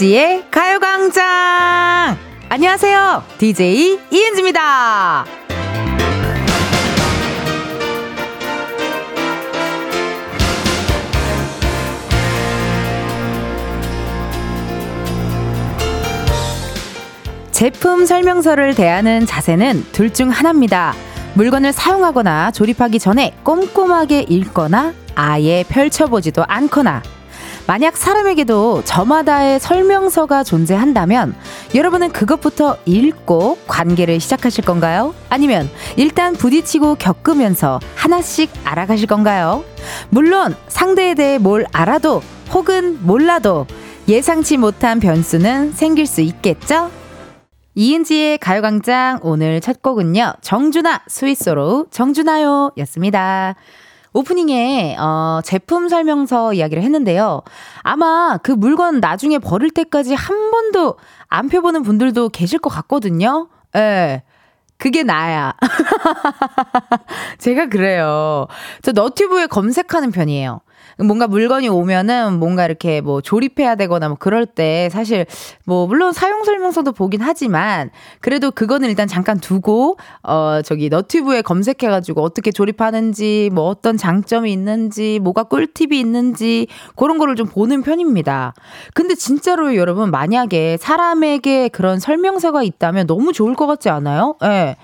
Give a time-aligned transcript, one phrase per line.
[0.00, 2.18] 이은지의 가요광장!
[2.50, 3.24] 안녕하세요.
[3.38, 5.24] DJ 이은지입니다.
[17.50, 20.94] 제품 설명서를 대하는 자세는 둘 중 하나입니다.
[21.34, 27.02] 물건을 사용하거나 조립하기 전에 꼼꼼하게 읽거나 아예 펼쳐보지도 않거나
[27.66, 31.34] 만약 사람에게도 저마다의 설명서가 존재한다면
[31.74, 35.14] 여러분은 그것부터 읽고 관계를 시작하실 건가요?
[35.28, 39.64] 아니면 일단 부딪히고 겪으면서 하나씩 알아가실 건가요?
[40.10, 43.66] 물론 상대에 대해 뭘 알아도 혹은 몰라도
[44.06, 46.92] 예상치 못한 변수는 생길 수 있겠죠?
[47.74, 50.34] 이은지의 가요광장 오늘 첫 곡은요.
[50.40, 53.56] 정준하 스위스로 정준하요 였습니다.
[54.16, 57.42] 오프닝에 어, 제품 설명서 이야기를 했는데요.
[57.82, 60.96] 아마 그 물건 나중에 버릴 때까지 한 번도
[61.28, 63.48] 안 펴보는 분들도 계실 것 같거든요.
[63.74, 63.78] 예.
[63.78, 64.22] 네.
[64.78, 65.54] 그게 나야.
[67.38, 68.46] 제가 그래요.
[68.82, 70.60] 저 너튜브에 검색하는 편이에요.
[70.98, 75.26] 뭔가 물건이 오면은 뭔가 이렇게 뭐 조립해야 되거나 뭐 그럴 때 사실
[75.64, 81.90] 뭐 물론 사용 설명서도 보긴 하지만 그래도 그거는 일단 잠깐 두고 어 저기 너튜브에 검색해
[81.90, 88.54] 가지고 어떻게 조립하는지 뭐 어떤 장점이 있는지 뭐가 꿀팁이 있는지 그런 거를 좀 보는 편입니다.
[88.94, 94.36] 근데 진짜로 여러분 만약에 사람에게 그런 설명서가 있다면 너무 좋을 것 같지 않아요?
[94.44, 94.46] 예.
[94.46, 94.76] 네.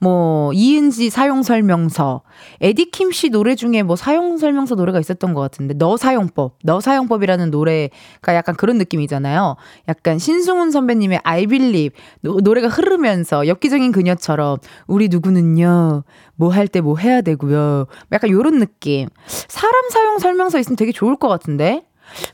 [0.00, 2.22] 뭐 이은지 사용 설명서,
[2.60, 7.50] 에디킴 씨 노래 중에 뭐 사용 설명서 노래가 있었던 것 같은데 너 사용법, 너 사용법이라는
[7.50, 9.56] 노래가 약간 그런 느낌이잖아요.
[9.88, 16.04] 약간 신승훈 선배님의 I Believe 노래가 흐르면서 엽기적인 그녀처럼 우리 누구는요
[16.36, 17.86] 뭐 할 때뭐 뭐 해야 되고요.
[18.10, 19.08] 약간 요런 느낌.
[19.26, 21.84] 사람 사용 설명서 있으면 되게 좋을 것 같은데.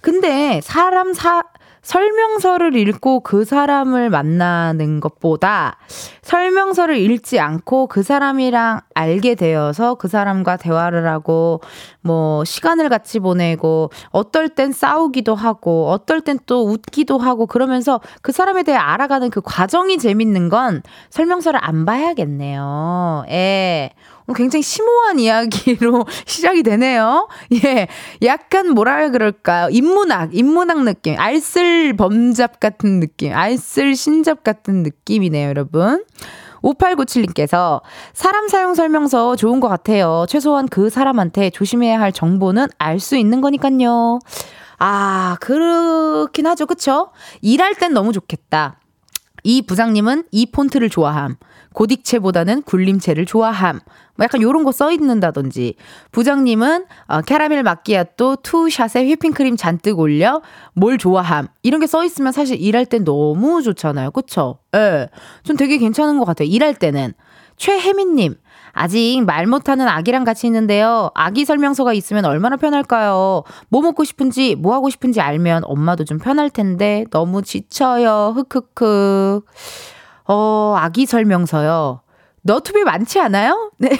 [0.01, 1.43] 근데 사람 사
[1.87, 5.77] 설명서를 읽고 그 사람을 만나는 것보다
[6.23, 11.61] 설명서를 읽지 않고 그 사람이랑 알게 되어서 그 사람과 대화를 하고
[12.01, 18.33] 뭐 시간을 같이 보내고 어떨 땐 싸우기도 하고 어떨 땐 또 웃기도 하고 그러면서 그
[18.33, 23.27] 사람에 대해 알아가는 그 과정이 재밌는 건 설명서를 안 봐야겠네요.
[23.31, 23.93] 예.
[24.35, 27.29] 굉장히 심오한 이야기로 시작이 되네요.
[27.65, 27.87] 예.
[28.23, 29.69] 약간 뭐라 그럴까요?
[29.71, 31.19] 인문학, 인문학 느낌.
[31.19, 33.33] 알쓸 범잡 같은 느낌.
[33.35, 36.05] 알쓸 신잡 같은 느낌이네요, 여러분.
[36.63, 37.81] 5897님께서
[38.13, 40.27] 사람 사용 설명서 좋은 것 같아요.
[40.29, 44.19] 최소한 그 사람한테 조심해야 할 정보는 알 수 있는 거니까요.
[44.79, 46.67] 아, 그렇긴 하죠.
[46.67, 47.11] 그쵸?
[47.41, 48.81] 일할 땐 너무 좋겠다.
[49.45, 51.37] 이 부장님은 이 폰트를 좋아함.
[51.77, 53.81] 고딕체보다는 굴림체를 좋아함.
[54.17, 55.75] 뭐 약간 요런 거 써 있는다든지.
[56.11, 60.41] 부장님은 어, 캐러멜 마끼아또 투샷에 휘핑크림 잔뜩 올려
[60.73, 61.49] 뭘 좋아함.
[61.63, 64.11] 이런 게 써 있으면 사실 일할 땐 너무 좋잖아요.
[64.11, 64.59] 그쵸?
[64.75, 64.79] 예.
[64.79, 65.09] 네.
[65.45, 66.49] 좀 되게 괜찮은 것 같아요.
[66.49, 67.13] 일할 때는.
[67.59, 68.35] 최혜민님.
[68.73, 71.11] 아직 말 못하는 아기랑 같이 있는데요.
[71.15, 73.43] 아기 설명서가 있으면 얼마나 편할까요?
[73.71, 78.35] 뭐 먹고 싶은지, 뭐 하고 싶은지 알면 엄마도 좀 편할 텐데 너무 지쳐요.
[78.37, 79.47] 흑흑흑.
[80.29, 82.01] 어, 아기 설명서요.
[82.47, 83.71] 너튜브에 많지 않아요?
[83.79, 83.91] 네.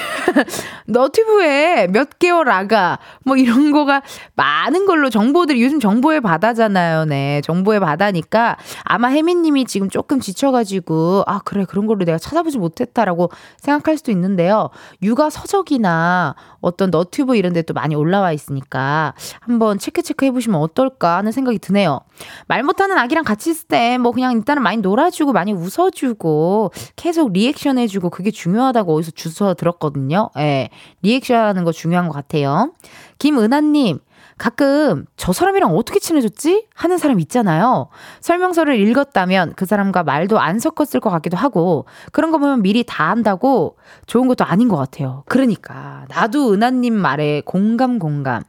[0.87, 4.03] 너튜브에 몇 개월 아가, 뭐 이런 거가
[4.37, 7.05] 많은 걸로 정보들이 요즘 정보의 바다잖아요.
[7.07, 7.41] 네.
[7.43, 11.65] 정보의 바다니까 아마 혜민님이 지금 조금 지쳐가지고, 아, 그래.
[11.69, 14.71] 그런 걸로 내가 찾아보지 못했다라고 생각할 수도 있는데요.
[15.03, 21.33] 육아 서적이나 어떤 너튜브 이런 데 또 많이 올라와 있으니까 한번 체크체크 해보시면 어떨까 하는
[21.33, 21.99] 생각이 드네요.
[22.47, 27.79] 말 못하는 아기랑 같이 있을 때 뭐 그냥 일단은 많이 놀아주고 많이 웃어주고 계속 리액션
[27.79, 30.31] 해주고 그게 중요하다고 어디서 주워 들었거든요.
[30.39, 30.69] 예.
[31.03, 32.73] 리액션 하는 거 중요한 것 같아요.
[33.19, 33.99] 김은하님,
[34.39, 36.67] 가끔 저 사람이랑 어떻게 친해졌지?
[36.75, 37.89] 하는 사람 있잖아요.
[38.21, 43.09] 설명서를 읽었다면 그 사람과 말도 안 섞었을 것 같기도 하고 그런 거 보면 미리 다
[43.09, 45.25] 안다고 좋은 것도 아닌 것 같아요.
[45.27, 48.43] 그러니까 나도 은하님 말에 공감 공감.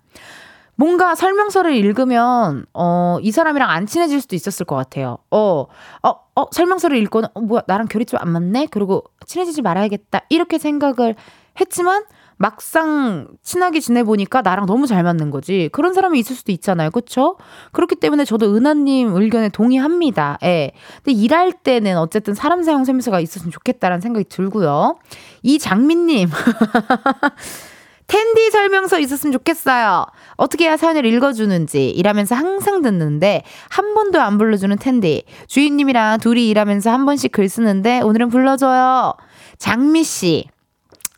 [0.77, 5.17] 뭔가 설명서를 읽으면 어 이 사람이랑 안 친해질 수도 있었을 것 같아요.
[5.31, 5.65] 어,
[6.03, 8.67] 어, 어 설명서를 읽고는 어 뭐야 나랑 결이 좀 안 맞네.
[8.71, 11.15] 그리고 친해지지 말아야겠다 이렇게 생각을
[11.59, 12.03] 했지만
[12.37, 15.69] 막상 친하게 지내보니까 나랑 너무 잘 맞는 거지.
[15.71, 16.91] 그런 사람이 있을 수도 있잖아요.
[16.91, 17.37] 그쵸?
[17.71, 20.37] 그렇기 때문에 저도 은하님 의견에 동의합니다.
[20.43, 20.71] 예.
[21.03, 24.99] 근데 일할 때는 어쨌든 사람 사용 설명서가 있었으면 좋겠다라는 생각이 들고요.
[25.41, 26.29] 이장민님.
[28.07, 30.05] 텐디 설명서 있었으면 좋겠어요.
[30.37, 35.23] 어떻게 해야 사연을 읽어주는지 일하면서 항상 듣는데 한 번도 안 불러주는 은디.
[35.47, 39.13] 주인님이랑 둘이 일하면서 한 번씩 글 쓰는데 오늘은 불러줘요.
[39.57, 40.47] 장미 씨,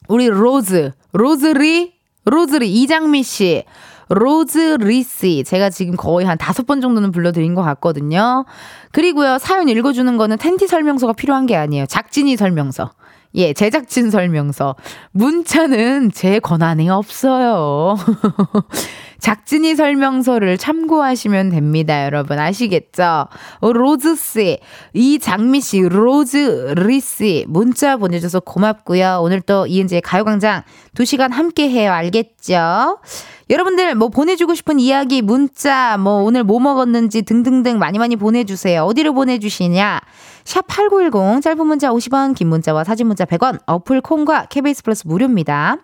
[0.07, 1.93] 우리 로즈, 로즈리,
[2.25, 3.63] 로즈리 이장미 씨.
[4.09, 5.43] 로즈 리씨.
[5.45, 8.43] 제가 지금 거의 한 다섯 번 정도는 불러드린 것 같거든요.
[8.91, 11.85] 그리고요, 사연 읽어주는 거는 은디 설명서가 필요한 게 아니에요.
[11.85, 12.91] 작진이 설명서.
[13.35, 14.75] 예, 제작진 설명서.
[15.11, 17.95] 문자는 제 권한이 없어요.
[19.19, 22.39] 작진이 설명서를 참고하시면 됩니다, 여러분.
[22.39, 23.27] 아시겠죠?
[23.59, 24.57] 어, 로즈 씨,
[24.93, 29.19] 이 장미 씨, 로즈 리 씨, 문자 보내줘서 고맙고요.
[29.21, 30.63] 오늘 또 이은지의 가요광장
[30.95, 31.91] 2시간 함께 해요.
[31.91, 32.99] 알겠죠?
[33.49, 38.83] 여러분들 뭐 보내주고 싶은 이야기, 문자, 뭐 오늘 뭐 먹었는지 등등등 많이 많이 보내주세요.
[38.83, 40.01] 어디로 보내주시냐?
[40.43, 45.77] 샵8910 짧은 문자 50원, 긴 문자와 사진 문자 100원, 어플 콩과 KBS 플러스 무료입니다.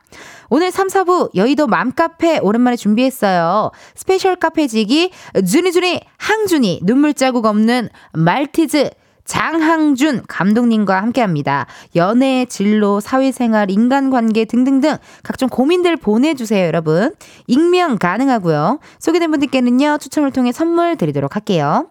[0.50, 3.72] 오늘 3, 4부 여의도 맘카페 오랜만에 준비했어요.
[3.96, 5.10] 스페셜 카페지기
[5.48, 8.92] 주니주니 항준이 눈물 자국 없는 말티즈
[9.25, 11.66] 장항준 감독님과 함께 합니다.
[11.95, 17.13] 연애, 진로, 사회생활, 인간관계 등등등 각종 고민들 보내주세요, 여러분.
[17.48, 18.80] 익명 가능하고요.
[19.00, 21.88] 소개된 분들께는요, 추첨을 통해 선물 드리도록 할게요.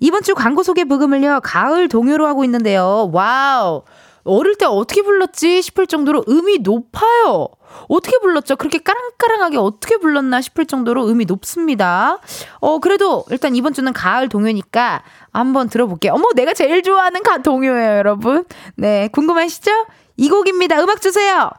[0.00, 3.10] 이번 주 광고 소개 부금을요, 가을 동요로 하고 있는데요.
[3.12, 3.82] 와우!
[4.28, 7.48] 어릴 때 어떻게 불렀지 싶을 정도로 음이 높아요.
[7.88, 8.56] 어떻게 불렀죠?
[8.56, 12.18] 그렇게 까랑까랑하게 어떻게 불렀나 싶을 정도로 음이 높습니다.
[12.60, 15.02] 어, 그래도 일단 이번 주는 가을 동요니까
[15.32, 16.12] 한번 들어볼게요.
[16.14, 18.44] 어머, 내가 제일 좋아하는 가 동요예요, 여러분.
[18.76, 19.70] 네, 궁금하시죠?
[20.16, 20.82] 이 곡입니다.
[20.82, 21.50] 음악 주세요.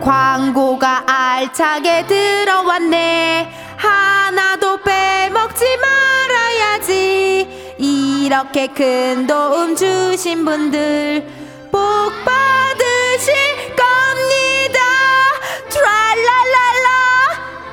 [0.00, 3.50] 광고가 알차게 들어왔네.
[3.76, 6.15] 하나도 빼먹지 말아야지.
[8.26, 11.24] 이렇게 큰 도움 주신 분들
[11.70, 11.80] 복
[12.24, 13.32] 받으실
[13.76, 14.80] 겁니다.
[15.68, 16.88] 트랄랄랄라.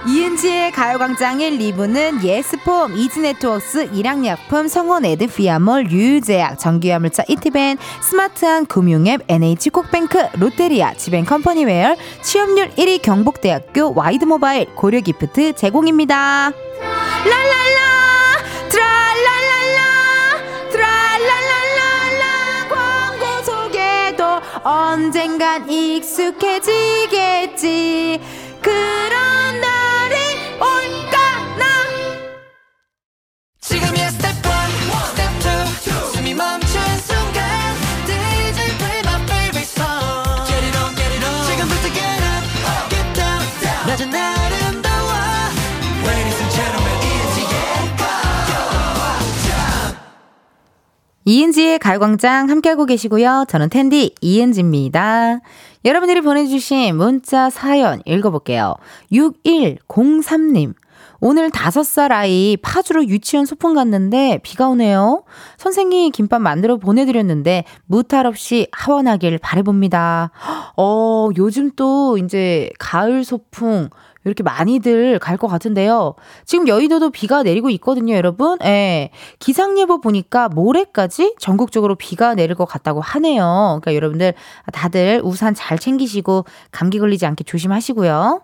[0.05, 10.37] 이은지의 가요광장 1, 2부는 예스폼, 이지네트웍스, 일양약품, 성원 에드피아몰, 유유제약, 전기화물차 이티벤, 스마트한 금융앱, NH콕뱅크,
[10.37, 16.51] 롯데리아, 지벤컴퍼니웨어, 취업률 1위 경북대학교, 와이드모바일, 고려기프트 제공입니다.
[17.25, 17.72] 랄랄라
[24.63, 26.61] 언젠간 익숙해지겠지.
[28.61, 30.15] 그런 날이
[30.55, 31.17] 올까
[31.57, 31.65] 나?
[33.59, 34.51] 지금이야 스텝 1,
[35.09, 37.52] 스텝 2 숨이 멈춘 순간
[51.25, 53.45] 이은지의 가요광장 함께하고 계시고요.
[53.47, 55.39] 저는 텐디 이은지입니다.
[55.85, 58.75] 여러분들이 보내주신 문자 사연 읽어볼게요.
[59.11, 60.73] 6103님.
[61.25, 65.23] 오늘 다섯 살 아이 파주로 유치원 소풍 갔는데 비가 오네요.
[65.57, 70.31] 선생님 김밥 만들어 보내드렸는데 무탈 없이 하원하길 바래봅니다.
[70.75, 73.87] 어, 요즘 또 이제 가을 소풍
[74.25, 76.13] 이렇게 많이들 갈 것 같은데요.
[76.45, 78.57] 지금 여의도도 비가 내리고 있거든요, 여러분.
[78.63, 79.09] 예.
[79.39, 83.79] 기상예보 보니까 모레까지 전국적으로 비가 내릴 것 같다고 하네요.
[83.81, 84.33] 그러니까 여러분들
[84.71, 88.41] 다들 우산 잘 챙기시고 감기 걸리지 않게 조심하시고요.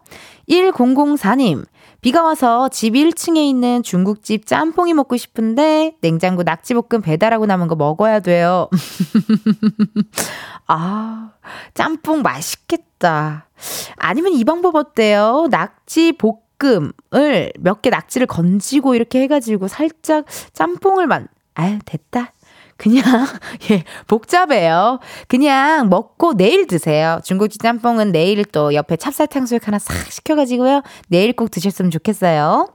[0.49, 1.65] 1004님.
[2.01, 8.21] 비가 와서 집 1층에 있는 중국집 짬뽕이 먹고 싶은데 냉장고 낙지볶음 배달하고 남은 거 먹어야
[8.21, 8.69] 돼요.
[10.67, 11.31] 아,
[11.73, 13.47] 짬뽕 맛있겠다.
[13.97, 15.47] 아니면 이 방법 어때요?
[15.51, 22.31] 낙지 볶음을 몇 개 낙지를 건지고 이렇게 해가지고 살짝 짬뽕을 만, 아유, 됐다.
[22.79, 23.03] 그냥,
[23.69, 24.99] 예, 복잡해요.
[25.27, 27.19] 그냥 먹고 내일 드세요.
[27.23, 30.81] 중국집 짬뽕은 내일 또 옆에 찹쌀 탕수육 하나 싹 시켜가지고요.
[31.09, 32.67] 내일 꼭 드셨으면 좋겠어요.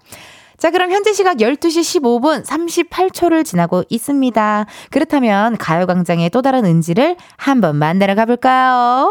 [0.59, 4.67] 자, 그럼 현재 시각 12시 15분 38초를 지나고 있습니다.
[4.91, 9.11] 그렇다면 가요광장의 또 다른 은지를 한번 만나러 가볼까요?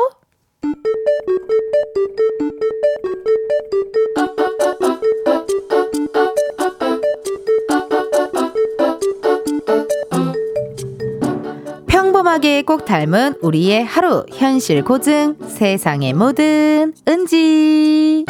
[12.24, 14.26] 평범하게 꼭 닮은 우리의 하루.
[14.32, 18.24] 현실 고증 세상의 모든 은지.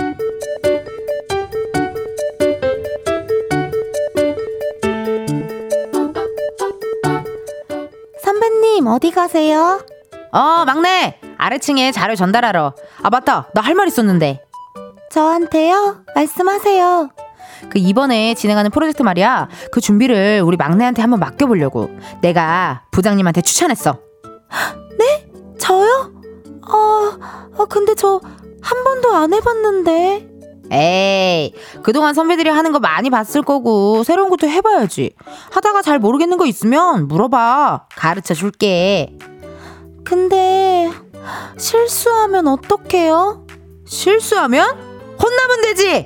[8.23, 9.81] 선배님 어디 가세요?
[10.31, 11.19] 어 막내!
[11.37, 12.73] 아래층에 자료 전달하러.
[13.03, 13.49] 아 맞다.
[13.53, 14.43] 나 할 말 있었는데.
[15.11, 15.97] 저한테요?
[16.15, 17.09] 말씀하세요
[17.69, 19.49] 그 이번에 진행하는 프로젝트 말이야.
[19.71, 21.89] 그 준비를 우리 막내한테 한번 맡겨보려고.
[22.21, 23.99] 내가 부장님한테 추천했어.
[24.99, 25.27] 네?
[25.57, 26.11] 저요?
[26.67, 27.17] 어,
[27.57, 28.21] 어 근데 저
[28.63, 30.29] 한 번도 안 해봤는데.
[30.71, 31.53] 에이,
[31.83, 35.13] 그동안 선배들이 하는 거 많이 봤을 거고, 새로운 것도 해봐야지.
[35.51, 37.87] 하다가 잘 모르겠는 거 있으면 물어봐.
[37.95, 39.15] 가르쳐 줄게.
[40.03, 40.89] 근데,
[41.57, 43.45] 실수하면 어떡해요?
[43.85, 44.65] 실수하면?
[45.21, 46.05] 혼나면 되지!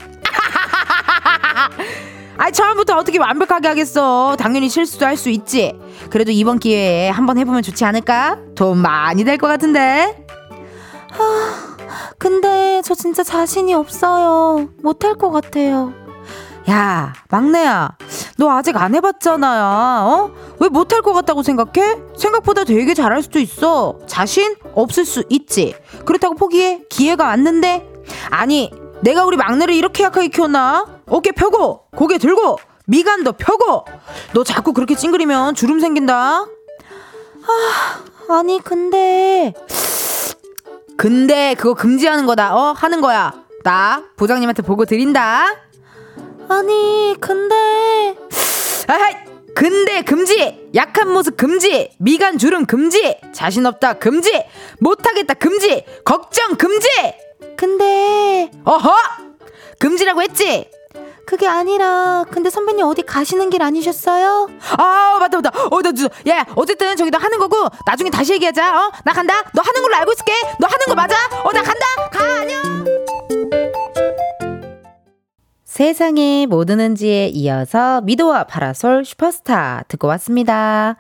[2.38, 4.36] 아이, 처음부터 어떻게 완벽하게 하겠어.
[4.40, 5.74] 당연히 실수도 할 수 있지.
[6.12, 8.38] 그래도 이번 기회에 한번 해보면 좋지 않을까?
[8.56, 10.24] 돈 많이 될 것 같은데?
[11.18, 11.78] 아,
[12.20, 14.70] 근데 저 진짜 자신이 없어요.
[14.84, 15.94] 못할 것 같아요.
[16.70, 17.98] 야, 막내야.
[18.38, 20.06] 너 아직 안 해봤잖아.
[20.06, 20.32] 어?
[20.60, 21.96] 왜 못할 것 같다고 생각해?
[22.18, 23.98] 생각보다 되게 잘할 수도 있어.
[24.06, 25.74] 자신 없을 수 있지.
[26.06, 26.82] 그렇다고 포기해?
[26.90, 27.88] 기회가 왔는데?
[28.30, 28.70] 아니,
[29.02, 30.86] 내가 우리 막내를 이렇게 약하게 키웠나?
[31.08, 33.86] 어깨 펴고, 고개 들고, 미간도 펴고.
[34.34, 36.46] 너 자꾸 그렇게 찡그리면 주름 생긴다.
[37.48, 39.54] 아, 아니, 근데.
[40.98, 42.56] 근데 그거 금지하는 거다.
[42.56, 42.72] 어?
[42.72, 43.34] 하는 거야.
[43.64, 45.46] 나 부장님한테 보고 드린다.
[46.50, 48.16] 아니, 근데.
[48.88, 49.16] 아하이!
[49.54, 50.70] 근데 금지!
[50.76, 51.92] 약한 모습 금지!
[51.98, 53.18] 미간 주름 금지!
[53.34, 54.46] 자신 없다 금지!
[54.80, 55.84] 못하겠다 금지!
[56.06, 56.88] 걱정 금지!
[57.58, 58.50] 근데.
[58.64, 58.90] 어허!
[59.80, 60.70] 금지라고 했지?
[61.26, 64.50] 그게 아니라 근데 선배님 어디 가시는 길 아니셨어요?
[64.78, 65.92] 아 맞다 맞다 어나
[66.30, 70.32] 야 어쨌든 저기도 하는 거고 나중에 다시 얘기하자 어나 간다 너 하는 걸로 알고 있을게
[70.58, 73.67] 너 하는 거 맞아 어 나 간다 가 안녕
[75.82, 80.98] 세상에 뭐 드는지에 이어서 미도와 파라솔 슈퍼스타 듣고 왔습니다.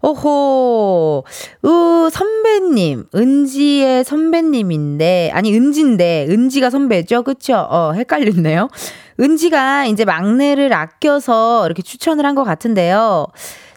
[0.00, 1.24] 오호,
[1.64, 7.24] 으, 선배님, 은지의 선배님인데, 아니, 은지인데, 은지가 선배죠?
[7.24, 7.66] 그쵸?
[7.68, 8.68] 어, 헷갈렸네요.
[9.18, 13.26] 은지가 이제 막내를 아껴서 이렇게 추천을 한 것 같은데요.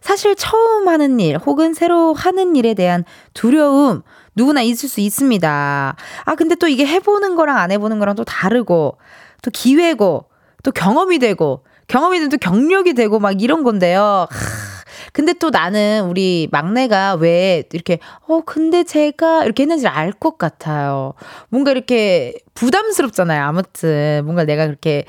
[0.01, 4.03] 사실 처음 하는 일, 혹은 새로 하는 일에 대한 두려움,
[4.35, 5.95] 누구나 있을 수 있습니다.
[6.25, 8.99] 아, 근데 또 이게 해보는 거랑 안 해보는 거랑 또 다르고,
[9.41, 10.25] 또 기회고,
[10.65, 14.01] 또 경험이 되고 경험이 되면 또 경력이 되고 막 이런 건데요.
[14.01, 14.27] 하,
[15.13, 21.13] 근데 또 나는 우리 막내가 왜 이렇게 어 근데 제가 이렇게 했는지 알것 같아요.
[21.49, 23.43] 뭔가 이렇게 부담스럽잖아요.
[23.43, 25.05] 아무튼 뭔가 내가 그렇게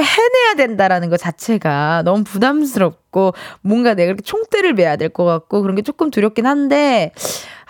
[0.00, 3.07] 해내야 된다라는 것 자체가 너무 부담스럽고
[3.62, 7.12] 뭔가 내가 이렇게 총대를 매야 될 것 같고 그런 게 조금 두렵긴 한데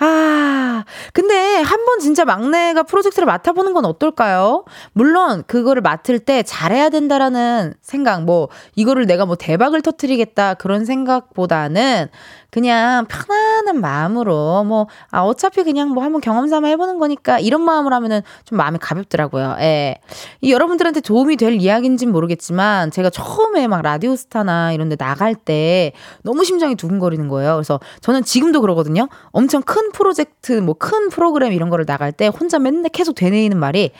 [0.00, 4.64] 아, 근데 한번 진짜 막내가 프로젝트를 맡아보는 건 어떨까요?
[4.92, 12.08] 물론 그거를 맡을 때 잘해야 된다라는 생각, 뭐 이거를 내가 뭐 대박을 터트리겠다 그런 생각보다는
[12.50, 17.94] 그냥 편안한 마음으로 뭐 아, 어차피 그냥 뭐 한번 경험 삼아 해보는 거니까 이런 마음으로
[17.96, 19.56] 하면은 좀 마음이 가볍더라고요.
[19.60, 19.96] 예.
[20.40, 25.92] 이 여러분들한테 도움이 될 이야기인지는 모르겠지만 제가 처음에 막 라디오스타나 이런 데 나갈 때
[26.22, 27.54] 너무 심장이 두근거리는 거예요.
[27.54, 29.08] 그래서 저는 지금도 그러거든요.
[29.30, 33.90] 엄청 큰 프로젝트, 뭐 큰 프로그램 이런 거를 나갈 때 혼자 맨날 계속 되뇌이는 말이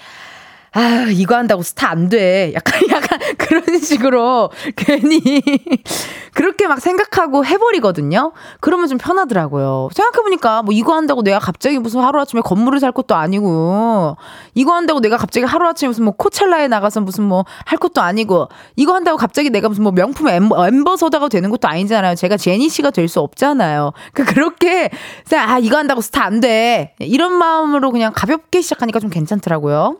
[0.72, 2.52] 아, 이거 한다고 스타 안 돼.
[2.54, 5.20] 약간, 약간 그런 식으로 괜히
[6.34, 8.32] 그렇게 막 생각하고 해버리거든요.
[8.60, 9.88] 그러면 좀 편하더라고요.
[9.92, 14.16] 생각해보니까 뭐 이거 한다고 내가 갑자기 무슨 하루아침에 건물을 살 것도 아니고
[14.54, 18.94] 이거 한다고 내가 갑자기 하루아침에 무슨 뭐 코첼라에 나가서 무슨 뭐 할 것도 아니고 이거
[18.94, 22.14] 한다고 갑자기 내가 무슨 뭐 명품 amba, ambassador가 되는 것도 아니잖아요.
[22.14, 23.92] 제가 제니 씨가 될 수 없잖아요.
[24.12, 24.90] 그러니까 그렇게
[25.34, 26.94] 아, 이거 한다고 스타 안 돼.
[26.98, 29.96] 이런 마음으로 그냥 가볍게 시작하니까 좀 괜찮더라고요.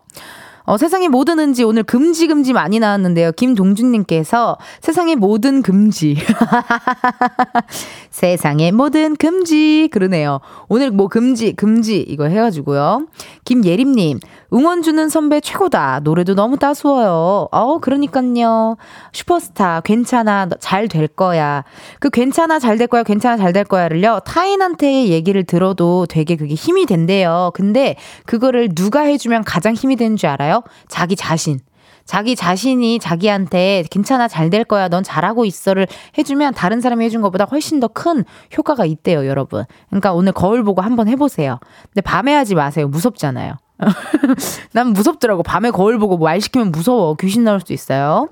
[0.68, 3.32] 어, 세상에 뭐 드는지 오늘 금지 금지 많이 나왔는데요.
[3.32, 6.14] 김동준님께서 세상에 모든 금지.
[8.10, 9.88] 세상에 모든 금지.
[9.92, 10.40] 그러네요.
[10.68, 13.06] 오늘 뭐 금지, 금지 이거 해가지고요.
[13.44, 14.20] 김예림님,
[14.54, 16.00] 응원 주는 선배 최고다.
[16.04, 17.48] 노래도 너무 따스워요.
[17.52, 18.76] 어, 그러니까요.
[19.12, 20.48] 슈퍼스타, 괜찮아.
[20.60, 21.64] 잘 될 거야.
[22.00, 24.20] 그 괜찮아, 잘 될 거야, 괜찮아, 잘 될 거야를요.
[24.24, 27.50] 타인한테 얘기를 들어도 되게 그게 힘이 된대요.
[27.54, 27.96] 근데
[28.26, 30.62] 그거를 누가 해주면 가장 힘이 되는 줄 알아요?
[30.88, 31.60] 자기 자신.
[32.08, 35.86] 자기 자신이 자기한테 괜찮아 잘 될 거야 넌 잘하고 있어를
[36.16, 38.24] 해주면 다른 사람이 해준 것보다 훨씬 더 큰
[38.56, 39.64] 효과가 있대요 여러분.
[39.90, 41.58] 그러니까 오늘 거울 보고 한번 해보세요.
[41.92, 42.88] 근데 밤에 하지 마세요.
[42.88, 43.54] 무섭잖아요.
[44.72, 45.42] 난 무섭더라고.
[45.42, 47.14] 밤에 거울 보고 말 시키면 무서워.
[47.16, 48.28] 귀신 나올 수도 있어요.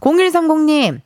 [0.00, 1.00] 0130님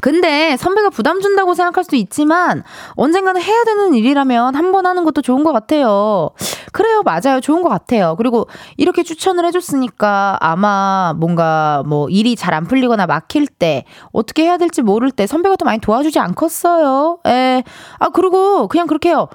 [0.00, 2.62] 근데 선배가 부담 준다고 생각할 수도 있지만
[2.94, 6.30] 언젠가는 해야 되는 일이라면 한 번 하는 것도 좋은 것 같아요.
[6.72, 7.40] 그래요, 맞아요.
[7.40, 8.14] 좋은 것 같아요.
[8.16, 14.56] 그리고 이렇게 추천을 해줬으니까 아마 뭔가 뭐 일이 잘 안 풀리거나 막힐 때 어떻게 해야
[14.58, 17.18] 될지 모를 때 선배가 더 많이 도와주지 않겠어요.
[17.26, 17.62] 에.
[17.98, 19.28] 아, 그리고 그냥 그렇게 해요.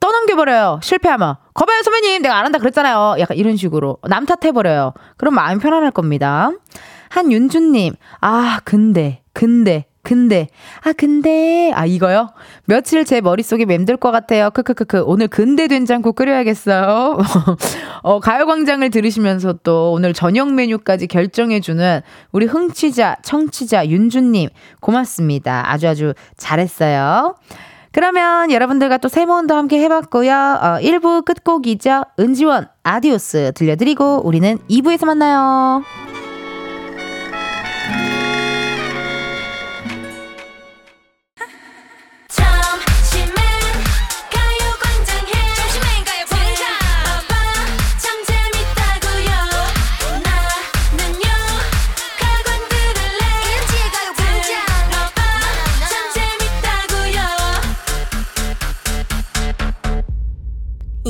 [0.00, 0.80] 떠넘겨버려요.
[0.82, 1.36] 실패하면.
[1.54, 2.22] 거봐요, 선배님.
[2.22, 3.16] 내가 안 한다 그랬잖아요.
[3.18, 3.98] 약간 이런 식으로.
[4.08, 4.92] 남 탓해버려요.
[5.16, 6.50] 그럼 마음이 편안할 겁니다.
[7.08, 10.46] 한윤주님, 아, 근데, 근데, 근데
[10.84, 12.30] 아 근데 아 이거요?
[12.66, 14.50] 며칠 제 머릿속에 맴돌 것 같아요.
[14.50, 17.18] 크크크크 오늘 근대 된장국 끓여야겠어요.
[18.04, 25.72] 어 가요광장을 들으시면서 또 오늘 저녁 메뉴까지 결정해주는 우리 흥취자 청취자 윤주님 고맙습니다.
[25.72, 27.34] 아주 아주 잘했어요.
[27.90, 30.32] 그러면 여러분들과 또 세모원도 함께 해봤고요.
[30.32, 32.02] 어, 1부 끝곡이죠.
[32.20, 35.82] 은지원 아디오스 들려드리고 우리는 2부에서 만나요.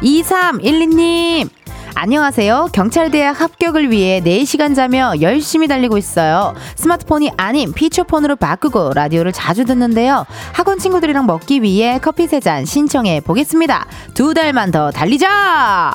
[0.00, 1.50] 2312님.
[2.00, 2.68] 안녕하세요.
[2.72, 6.54] 경찰대학 합격을 위해 4시간 자며 열심히 달리고 있어요.
[6.76, 10.24] 스마트폰이 아닌 피처폰으로 바꾸고 라디오를 자주 듣는데요.
[10.52, 13.84] 학원 친구들이랑 먹기 위해 커피 3잔 신청해 보겠습니다.
[14.14, 15.92] 두 달만 더 달리자!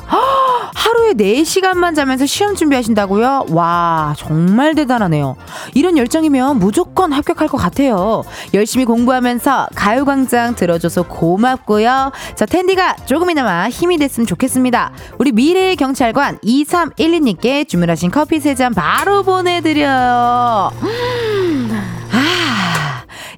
[0.74, 3.46] 하루에 4시간만 자면서 시험 준비하신다고요?
[3.48, 5.36] 와, 정말 대단하네요.
[5.72, 8.24] 이런 열정이면 무조건 합격할 것 같아요.
[8.52, 12.12] 열심히 공부하면서 가요광장 들어줘서 고맙고요.
[12.34, 14.92] 저 텐디가 조금이나마 힘이 됐으면 좋겠습니다.
[15.16, 20.70] 우리 미래의 경 경찰관 2312님께 주문하신 커피 세 잔 바로 보내드려요.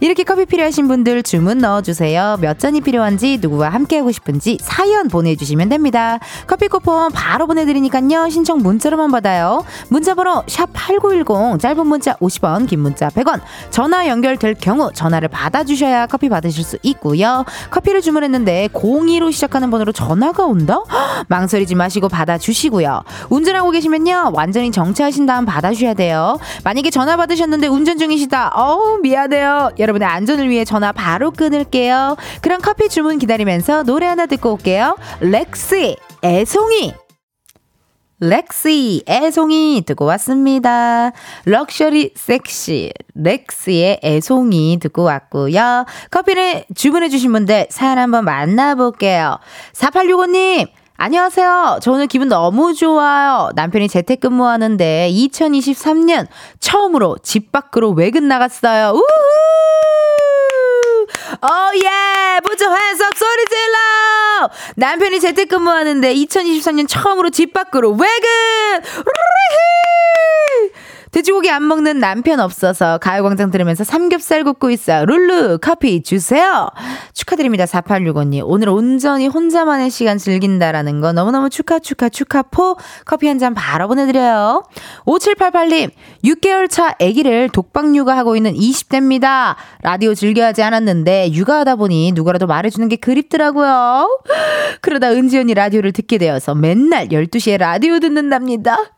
[0.00, 2.38] 이렇게 커피 필요하신 분들 주문 넣어주세요.
[2.40, 6.18] 몇 잔이 필요한지 누구와 함께하고 싶은지 사연 보내주시면 됩니다.
[6.46, 8.28] 커피 쿠폰 바로 보내드리니까요.
[8.28, 9.64] 신청 문자로만 받아요.
[9.88, 16.64] 문자번호 샵8910 짧은 문자 50원 긴 문자 100원 전화 연결될 경우 전화를 받아주셔야 커피 받으실
[16.64, 17.44] 수 있고요.
[17.70, 20.82] 커피를 주문했는데 02로 시작하는 번호로 전화가 온다?
[21.28, 23.02] 망설이지 마시고 받아주시고요.
[23.30, 24.32] 운전하고 계시면요.
[24.34, 26.38] 완전히 정차하신 다음 받아주셔야 돼요.
[26.64, 28.52] 만약에 전화 받으셨는데 운전 중이시다.
[28.54, 29.71] 어우 미안해요.
[29.86, 32.16] 여러분의 안전을 위해 전화 바로 끊을게요.
[32.42, 34.96] 그럼 커피 주문 기다리면서 노래 하나 듣고 올게요.
[35.20, 36.92] 렉시 애송이
[38.18, 41.12] 렉시 애송이 듣고 왔습니다.
[41.44, 45.84] 럭셔리 섹시 렉시의 애송이 듣고 왔고요.
[46.10, 49.38] 커피를 주문해 주신 분들 사연 한번 만나볼게요.
[49.75, 50.68] 4865님
[50.99, 51.80] 안녕하세요.
[51.82, 53.50] 저 오늘 기분 너무 좋아요.
[53.54, 56.26] 남편이 재택근무하는데 2023년
[56.59, 58.93] 처음으로 집 밖으로 외근 나갔어요.
[58.95, 59.04] 우후!
[61.43, 62.41] 어예!
[62.45, 64.50] 부처 환석 소리 질러!
[64.76, 68.09] 남편이 재택근무하는데 2023년 처음으로 집 밖으로 외근!
[68.97, 70.73] 우르히!
[71.16, 75.06] 돼지고기 안 먹는 남편 없어서 가요광장 들으면서 삼겹살 굽고 있어요.
[75.06, 76.68] 룰루 커피 주세요.
[77.14, 77.64] 축하드립니다.
[77.64, 78.42] 4865님.
[78.44, 82.76] 오늘 온전히 혼자만의 시간 즐긴다라는 거 너무너무 축하 축하 축하포
[83.06, 84.64] 커피 한 잔 바로 보내드려요.
[85.06, 85.90] 5788님.
[86.22, 89.56] 6개월 차 아기를 독박 육아하고 있는 20대입니다.
[89.82, 94.20] 라디오 즐겨하지 않았는데 육아하다 보니 누구라도 말해주는 게 그립더라고요.
[94.82, 98.96] 그러다 은지 언니 라디오를 듣게 되어서 맨날 12시에 라디오 듣는답니다.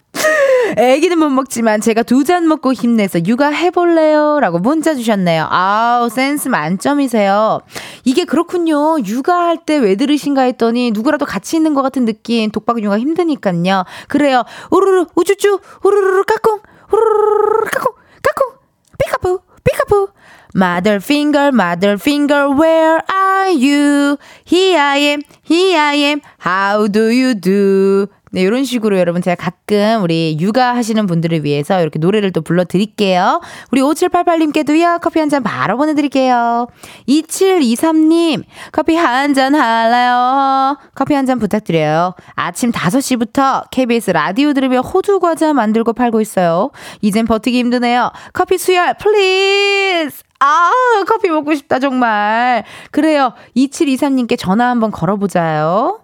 [0.76, 4.38] 애기는 못 먹지만 제가 두 잔 먹고 힘내서 육아해볼래요?
[4.40, 5.46] 라고 문자 주셨네요.
[5.50, 7.60] 아우, 센스 만점이세요.
[8.04, 8.98] 이게 그렇군요.
[9.04, 12.50] 육아할 때 왜 들으신가 했더니 누구라도 같이 있는 것 같은 느낌.
[12.50, 13.84] 독박 육아 힘드니까요.
[14.08, 14.44] 그래요.
[14.70, 16.60] 우르르, 우쭈쭈, 우르르, 까꿍,
[16.92, 17.92] 우르르, 까꿍,
[18.22, 18.52] 까꿍,
[18.98, 20.08] 삐카푸, 삐카푸.
[20.56, 24.16] Mother finger, mother finger, where are you?
[24.46, 28.08] Here I am, here I am, how do you do?
[28.30, 33.40] 네, 이런 식으로 여러분 제가 가끔 우리 육아하시는 분들을 위해서 이렇게 노래를 또 불러드릴게요.
[33.70, 36.68] 우리 5788님께도요, 커피 한 잔 바로 보내드릴게요.
[37.08, 40.76] 2723님, 커피 한 잔 할래요?
[40.94, 42.14] 커피 한 잔 부탁드려요.
[42.34, 46.70] 아침 5시부터 KBS 라디오 들으며 호두 과자 만들고 팔고 있어요.
[47.02, 48.10] 이젠 버티기 힘드네요.
[48.32, 50.22] 커피 수혈, please!
[50.40, 50.70] 아,
[51.06, 52.64] 커피 먹고 싶다, 정말.
[52.90, 53.32] 그래요.
[53.56, 56.00] 2723님께 전화 한번 걸어보자요.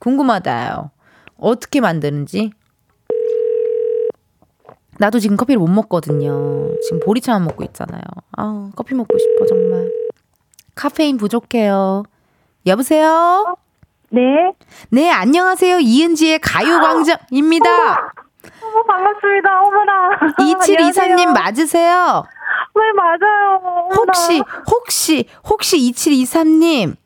[0.00, 0.90] 궁금하다요.
[1.38, 2.50] 어떻게 만드는지.
[4.98, 6.70] 나도 지금 커피를 못 먹거든요.
[6.82, 8.00] 지금 보리차만 먹고 있잖아요.
[8.36, 9.90] 아, 커피 먹고 싶어 정말.
[10.74, 12.04] 카페인 부족해요.
[12.66, 13.56] 여보세요?
[14.10, 14.20] 네.
[14.90, 15.80] 네, 안녕하세요.
[15.80, 18.12] 이은지의 가요광장입니다.
[18.62, 19.60] 어머, 반갑습니다.
[19.62, 20.10] 어머나.
[20.38, 22.24] 2724님 맞으세요?
[22.74, 23.58] 네, 맞아요.
[23.62, 23.94] 어머나.
[23.96, 26.96] 혹시, 혹시, 혹시 2723님.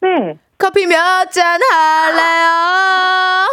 [0.00, 0.38] 네.
[0.58, 3.48] 커피 몇 잔 할래요?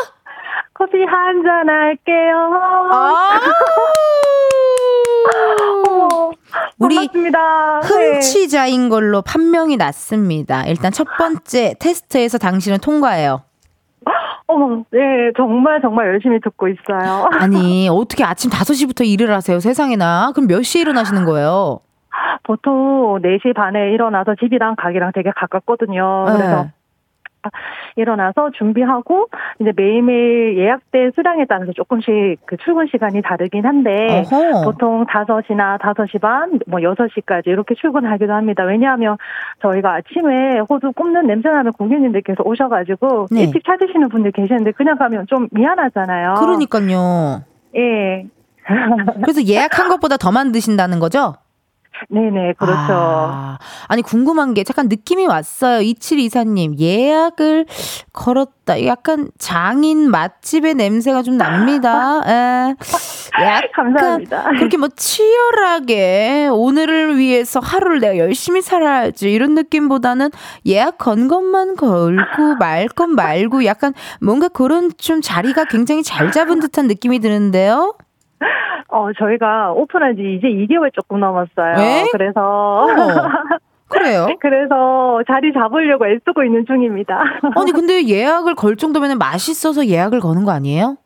[0.82, 2.60] 커피 한 잔 할게요.
[2.92, 3.40] 아~
[5.88, 6.32] 어머,
[6.80, 7.80] 우리 반갑습니다.
[7.82, 8.14] 네.
[8.14, 10.66] 흥취자인 걸로 판명이 났습니다.
[10.66, 13.44] 일단 첫 번째 테스트에서 당신은 통과해요.
[14.48, 15.00] 어머, 네,
[15.38, 17.30] 정말 정말 열심히 듣고 있어요.
[17.32, 20.32] 아니, 어떻게 아침 5시부터 일을 하세요, 세상에나?
[20.34, 21.80] 그럼 몇 시에 일어나시는 거예요?
[22.44, 26.26] 보통 4시 반에 일어나서 집이랑 가게랑 되게 가깝거든요.
[26.28, 26.72] 그래서 네.
[27.96, 29.28] 일어나서 준비하고
[29.60, 34.64] 이제 매일매일 예약된 수량에 따라서 조금씩 그 출근 시간이 다르긴 한데 어허.
[34.64, 38.64] 보통 5시나 5시 반, 뭐 6시까지 이렇게 출근하기도 합니다.
[38.64, 39.18] 왜냐하면
[39.62, 43.44] 저희가 아침에 호두 굽는 냄새 나는 고객님들께서 오셔가지고 네.
[43.44, 46.36] 일찍 찾으시는 분들 계시는데 그냥 가면 좀 미안하잖아요.
[46.36, 47.44] 그러니까요.
[47.76, 48.26] 예.
[49.22, 51.34] 그래서 예약한 것보다 더 만드신다는 거죠?
[52.10, 52.94] 네네, 그렇죠.
[52.94, 55.82] 아, 니 궁금한 게 잠깐 느낌이 왔어요.
[55.82, 57.66] 2724님, 예약을
[58.14, 58.86] 걸었다.
[58.86, 62.22] 약간 장인 맛집의 냄새가 좀 납니다.
[62.26, 62.76] 에,
[63.74, 64.44] 감사합니다.
[64.58, 70.30] 그렇게 뭐 치열하게 오늘을 위해서 하루를 내가 열심히 살아야지 이런 느낌보다는
[70.66, 76.60] 예약 건 것만 걸고 말 건 말고 약간 뭔가 그런 좀 자리가 굉장히 잘 잡은
[76.60, 77.96] 듯한 느낌이 드는데요.
[78.92, 81.76] 어, 저희가 오픈한 지 이제 2개월 조금 넘었어요.
[81.78, 82.06] 에?
[82.12, 82.42] 그래서.
[82.42, 82.88] 어.
[83.88, 84.28] 그래요?
[84.40, 87.22] 그래서 자리 잡으려고 애쓰고 있는 중입니다.
[87.56, 90.98] 아니, 근데 예약을 걸 정도면 맛있어서 예약을 거는 거 아니에요?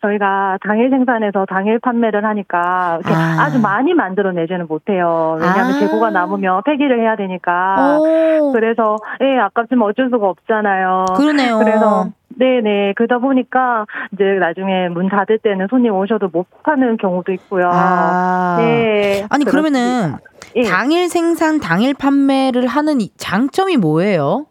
[0.00, 3.50] 저희가 당일 생산해서 당일 판매를 하니까 아.
[3.50, 5.36] 주 많이 만들어내지는 못해요.
[5.40, 5.78] 왜냐하면 아.
[5.80, 7.98] 재고가 남으면 폐기를 해야 되니까.
[7.98, 8.52] 오.
[8.52, 11.04] 그래서 예 아깝지만 어쩔 수가 없잖아요.
[11.16, 11.58] 그러네요.
[11.58, 12.94] 그래서 네네.
[12.96, 17.68] 그러다 보니까 이제 나중에 문 닫을 때는 손님 오셔도 못 파는 경우도 있고요.
[17.72, 18.56] 아.
[18.58, 19.26] 네.
[19.28, 19.50] 아니, 그렇습니다.
[19.50, 20.16] 그러면은
[20.54, 20.62] 예.
[20.62, 24.46] 당일 생산, 당일 판매를 하는 장점이 뭐예요?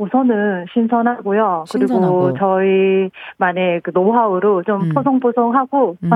[0.00, 1.64] 우선은 신선하고요.
[1.68, 2.32] 신선하고.
[2.32, 4.88] 그리고 저희만의 그 노하우로 좀 음.
[4.94, 6.10] 포송포송하고 음.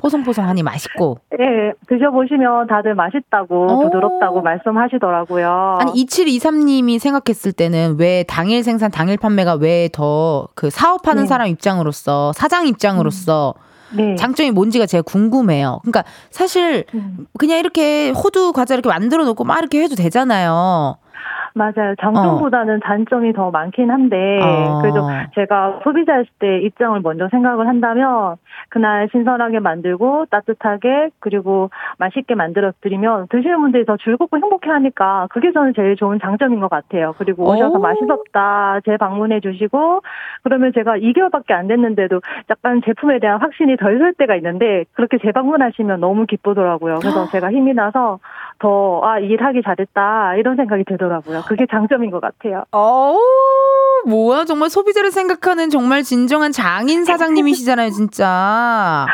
[0.00, 1.18] 포송포송하니 맛있고.
[1.40, 5.78] 예, 드셔보시면 다들 맛있다고 부드럽다고 말씀하시더라고요.
[5.80, 11.26] 아니 2723님이 생각했을 때는 왜 당일 생산 당일 판매가 왜 더 그 사업하는 네.
[11.28, 13.54] 사람 입장으로서 사장 입장으로서
[13.92, 13.96] 음.
[13.96, 14.14] 네.
[14.16, 15.78] 장점이 뭔지가 제가 궁금해요.
[15.82, 17.26] 그러니까 사실 음.
[17.38, 20.96] 그냥 이렇게 호두 과자 이렇게 만들어 놓고 막 이렇게 해도 되잖아요.
[21.54, 21.94] 맞아요.
[22.00, 22.80] 장점보다는 어.
[22.82, 24.78] 단점이 더 많긴 한데, 어.
[24.80, 28.36] 그래도 제가 소비자였을 때 입장을 먼저 생각을 한다면,
[28.68, 35.52] 그날 신선하게 만들고, 따뜻하게, 그리고 맛있게 만들어 드리면, 드시는 분들이 더 즐겁고 행복해 하니까, 그게
[35.52, 37.14] 저는 제일 좋은 장점인 것 같아요.
[37.18, 37.80] 그리고 오셔서 오.
[37.80, 40.00] 맛있었다, 재방문해 주시고,
[40.42, 46.00] 그러면 제가 2개월밖에 안 됐는데도 약간 제품에 대한 확신이 덜 설 때가 있는데, 그렇게 재방문하시면
[46.00, 46.98] 너무 기쁘더라고요.
[47.00, 48.18] 그래서 제가 힘이 나서,
[48.62, 51.42] 더, 아, 일하기 잘했다, 이런 생각이 들더라고요.
[51.48, 52.62] 그게 장점인 것 같아요.
[52.70, 53.16] 어
[54.06, 59.06] 뭐야, 정말 소비자를 생각하는 정말 진정한 장인 사장님이시잖아요, 진짜.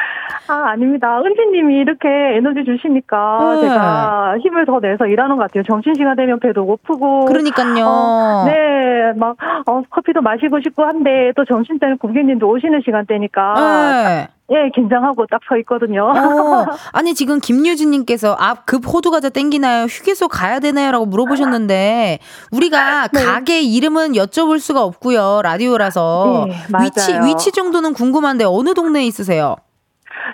[0.51, 1.21] 아, 아닙니다.
[1.25, 3.61] 은지님이 이렇게 에너지 주시니까 네.
[3.69, 5.63] 제가 힘을 더 내서 일하는 것 같아요.
[5.65, 7.25] 점심시간 되면 배도 고프고.
[7.27, 7.85] 그러니까요.
[7.87, 13.55] 어, 네, 막, 어, 커피도 마시고 싶고 한데 또 점심 때는 고객님도 오시는 시간대니까.
[13.57, 14.29] 네.
[14.51, 16.05] 예, 긴장하고 딱 서 있거든요.
[16.05, 19.85] 어, 아니, 지금 김유진님께서 앞급 호두 과자 땡기나요?
[19.85, 20.91] 휴게소 가야 되나요?
[20.91, 22.19] 라고 물어보셨는데,
[22.53, 23.25] 우리가 네.
[23.25, 25.41] 가게 이름은 여쭤볼 수가 없고요.
[25.43, 26.47] 라디오라서.
[26.49, 29.57] 네, 위치, 위치 정도는 궁금한데, 어느 동네에 있으세요?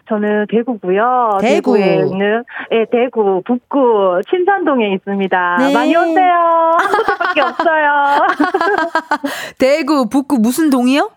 [0.09, 1.39] 저는 대구고요.
[1.41, 1.75] 대구.
[1.77, 5.57] 대구에 있는 예, 대구 북구 친산동에 있습니다.
[5.61, 5.73] 네.
[5.73, 6.35] 많이 오세요.
[6.79, 8.27] 한 곳밖에 없어요.
[9.59, 11.11] 대구 북구 무슨 동이요?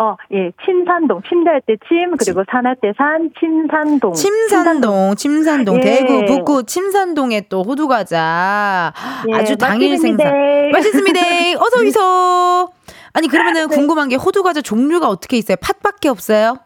[0.00, 4.12] 어, 예, 침산동, 침대할 때 침, 그리고 산할 때 산, 침산동.
[4.14, 5.80] 침산동, 침산동, 예.
[5.80, 8.92] 대구, 북구, 침산동에 또 호두과자.
[9.28, 10.70] 예, 아주 당일 생산.
[10.70, 11.20] 맛있습니다.
[11.58, 12.68] 어서 오이소.
[13.12, 13.74] 아니, 그러면은 네.
[13.74, 15.56] 궁금한 게 호두과자 종류가 어떻게 있어요?
[15.60, 16.58] 팥밖에 없어요?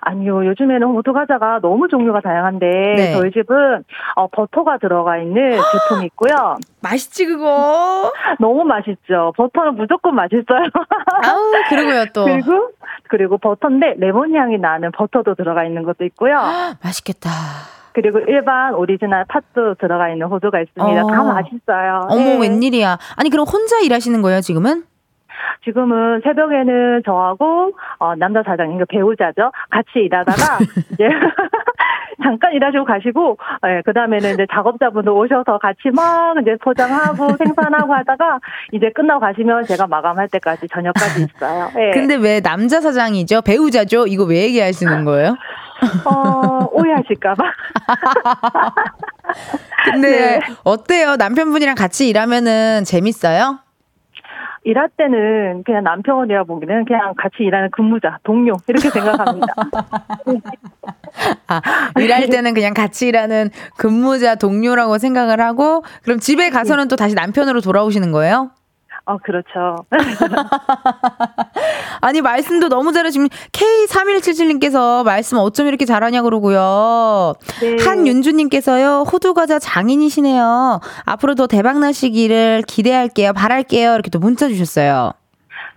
[0.00, 3.12] 아니요, 요즘에는 호두 과자가 너무 종류가 다양한데 네.
[3.12, 3.84] 저희 집은
[4.16, 6.56] 어, 버터가 들어가 있는 제품이 있고요.
[6.82, 8.12] 맛있지 그거?
[8.40, 9.32] 너무 맛있죠.
[9.36, 10.68] 버터는 무조건 맛있어요.
[11.24, 12.70] 아우 그리고요 또 그리고
[13.08, 16.36] 그리고 버터인데 레몬 향이 나는 버터도 들어가 있는 것도 있고요.
[16.82, 17.30] 맛있겠다.
[17.92, 21.02] 그리고 일반 오리지널 팥도 들어가 있는 호두가 있습니다.
[21.04, 21.06] 어.
[21.08, 22.06] 다 맛있어요.
[22.08, 22.38] 어머 네.
[22.40, 22.98] 웬일이야.
[23.16, 24.84] 아니 그럼 혼자 일하시는 거예요 지금은?
[25.64, 29.52] 지금은 새벽에는 저하고 어, 남자 사장님, 그 배우자죠.
[29.70, 30.58] 같이 일하다가
[30.92, 31.08] 이제
[32.22, 38.40] 잠깐 일하시고 가시고, 예, 그 다음에는 이제 작업자분들 오셔서 같이 막 이제 포장하고 생산하고 하다가
[38.72, 41.70] 이제 끝나고 가시면 제가 마감할 때까지 저녁까지 있어요.
[41.78, 41.90] 예.
[41.92, 43.40] 근데 왜 남자 사장이죠?
[43.42, 44.06] 배우자죠?
[44.06, 45.36] 이거 왜 얘기하시는 거예요?
[46.04, 47.42] 어, 오해하실까봐.
[49.84, 50.40] 근데 네.
[50.62, 51.16] 어때요?
[51.16, 53.60] 남편분이랑 같이 일하면은 재밌어요?
[54.62, 59.46] 일할 때는 그냥 남편이라 보기는 그냥 같이 일하는 근무자, 동료 이렇게 생각합니다.
[61.46, 61.60] 아,
[61.98, 67.60] 일할 때는 그냥 같이 일하는 근무자, 동료라고 생각을 하고 그럼 집에 가서는 또 다시 남편으로
[67.60, 68.50] 돌아오시는 거예요?
[69.10, 69.74] 어, 그렇죠.
[72.00, 77.34] 아니, 말씀도 너무 잘하시면, K3177님께서 말씀 어쩜 이렇게 잘하냐 그러고요.
[77.60, 77.76] 네.
[77.84, 80.80] 한윤주님께서요, 호두과자 장인이시네요.
[81.06, 83.94] 앞으로 도 대박나시기를 기대할게요, 바랄게요.
[83.94, 85.10] 이렇게 또 문자 주셨어요.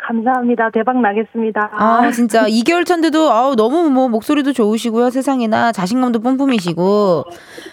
[0.07, 0.69] 감사합니다.
[0.71, 1.71] 대박 나겠습니다.
[1.73, 5.09] 아, 진짜 2개월 차인데도 아우 너무 뭐 목소리도 좋으시고요.
[5.09, 7.23] 세상에나 자신감도 뿜뿜이시고.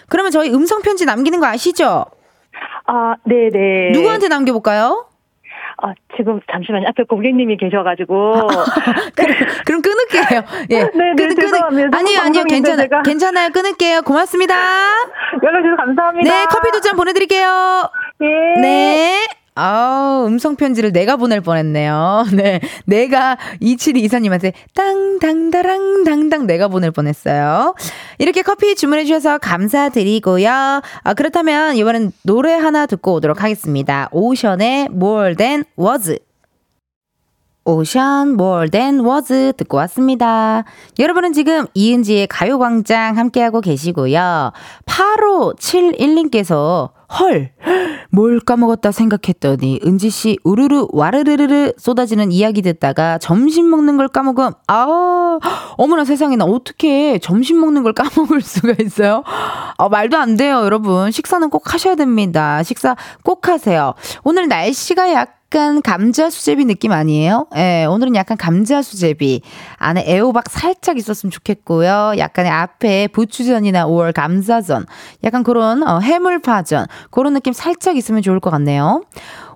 [0.07, 2.05] 그러면 저희 음성 편지 남기는 거 아시죠?
[2.87, 3.91] 아, 네, 네.
[3.91, 5.10] 누구한테 남겨 볼까요?
[5.81, 6.87] 아, 지금 잠시만요.
[6.89, 8.33] 앞에 고객님이 계셔가지고.
[9.15, 10.43] 그럼, 그럼 끊을게요.
[10.69, 10.83] 예.
[10.83, 11.97] 네, 네, 끊, 죄송합니다.
[11.97, 12.43] 아니요, 아니요.
[12.43, 12.83] 괜찮아요.
[12.83, 13.01] 제가.
[13.01, 13.49] 괜찮아요.
[13.49, 14.01] 끊을게요.
[14.03, 14.53] 고맙습니다.
[15.43, 16.29] 연락 주셔서 감사합니다.
[16.29, 17.89] 네, 커피 두잔 보내드릴게요.
[18.21, 18.61] 예.
[18.61, 19.40] 네.
[19.55, 22.25] 아 음성 편지를 내가 보낼 뻔했네요.
[22.33, 22.61] 네.
[22.85, 27.75] 내가 2724님한테 땅 당다랑 당당 내가 보낼 뻔했어요.
[28.17, 30.81] 이렇게 커피 주문해 주셔서 감사드리고요.
[31.03, 34.07] 아, 그렇다면 이번엔 노래 하나 듣고 오도록 하겠습니다.
[34.11, 36.17] 오션의 More Than Was.
[37.63, 40.63] 오션 More Than Was 듣고 왔습니다.
[40.97, 44.51] 여러분은 지금 이은지의 가요광장 함께하고 계시고요.
[44.85, 47.51] 8571님께서 헐,
[48.09, 54.51] 뭘 까먹었다 생각했더니 은지씨 우르르 와르르르르 쏟아지는 이야기 듣다가 점심 먹는 걸 까먹음.
[54.67, 55.39] 아,
[55.77, 59.23] 어머나 세상에 나 어떻게 점심 먹는 걸 까먹을 수가 있어요?
[59.77, 61.11] 아, 말도 안 돼요, 여러분.
[61.11, 62.63] 식사는 꼭 하셔야 됩니다.
[62.63, 63.93] 식사 꼭 하세요.
[64.23, 67.45] 오늘 날씨가 약 약간 감자 수제비 느낌 아니에요?
[67.57, 69.41] 예, 오늘은 약간 감자 수제비.
[69.75, 72.13] 안에 애호박 살짝 있었으면 좋겠고요.
[72.17, 74.85] 약간의 앞에 부추전이나 5월 감자전.
[75.25, 76.85] 약간 그런 어, 해물파전.
[77.09, 79.03] 그런 느낌 살짝 있으면 좋을 것 같네요.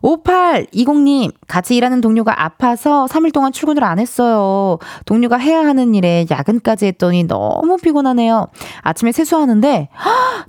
[0.06, 4.78] 5820님, 같이 일하는 동료가 아파서 3일 동안 출근을 안 했어요.
[5.06, 8.48] 동료가 해야 하는 일에 야근까지 했더니 너무 피곤하네요.
[8.82, 9.89] 아침에 세수하는데,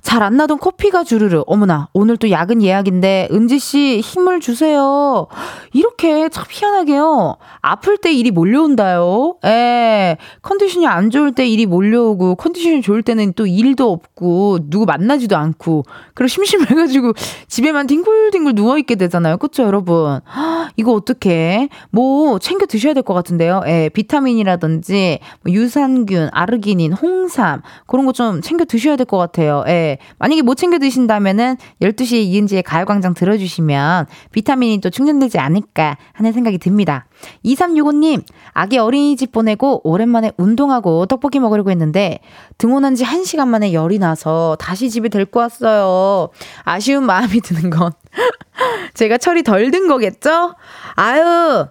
[0.03, 1.43] 잘 안 나던 커피가 주르르.
[1.47, 5.27] 어머나, 오늘 또 야근 예약인데, 은지씨 힘을 주세요.
[5.73, 7.37] 이렇게 참 희한하게요.
[7.61, 9.37] 아플 때 일이 몰려온다요.
[9.45, 10.17] 예.
[10.41, 15.83] 컨디션이 안 좋을 때 일이 몰려오고, 컨디션이 좋을 때는 또 일도 없고, 누구 만나지도 않고,
[16.13, 17.13] 그리고 심심해가지고
[17.47, 19.37] 집에만 뒹굴뒹굴 누워있게 되잖아요.
[19.47, 20.19] 그쵸, 여러분?
[20.77, 21.69] 이거 어떻게?
[21.91, 23.61] 뭐, 챙겨 드셔야 될 것 같은데요.
[23.67, 29.63] 예, 비타민이라든지, 뭐 유산균, 아르기닌, 홍삼, 그런 거 좀 챙겨 드셔야 될 것 같아요.
[29.67, 29.97] 예.
[30.19, 37.06] 만약에 못 챙겨 드신다면은 12시에 이은지의 가요광장 들어주시면 비타민이 또 충전되지 않을까 하는 생각이 듭니다.
[37.45, 42.19] 2365님, 아기 어린이집 보내고 오랜만에 운동하고 떡볶이 먹으려고 했는데
[42.57, 46.29] 등원한 지 1시간 만에 열이 나서 다시 집에 데리고 왔어요.
[46.63, 47.91] 아쉬운 마음이 드는 건
[48.93, 50.55] 제가 철이 덜 든 거겠죠?
[50.95, 51.67] 아유,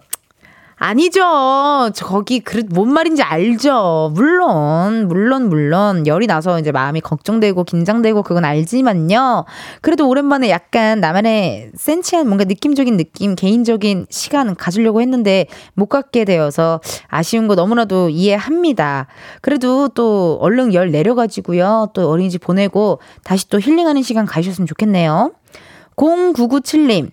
[0.79, 1.91] 아니죠.
[2.03, 4.11] 거기 그릇 뭔 말인지 알죠.
[4.13, 9.45] 물론, 물론, 물론 열이 나서 이제 마음이 걱정되고 긴장되고 그건 알지만요.
[9.81, 16.79] 그래도 오랜만에 약간 나만의 센치한 뭔가 느낌적인 느낌, 개인적인 시간 가지려고 했는데 못 갖게 되어서
[17.07, 19.07] 아쉬운 거 너무나도 이해합니다.
[19.41, 21.89] 그래도 또 얼른 열 내려가지고요.
[21.95, 25.31] 또 어린이집 보내고 다시 또 힐링하는 시간 가셨으면 좋겠네요.
[25.95, 27.09] 0997님.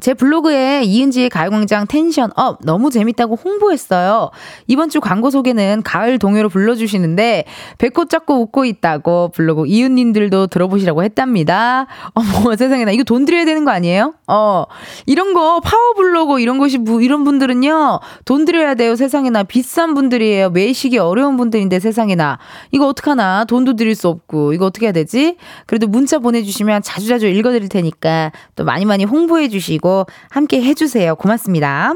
[0.00, 4.30] 제 블로그에 이은지의 가요광장 텐션업 너무 재밌다고 홍보했어요.
[4.66, 7.44] 이번 주 광고 소개는 가을 동요로 불러주시는데
[7.78, 11.86] 배꼽 잡고 웃고 있다고 블로그 이웃님들도 들어보시라고 했답니다.
[12.12, 14.14] 어머 세상에나 이거 돈 들여야 되는 거 아니에요?
[14.26, 14.64] 어
[15.06, 20.98] 이런 거 파워 블로그 이런 것이 이런 분들은요 돈 들여야 돼요 세상에나 비싼 분들이에요 매식이
[20.98, 22.38] 어려운 분들인데 세상에나
[22.72, 25.36] 이거 어떡하나 돈도 드릴 수 없고 이거 어떻게 해야 되지?
[25.66, 31.14] 그래도 문자 보내주시면 자주자주 읽어드릴 테니까 또 많이 많이 홍보해 주시고 주시고 함께 해주세요.
[31.14, 31.94] 고맙습니다.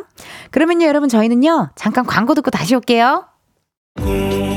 [0.52, 3.26] 그러면요, 여러분, 저희는요, 잠깐 광고 듣고 다시 올게요.
[3.96, 4.49] 매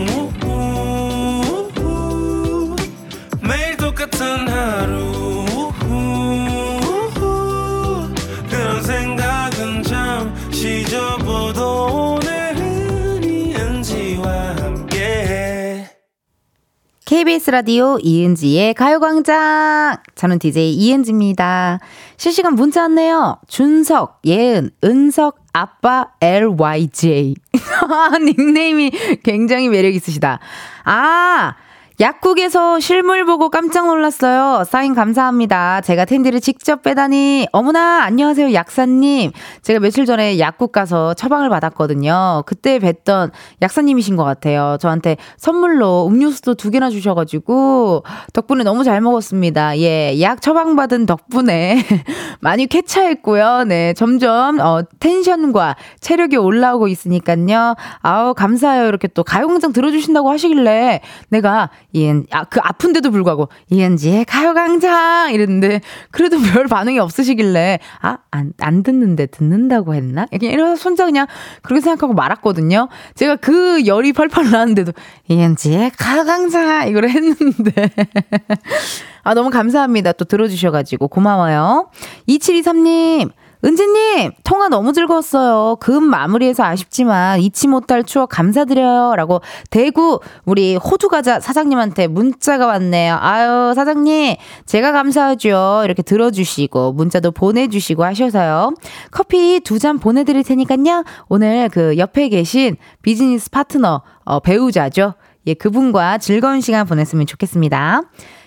[17.14, 19.98] KBS 라디오 이은지의 가요광장.
[20.16, 21.80] 저는 DJ 이은지입니다.
[22.18, 23.38] 실시간 문자 왔네요.
[23.48, 27.36] 준석, 예은, 은석, 아빠, LYJ.
[28.20, 30.40] 닉네임이 굉장히 매력 있으시다.
[30.86, 31.54] 아,
[32.00, 34.64] 약국에서 실물 보고 깜짝 놀랐어요.
[34.66, 35.82] 사인 감사합니다.
[35.82, 37.48] 제가 텐디를 직접 빼다니.
[37.52, 39.32] 어머나, 안녕하세요, 약사님.
[39.62, 42.44] 제가 며칠 전에 약국 가서 처방을 받았거든요.
[42.48, 44.78] 그때 뵀던 약사님이신 것 같아요.
[44.82, 48.04] 저한테 선물로 음료수도 두 개나 주셔가지고,
[48.34, 49.78] 덕분에 너무 잘 먹었습니다.
[49.78, 51.78] 예, 약 처방받은 덕분에
[52.42, 53.66] 많이 쾌차했고요.
[53.66, 57.76] 네, 점점, 어, 텐션과 체력이 올라오고 있으니까요.
[58.02, 58.88] 아우, 감사해요.
[58.88, 65.32] 이렇게 또 가요광장 들어주신다고 하시길래 내가 이은, 아, 그 아픈데도 불구하고, 이은지의 가요광장!
[65.32, 70.26] 이랬는데, 그래도 별 반응이 없으시길래, 아, 안, 안 듣는데 듣는다고 했나?
[70.26, 71.28] 그냥 이러면서 손자 그냥
[71.62, 72.90] 그렇게 생각하고 말았거든요.
[73.14, 74.92] 제가 그 열이 펄펄 나는데도,
[75.28, 76.88] 이은지의 가요광장!
[76.88, 77.72] 이걸 했는데.
[79.24, 80.14] 아, 너무 감사합니다.
[80.14, 81.90] 또 들어주셔가지고 고마워요.
[82.28, 83.32] 2723님,
[83.66, 85.78] 은지님, 통화 너무 즐거웠어요.
[85.80, 89.16] 금 마무리해서 아쉽지만 잊지 못할 추억 감사드려요.
[89.16, 93.18] 라고 대구 우리 호두과자 사장님한테 문자가 왔네요.
[93.22, 95.84] 아유, 사장님, 제가 감사하죠.
[95.86, 98.74] 이렇게 들어주시고, 문자도 보내주시고 하셔서요.
[99.12, 101.04] 커피 두 잔 보내드릴 테니까요.
[101.30, 105.14] 오늘 그 옆에 계신 비즈니스 파트너, 어, 배우자죠.
[105.48, 108.02] 예, 그분과 즐거운 시간 보냈으면 좋겠습니다.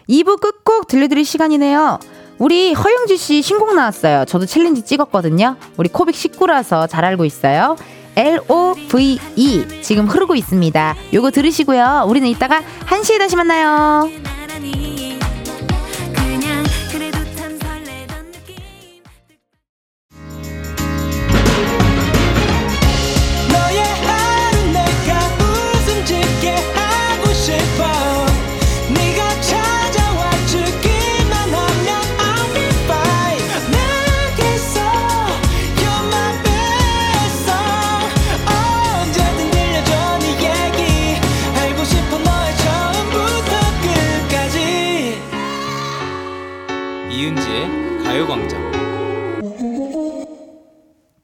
[0.09, 1.99] 2부 끝곡 들려드릴 시간이네요.
[2.39, 4.25] 우리 허영지 씨 신곡 나왔어요.
[4.27, 5.57] 저도 챌린지 찍었거든요.
[5.77, 7.77] 우리 코빅 식구라서 잘 알고 있어요.
[8.17, 10.97] L-O-V-E 지금 흐르고 있습니다.
[11.13, 12.05] 요거 들으시고요.
[12.07, 14.09] 우리는 이따가 1시에 다시 만나요.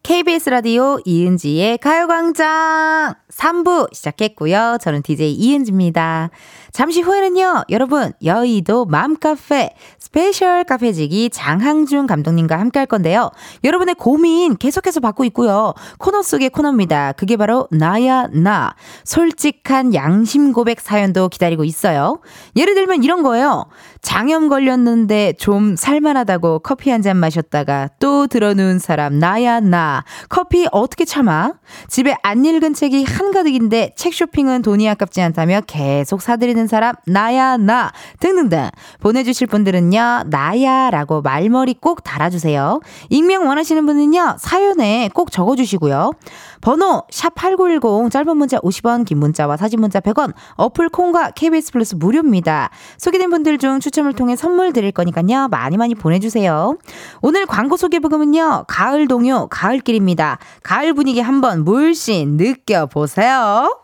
[0.03, 4.77] KBS 라디오 이은지의 가요광장 3부 시작했고요.
[4.79, 6.29] 저는 DJ 이은지입니다.
[6.73, 13.31] 잠시 후에는요, 여러분, 여의도 맘카페 스페셜 카페지기 장항준 감독님과 함께 할 건데요.
[13.63, 15.75] 여러분의 고민 계속해서 받고 있고요.
[15.99, 17.13] 코너 속의 코너입니다.
[17.13, 18.75] 그게 바로 나야 나.
[19.05, 22.21] 솔직한 양심 고백 사연도 기다리고 있어요.
[22.57, 23.67] 예를 들면 이런 거예요.
[24.01, 30.05] 장염 걸렸는데 좀 살만하다고 커피 한 잔 마셨다가 또 들어누운 사람 나야 나.
[30.29, 31.55] 커피 어떻게 참아?
[31.89, 37.93] 집에 안 읽은 책이 한가득인데 책 쇼핑은 돈이 아깝지 않다며 계속 사들이는 사람 나야 나
[38.21, 38.69] 등등등
[39.01, 42.81] 보내주실 분들은요 나야라고 말머리 꼭 달아주세요.
[43.11, 46.13] 익명 원하시는 분은요 사연에 꼭 적어주시고요.
[46.61, 51.95] 번호 샵 8910 짧은 문자 50원 긴 문자와 사진 문자 100원 어플 콩과 KBS 플러스
[51.97, 52.71] 무료입니다.
[52.99, 55.49] 소개된 분들 중 추첨을 통해 선물 드릴 거니까요.
[55.49, 56.79] 많이 많이 보내주세요.
[57.21, 58.65] 오늘 광고 소개 브금은요.
[58.69, 60.39] 가을 동요 가을길입니다.
[60.63, 63.82] 가을 분위기 한번 물씬 느껴보세요.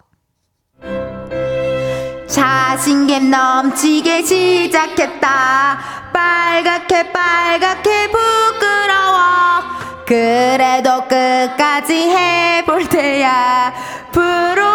[2.28, 5.78] 자신감 넘치게 시작했다.
[6.12, 9.62] 빨갛게 빨갛게 부끄러워.
[10.06, 13.72] 그래도 끝까지 해볼 테야.
[14.14, 14.67] 험난해.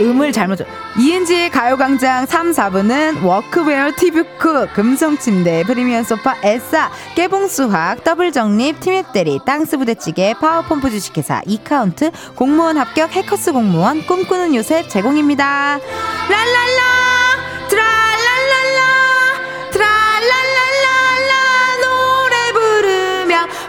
[0.00, 0.64] 음을 잘못 줘.
[0.98, 10.90] 이은지의 가요광장 3, 4부는 워크웨어 티뷰크, 금성침대, 프리미엄 소파, 에싸, 깨봉수학, 더블정립, 티맵대리, 땅스부대찌개, 파워펌프
[10.90, 15.78] 주식회사, 이카운트, 공무원 합격, 해커스 공무원, 꿈꾸는 요새 제공입니다.
[16.28, 16.80] 랄랄라!
[17.68, 19.00] 트랄랄랄라!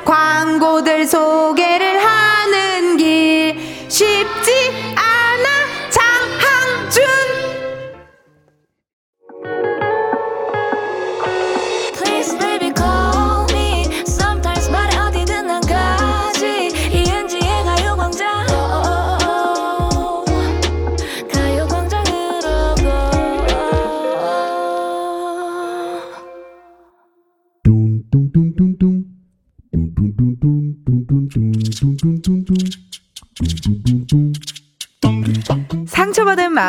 [0.04, 1.71] 광고들 소개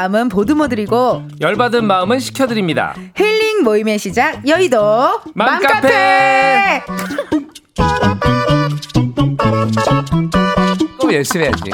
[0.02, 2.96] 마음은 보듬어드리고 열받은 마음은 식혀드립니다.
[3.14, 6.82] 힐링 모임의 시작 여의도 맘카페
[11.00, 11.70] 또 열심히 해야지.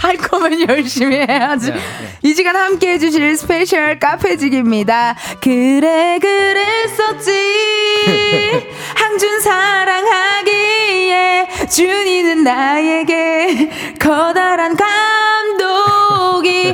[0.00, 1.70] 할 거면 열심히 해야지.
[1.70, 1.82] 네, 네.
[2.22, 5.14] 이 시간 함께 해주실 스페셜 카페지깁니다.
[5.40, 7.30] 그래 그랬었지
[8.96, 10.86] 항준 사랑하기에
[11.70, 15.73] 준이는 나에게 커다란 감독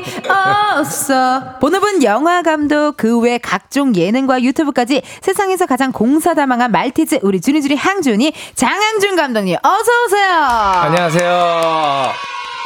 [0.00, 1.56] 이 없어.
[1.60, 8.32] 본업은 영화 감독 그 외 각종 예능과 유튜브까지 세상에서 가장 공사다망한 말티즈 우리 준이준이 항준이
[8.54, 10.32] 장항준 감독님 어서 오세요.
[10.32, 12.12] 안녕하세요.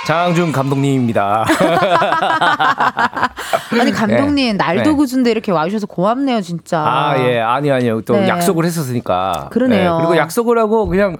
[0.07, 1.45] 장항준 감독님입니다.
[3.81, 4.65] 아니 감독님 네.
[4.65, 4.97] 날도 네.
[4.97, 6.79] 굳은데 이렇게 와주셔서 고맙네요 진짜.
[6.81, 8.29] 아 예 아니 아니요 또 네.
[8.29, 9.49] 약속을 했었으니까.
[9.51, 9.97] 그러네요.
[9.97, 10.05] 네.
[10.05, 11.17] 그리고 약속을 하고 그냥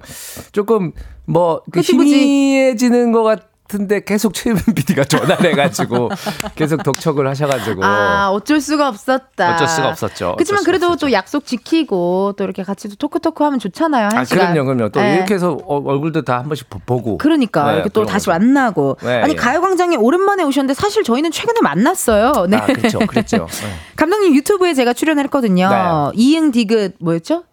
[0.51, 0.91] 조금
[1.25, 3.54] 뭐 그 희미해지는 것 같.
[3.67, 6.09] 같은데 계속 최민 PD가 전화를 해가지고
[6.55, 9.55] 계속 독촉을 하셔가지고 아 어쩔 수가 없었다.
[9.55, 10.35] 어쩔 수가 없었죠.
[10.37, 11.07] 그렇지만 그래도 없었죠.
[11.07, 14.05] 또 약속 지키고 또 이렇게 같이 토크 토크 하면 좋잖아요.
[14.11, 14.53] 한 아, 시간.
[14.53, 14.89] 그럼요, 그럼요.
[14.89, 15.15] 또 네.
[15.15, 17.17] 이렇게 해서 어, 얼굴도 다 한 번씩 보고.
[17.17, 18.37] 그러니까 네, 이렇게 또 다시 거죠.
[18.39, 18.97] 만나고.
[19.01, 19.35] 네, 아니 예.
[19.35, 22.45] 가요광장에 오랜만에 오셨는데 사실 저희는 최근에 만났어요.
[22.49, 22.57] 네.
[22.57, 23.47] 아, 그렇죠, 그렇죠.
[23.95, 25.65] 감독님 유튜브에 제가 출연했거든요.
[25.65, 26.21] 을 네.
[26.21, 27.43] 이응 디귿 뭐였죠?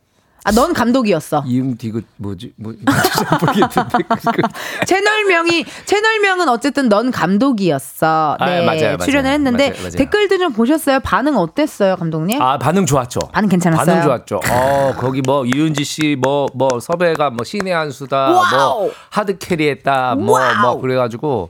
[0.44, 1.44] 아, 넌 감독이었어.
[1.46, 2.52] 이응 디귿 뭐지?
[2.56, 2.72] 뭐
[4.86, 8.36] 채널명이 채널명은 어쨌든 넌 감독이었어.
[8.38, 9.34] 아, 네, 아, 맞아요, 출연을 맞아요.
[9.34, 9.90] 했는데 맞아요.
[9.90, 11.00] 댓글도 좀 보셨어요?
[11.00, 12.40] 반응 어땠어요, 감독님?
[12.42, 13.20] 아, 반응 좋았죠.
[13.32, 13.86] 반응 괜찮았어요.
[13.86, 14.40] 반응 좋았죠.
[14.50, 20.16] 어, 거기 뭐 이은지 씨 뭐 뭐 섭외가 뭐 신의 한 수다, 뭐 하드 캐리했다,
[20.16, 21.48] 뭐뭐 뭐 그래 가지고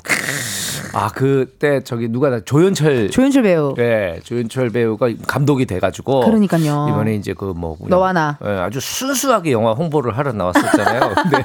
[0.94, 7.32] 아 그때 저기 누가 조연철 조연철 배우 네 조연철 배우가 감독이 돼가지고 그러니까요 이번에 이제
[7.34, 11.14] 그 뭐 너와 나 네, 아주 순수하게 영화 홍보를 하러 나왔었잖아요.
[11.22, 11.44] 근데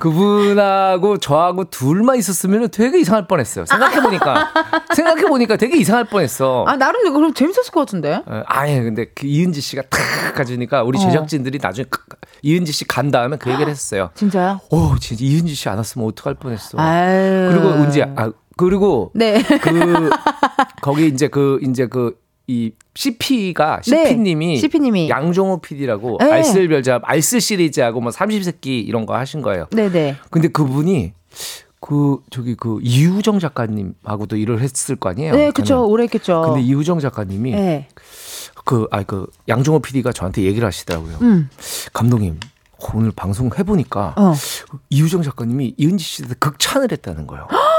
[0.00, 3.64] 그, 분하고 저하고 둘만 있었으면 되게 이상할 뻔했어요.
[3.66, 4.52] 생각해 보니까
[4.94, 6.64] 생각해 보니까 되게 이상할 뻔했어.
[6.66, 8.22] 아 나름 그럼 재밌었을 것 같은데.
[8.28, 11.00] 네, 아예 근데 그 이은지 씨가 탁 가지니까 우리 어.
[11.00, 11.66] 제작진들이 어.
[11.68, 11.86] 나중에
[12.42, 14.10] 이은지 씨 간 다음에 그 얘기를 했어요.
[14.14, 14.60] 진짜요?
[14.70, 16.78] 오 진짜 이은지 씨 안 왔으면 어떡할 뻔했어.
[16.78, 17.50] 아유.
[17.52, 18.27] 그리고 은지 아
[18.58, 19.42] 그리고 네.
[19.42, 20.10] 그
[20.82, 24.56] 거기 이제 그 이제 그 이 CP가 CP님이 네.
[24.56, 26.32] CP님이 양종호 PD라고 네.
[26.32, 29.66] 알쓸별잡 알쓸 시리즈하고 뭐 30세끼 이런 거 하신 거예요.
[29.70, 30.16] 네, 네.
[30.30, 31.12] 근데 그분이
[31.80, 35.34] 그 저기 그 이우정 작가님하고도 일을 했을 거 아니에요.
[35.34, 35.86] 네, 그렇죠.
[35.86, 36.42] 오래 했겠죠.
[36.46, 37.88] 근데 이우정 작가님이 네.
[38.64, 41.18] 그 아니 그 양종호 PD가 저한테 얘기를 하시더라고요.
[41.20, 41.50] 음.
[41.92, 42.40] 감독님
[42.94, 44.32] 오늘 방송 해보니까 어.
[44.88, 47.46] 이우정 작가님이 이은지 씨한테 극찬을 했다는 거예요.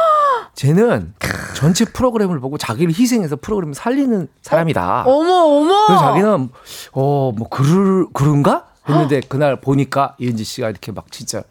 [0.55, 1.13] 쟤는
[1.55, 5.03] 전체 프로그램을 보고 자기를 희생해서 프로그램을 살리는 사람이다.
[5.05, 5.87] 어, 머 어머.
[5.87, 6.49] 그래서 자기는
[6.93, 11.43] 어 뭐 그럴 그런가 했는데 그날 보니까 이은지 씨가 이렇게 막 진짜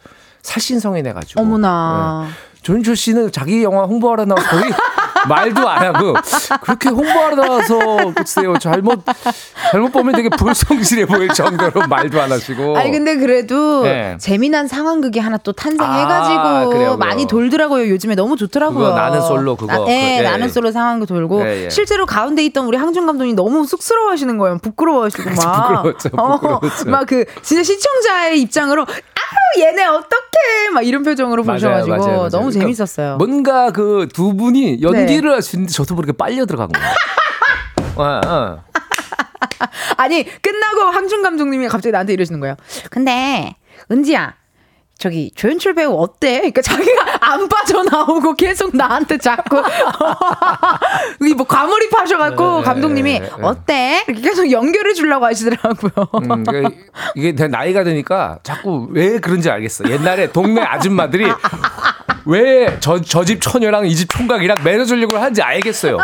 [0.43, 1.41] 살신성애내 가지고.
[1.43, 2.27] 어머나.
[2.27, 2.33] 네.
[2.63, 4.65] 조윤철 씨는 자기 영화 홍보하러 나와 거의
[5.29, 6.15] 말도 안 하고
[6.63, 7.79] 그렇게 홍보하러 나와서
[8.15, 9.03] 글쎄요 잘못
[9.71, 12.77] 잘못 보면 되게 불성실해 보일 정도로 말도 안 하시고.
[12.79, 14.17] 아니 근데 그래도 네.
[14.19, 17.89] 재미난 상황극이 하나 또 탄생해가지고 아, 많이 돌더라고요.
[17.91, 18.95] 요즘에 너무 좋더라고요.
[18.95, 19.73] 나는 솔로 그거.
[19.73, 21.71] 나, 네, 그, 예, 나는 솔로 상황극 돌고 예, 예.
[21.71, 24.59] 실제로 가운데 있던 우리 항준 감독님 너무 쑥스러워하시는 거예요.
[24.59, 25.69] 부끄러워하시고 막.
[25.69, 26.09] 부끄러웠죠.
[26.11, 26.89] 부끄러웠죠.
[26.89, 32.29] 어, 막그 진짜 시청자의 입장으로 아우 얘네 어떡해 막 이런 표정으로 맞아요, 보셔가지고 맞아요, 맞아요.
[32.31, 33.17] 너무 그러니까 재밌었어요.
[33.17, 35.37] 뭔가 그 두 분이 연 기를 네.
[35.37, 36.89] 하시는데 저도 모르게 빨려 들어간 거예요.
[37.97, 38.65] 어, 어.
[39.97, 42.57] 아니 끝나고 항준 감독님이 갑자기 나한테 이러시는 거예요.
[42.91, 43.57] 근데
[43.91, 44.35] 은지야
[44.99, 46.39] 저기 조연출 배우 어때?
[46.39, 49.63] 그러니까 자기가 안 빠져나오고 계속 나한테 자꾸
[51.37, 54.05] 뭐 과몰입하셔갖고 네, 네, 감독님이 네, 어때?
[54.09, 55.93] 이렇게 계속 연결해 주려고 하시더라고요.
[56.15, 56.71] 음, 그러니까
[57.15, 59.89] 이게 나이가 드니까 자꾸 왜 그런지 알겠어.
[59.89, 61.27] 옛날에 동네 아줌마들이
[62.29, 65.99] 왜 저 저 집 처녀랑 이 집 총각이랑 매너주려고 하는지 알겠어요.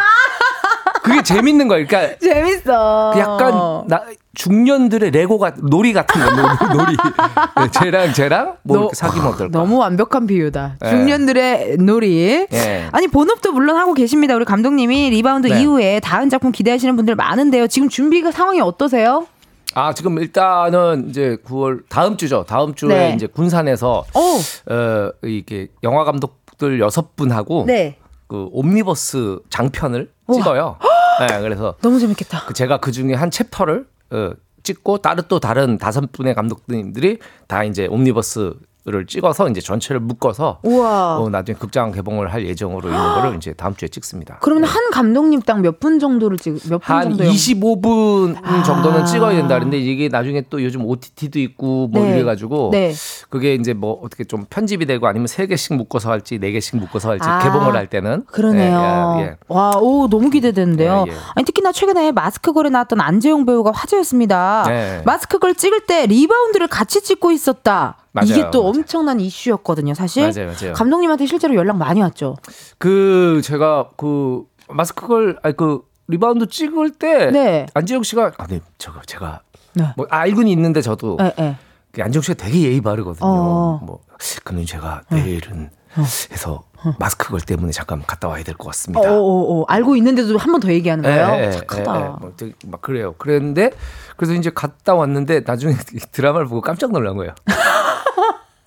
[1.02, 1.84] 그게 재밌는 거야.
[1.86, 3.10] 그러니까 재밌어.
[3.12, 3.52] 그 약간
[3.88, 4.02] 나
[4.34, 6.96] 중년들의 레고가 놀이 같은 거 놀이.
[7.60, 9.58] 네, 쟤랑 쟤랑 뭐 너, 사귀면 어떨까?
[9.58, 10.76] 너무 완벽한 비유다.
[10.80, 10.90] 네.
[10.90, 12.46] 중년들의 놀이.
[12.50, 12.88] 네.
[12.90, 14.34] 아니 본업도 물론 하고 계십니다.
[14.34, 15.60] 우리 감독님이 리바운드 네.
[15.60, 17.66] 이후에 다음 작품 기대하시는 분들 많은데요.
[17.68, 19.26] 지금 준비가 상황이 어떠세요?
[19.74, 22.44] 아 지금 일단은 이제 9월 다음 주죠.
[22.46, 23.14] 다음 주에 네.
[23.14, 24.72] 이제 군산에서 오.
[24.72, 27.96] 어 이게 영화 감독들 여섯 분하고 네.
[28.28, 30.38] 그 옴니버스 장편을 우와.
[30.38, 30.78] 찍어요.
[31.28, 32.46] 네, 그래서 너무 재밌겠다.
[32.46, 34.30] 그 제가 그 중에 한 챕터를 어,
[34.62, 38.54] 찍고 다른 또 다른 다섯 분의 감독님들이 다 이제 옴니버스
[38.86, 41.16] 를 찍어서 이제 전체를 묶어서 우와.
[41.18, 44.36] 어, 나중에 극장 개봉을 할 예정으로 있는 거를 이제 다음 주에 찍습니다.
[44.42, 44.68] 그러면 네.
[44.68, 47.24] 한 감독님 딱 몇 분 정도를 찍 몇분 정도?
[47.24, 48.62] 한 25분 아.
[48.62, 49.58] 정도는 찍어야 된다.
[49.58, 52.10] 근데 이게 나중에 또 요즘 OTT도 있고 뭐 네.
[52.10, 52.92] 이래 가지고 네.
[53.30, 57.08] 그게 이제 뭐 어떻게 좀 편집이 되고 아니면 세 개씩 묶어서 할지 네 개씩 묶어서
[57.08, 57.38] 할지 아.
[57.38, 59.16] 개봉을 할 때는 그러네요.
[59.18, 59.36] 예, 예, 예.
[59.48, 61.06] 와, 오 너무 기대되는데요.
[61.08, 61.16] 예, 예.
[61.36, 64.64] 아니 특히나 최근에 마스크 걸에 나왔던 안재홍 배우가 화제였습니다.
[64.68, 65.02] 네.
[65.06, 67.96] 마스크 걸 찍을 때 리바운드를 같이 찍고 있었다.
[68.14, 68.28] 맞아요.
[68.30, 70.22] 이게 또 엄청난 이슈였거든요, 사실.
[70.32, 70.72] 맞아요, 맞아요.
[70.74, 72.36] 감독님한테 실제로 연락 많이 왔죠.
[72.78, 77.66] 그 제가 그 마스크 걸 아니 그 리바운드 찍을 때 네.
[77.74, 79.40] 안재홍 씨가 아, 네, 저거 제가
[79.74, 79.86] 네.
[79.96, 81.56] 뭐 알고는 있는데 저도 네, 네.
[81.92, 83.26] 그 안지영 씨가 되게 예의 바르거든요.
[83.28, 83.80] 어.
[83.82, 83.98] 뭐
[84.44, 85.22] 그러면 제가 네.
[85.22, 86.02] 내일은 어.
[86.32, 86.62] 해서
[86.98, 89.00] 마스크 걸 때문에 잠깐 갔다 와야 될 것 같습니다.
[89.10, 91.46] 어, 어, 어, 알고 있는데도 한 번 더 얘기하는 거예요.
[91.46, 91.96] 에, 착하다.
[91.96, 92.32] 에, 에, 뭐,
[92.66, 93.14] 막 그래요.
[93.16, 93.70] 그랬는데
[94.16, 95.74] 그래서 이제 갔다 왔는데 나중에
[96.12, 97.32] 드라마를 보고 깜짝 놀란 거예요.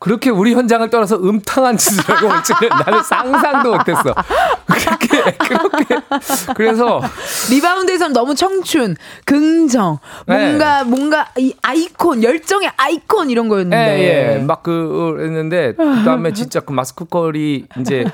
[0.08, 4.16] 그렇게 우리 현장을 떠나서 음탕한 짓을 하고 올 줄은 나는 상상도 못했어.
[4.66, 5.95] 그렇게 그렇게
[6.55, 7.01] 그래서
[7.49, 8.95] 리바운드에서는 너무 청춘,
[9.26, 10.89] 긍정, 뭔가 네.
[10.89, 14.39] 뭔가 이 아이콘 열정의 아이콘 이런 거였는데 예, 예.
[14.39, 18.05] 막 그랬는데 그다음에 진짜 그 마스크걸이 이제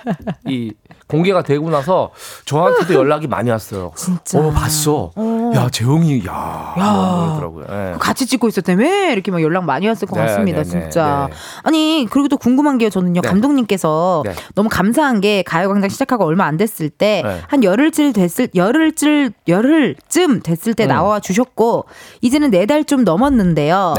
[0.47, 0.73] 이
[1.13, 2.09] 공개가 되고 나서
[2.45, 3.91] 저한테도 연락이 많이 왔어요.
[3.97, 4.39] 진짜.
[4.39, 5.11] 어, 봤어.
[5.15, 5.51] 어.
[5.55, 6.73] 야, 재영이, 야.
[6.79, 6.91] 야.
[6.91, 7.65] 뭐 그러더라고요.
[7.69, 7.95] 네.
[7.99, 8.83] 같이 찍고 있었다며?
[9.11, 11.27] 이렇게 막 연락 많이 왔을 것 네, 같습니다, 네, 네 진짜.
[11.29, 11.35] 네.
[11.63, 13.29] 아니, 그리고 또 궁금한 게요, 저는요, 네.
[13.29, 14.23] 감독님께서
[14.55, 20.73] 너무 감사한 게 가요광장 시작하고 얼마 안 됐을 때, 한 열흘쯤 됐을, 열흘쯤, 열흘쯤 됐을
[20.73, 20.87] 때 음.
[20.89, 21.85] 나와 주셨고,
[22.21, 23.93] 이제는 네 달 좀 넘었는데요.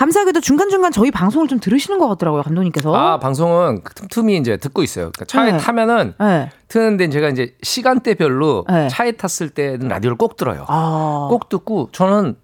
[0.00, 2.96] 감사하게도 중간중간 저희 방송을 좀 들으시는 것 같더라고요, 감독님께서.
[2.96, 5.10] 아, 방송은 틈틈이 이제 듣고 있어요.
[5.12, 5.58] 그러니까 차에 네.
[5.58, 6.48] 타면은 네.
[6.68, 8.88] 트는데 제가 이제 시간대별로 네.
[8.88, 10.64] 차에 탔을 때는 라디오를 꼭 들어요.
[10.68, 11.26] 아.
[11.28, 12.36] 꼭 듣고 저는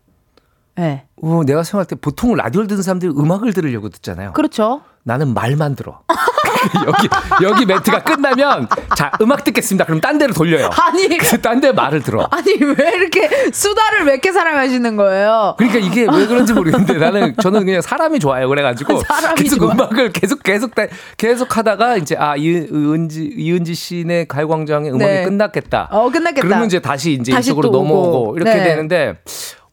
[0.77, 1.05] 네.
[1.23, 4.33] 어, 내가 생각할 때 보통 라디오를 듣는 사람들이 음악을 들으려고 듣잖아요.
[4.33, 4.83] 그렇죠.
[5.05, 6.01] 나는 말만 들어.
[6.87, 7.09] 여기
[7.45, 8.67] 여기 멘트가 끝나면
[8.97, 9.85] 자 음악 듣겠습니다.
[9.85, 10.69] 그럼 딴 데로 돌려요.
[10.73, 11.07] 아니
[11.41, 12.27] 딴 데 말을 들어.
[12.31, 15.55] 아니 왜 이렇게 수다를 왜 이렇게 사랑하시는 거예요?
[15.59, 18.49] 그러니까 이게 왜 그런지 모르겠는데 나는 저는 그냥 사람이 좋아요.
[18.49, 19.01] 그래가지고
[19.37, 19.73] 계속 좋아.
[19.75, 20.73] 음악을 계속 계속
[21.17, 25.25] 계속 하다가 이제 아 이은지 이은지 씨네 가요광장의 음악이 네.
[25.25, 25.89] 끝났겠다.
[25.93, 26.47] 어 끝났겠다.
[26.47, 28.65] 그러면 이제 다시 이제 다시 이쪽으로 넘어오고 이렇게 네.
[28.65, 29.19] 되는데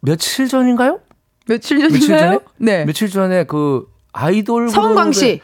[0.06, 0.99] 며칠 전인가요?
[1.47, 1.93] 며칠 전인가요?
[1.93, 2.39] 며칠 전에?
[2.58, 2.86] 네.
[2.86, 5.39] 며칠 전에 그 아이돌 서은광 씨.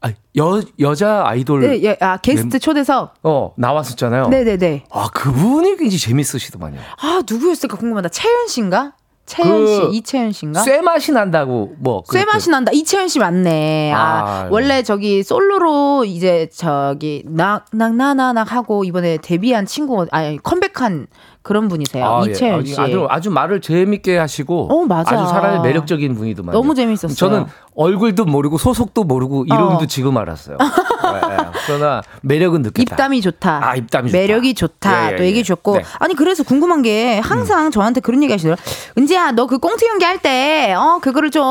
[0.00, 2.60] 아, 여 여자 아이돌 네, 예, 아 게스트 멤...
[2.60, 4.28] 초대석 어 나왔었잖아요.
[4.28, 4.56] 네네네.
[4.56, 4.84] 네.
[4.92, 6.78] 아 그분이 굉장히 재밌으시더만요.
[7.00, 8.10] 아 누구였을까 궁금하다.
[8.10, 8.92] 채연 씨인가?
[9.26, 10.62] 채연 씨, 그 이채연 씨인가?
[10.62, 12.02] 쇠 맛이 난다고 뭐.
[12.10, 12.70] 쇠 맛이 난다.
[12.72, 13.92] 이채연 씨 맞네.
[13.92, 21.08] 아, 아 원래 저기 솔로로 이제 저기 낙낙나나낙 하고 이번에 데뷔한 친구 아니 컴백한
[21.42, 22.04] 그런 분이세요.
[22.04, 22.30] 아, 예.
[22.32, 22.78] 이채연 씨.
[22.80, 25.16] 아주 아주 말을 재밌게 하시고 어, 맞아.
[25.16, 26.52] 아주 사람이 매력적인 분이더만.
[26.52, 27.14] 너무 재밌었어요.
[27.14, 29.86] 저는 얼굴도 모르고 소속도 모르고 이름도 어.
[29.86, 30.58] 지금 알았어요.
[30.58, 31.36] 네, 네.
[31.66, 32.82] 그러나 매력은 느꼈다.
[32.94, 33.60] 입담이 좋다.
[33.62, 35.10] 아, 입담이 매력이 좋다.
[35.10, 35.42] 예, 예, 또 얘기해 예.
[35.44, 35.84] 주셨고 네.
[36.00, 37.70] 아니 그래서 궁금한 게 항상 음.
[37.70, 38.62] 저한테 그런 얘기 하시더라고요.
[38.98, 41.48] 은지야, 너 그 꽁트 연기 할 때 어, 그거를 좀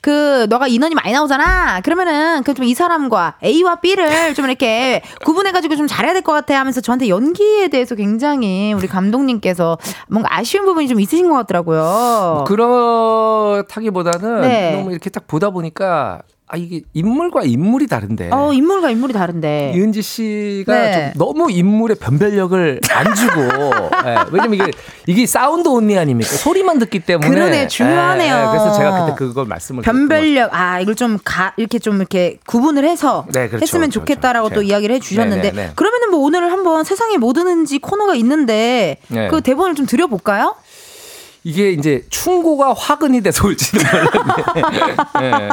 [0.00, 1.80] 그 너가 인원이 많이 나오잖아.
[1.82, 6.32] 그러면은 그 좀 이 사람과 A와 B를 좀 이렇게 구분해 가지고 좀 잘해야 될 것
[6.32, 11.34] 같아 하면서 저한테 연기에 대해서 굉장히 우리 감독 님께서 뭔가 아쉬운 부분이 좀 있으신 것
[11.34, 11.80] 같더라고요.
[12.34, 14.72] 뭐 그렇다기보다는 네.
[14.76, 18.28] 너무 이렇게 딱 보다 보니까 아 이게 인물과 인물이 다른데.
[18.30, 19.72] 어 인물과 인물이 다른데.
[19.74, 21.12] 이은지 씨가 네.
[21.14, 23.40] 좀 너무 인물의 변별력을 안 주고.
[24.04, 24.70] 네, 왜냐면 이게
[25.06, 26.28] 이게 사운드 온리 아닙니까?
[26.30, 27.30] 소리만 듣기 때문에.
[27.30, 28.36] 그러네 중요하네요.
[28.36, 29.82] 네, 그래서 제가 그때 그걸 말씀을.
[29.82, 34.48] 변별력 아 이걸 좀 가 이렇게 좀 이렇게 구분을 해서 네, 그렇죠, 했으면 그렇죠, 좋겠다라고
[34.48, 34.60] 그렇죠.
[34.60, 35.74] 또 이야기를 해주셨는데 네, 네, 뭐
[36.22, 39.28] 오늘 한번 세상에 뭐 드는지 코너가 있는데 네.
[39.28, 40.54] 그 대본을 좀 드려볼까요?
[41.44, 44.96] 이게 이제 충고가 화근이 돼서 올지는 몰랐네.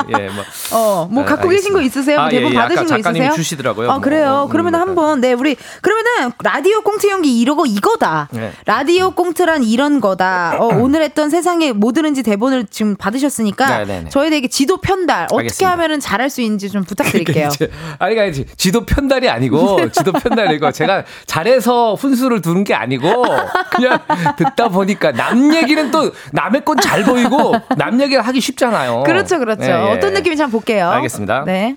[0.20, 0.44] 예, 예, 뭐.
[0.72, 2.20] 어, 뭐 갖고 아, 계신 거 있으세요?
[2.20, 2.60] 아, 대본 예, 예.
[2.60, 3.32] 받으신 거 있으세요?
[3.32, 3.90] 주시더라고요.
[3.90, 4.02] 아, 뭐.
[4.02, 4.44] 그래요.
[4.48, 8.30] 음, 그러면 음, 한번 네, 우리 그러면은 라디오 꽁트 연기 이러고 이거다.
[8.32, 8.52] 네.
[8.66, 10.58] 라디오 꽁트란 이런 거다.
[10.60, 14.10] 어, 오늘 했던 세상에 뭐 들은지 대본을 지금 받으셨으니까 네, 네, 네.
[14.10, 15.72] 저희에게 지도 편달 어떻게 알겠습니다.
[15.72, 17.50] 하면은 잘할 수 있는지 좀 부탁드릴게요.
[17.98, 23.26] 아니, 아니, 지도 편달이 아니고 지도 편달이고 제가 잘해서 훈수를 두는 게 아니고
[23.72, 24.00] 그냥
[24.38, 29.04] 듣다 보니까 남 얘기를 얘기는 또 남의 건 잘 보이고 남 얘기를 하기 쉽잖아요.
[29.04, 29.62] 그렇죠, 그렇죠.
[29.62, 29.92] 네, 예.
[29.98, 30.90] 어떤 느낌인지 한번 볼게요.
[30.90, 31.44] 알겠습니다.
[31.46, 31.76] 네.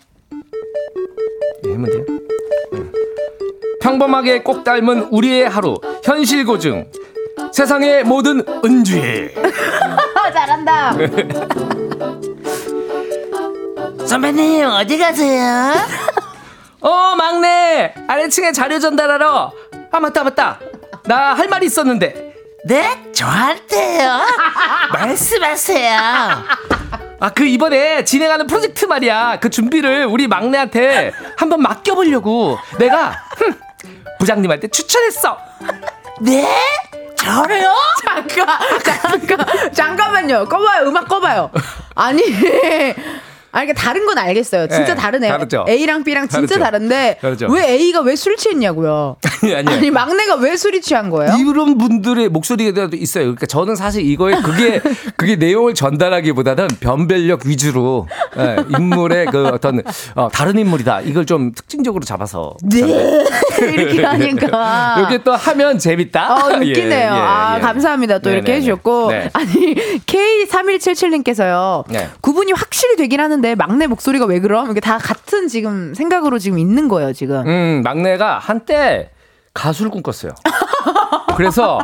[1.66, 2.04] 예, 하면 돼요.
[2.72, 2.80] 네.
[3.80, 6.86] 평범하게 꼭 닮은 우리의 하루 현실 고증
[7.52, 9.34] 세상의 모든 은주의
[10.32, 10.94] 잘한다.
[14.06, 15.72] 선배님 어디 가세요?
[16.80, 19.52] 어 막내 아래층에 자료 전달하러
[19.90, 20.58] 아 맞다 맞다
[21.04, 22.31] 나 할 말이 있었는데
[22.64, 23.12] 네?
[23.12, 24.20] 저한테요?
[24.92, 25.98] 말씀하세요.
[27.20, 29.38] 아, 그 이번에 진행하는 프로젝트 말이야.
[29.40, 33.58] 그 준비를 우리 막내한테 한번 맡겨보려고 내가 흠,
[34.18, 35.38] 부장님한테 추천했어.
[36.20, 36.48] 네?
[37.16, 37.72] 저래요?
[38.04, 38.58] 잠깐,
[39.00, 40.44] 잠깐, 잠깐만요.
[40.48, 40.88] 꺼봐요.
[40.88, 41.50] 음악 꺼봐요.
[41.94, 42.22] 아니.
[43.52, 44.66] 아, 이게 다른 건 알겠어요.
[44.68, 45.30] 진짜 네, 다르네요.
[45.32, 45.64] 다르죠.
[45.68, 46.64] A랑 B랑 진짜 다르죠.
[46.64, 47.46] 다른데 다르죠.
[47.50, 49.16] 왜 A가 왜 술 취했냐고요?
[49.42, 51.34] 아니, 아니, 아니 막내가 왜 술이 취한 거예요?
[51.38, 53.24] 이런 분들의 목소리가 있어요.
[53.24, 54.80] 그러니까 저는 사실 이거에 그게
[55.16, 59.82] 그게 내용을 전달하기보다는 변별력 위주로 네, 인물의 그 어떤
[60.14, 61.00] 어, 다른 인물이다.
[61.02, 62.80] 이걸 좀 특징적으로 잡아서 네
[63.60, 66.34] 이렇게 하니까 이렇게 또 하면 재밌다.
[66.34, 66.90] 어, 웃기네요.
[66.90, 67.60] 예, 예, 아 예.
[67.60, 68.18] 감사합니다.
[68.20, 68.38] 또 네네네.
[68.38, 69.30] 이렇게 해주셨고 네.
[69.32, 69.74] 아니
[70.06, 71.84] K3177님께서요.
[71.88, 72.08] 네.
[72.20, 73.41] 구분이 확실히 되긴 하는데.
[73.42, 74.70] 하는데 막내 목소리가 왜 그럼?
[74.70, 77.44] 이게 다 같은 지금 생각으로 지금 있는 거예요, 지금.
[77.46, 79.10] 음, 막내가 한때
[79.54, 80.32] 가수를 꿈꿨어요.
[81.36, 81.78] 그래서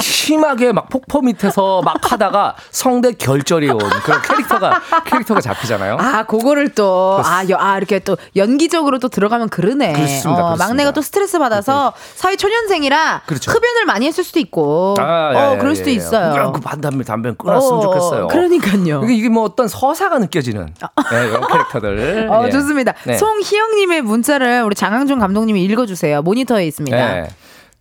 [0.00, 5.96] 심하게 막 폭포 밑에서 막 하다가 성대 결절이 온 그런 캐릭터가 캐릭터가 잡히잖아요.
[5.98, 9.92] 아, 그거를 또 아, 여, 아 이렇게 또 연기적으로 또 들어가면 그러네.
[9.92, 10.30] 그렇습니다.
[10.30, 10.66] 어, 그렇습니다.
[10.66, 13.50] 막내가 또 스트레스 받아서 사회 초년생이라 그렇죠.
[13.50, 14.96] 흡연을 많이 했을 수도 있고.
[14.98, 15.94] 아, 예, 어, 그럴 예, 수도 예.
[15.94, 16.52] 있어요.
[16.52, 18.28] 그 반담배 담배 끊었으면 어, 좋겠어요.
[18.28, 19.02] 그러니까요.
[19.08, 20.74] 이게 뭐 어떤 서사가 느껴지는
[21.10, 22.28] 네, 이런 캐릭터들.
[22.30, 22.50] 어, 예.
[22.50, 22.92] 좋습니다.
[23.04, 23.16] 네.
[23.16, 26.22] 송희영 님의 문자를 우리 장항준 감독님이 읽어 주세요.
[26.22, 26.93] 모니터에 있습니다.
[26.96, 27.28] 네.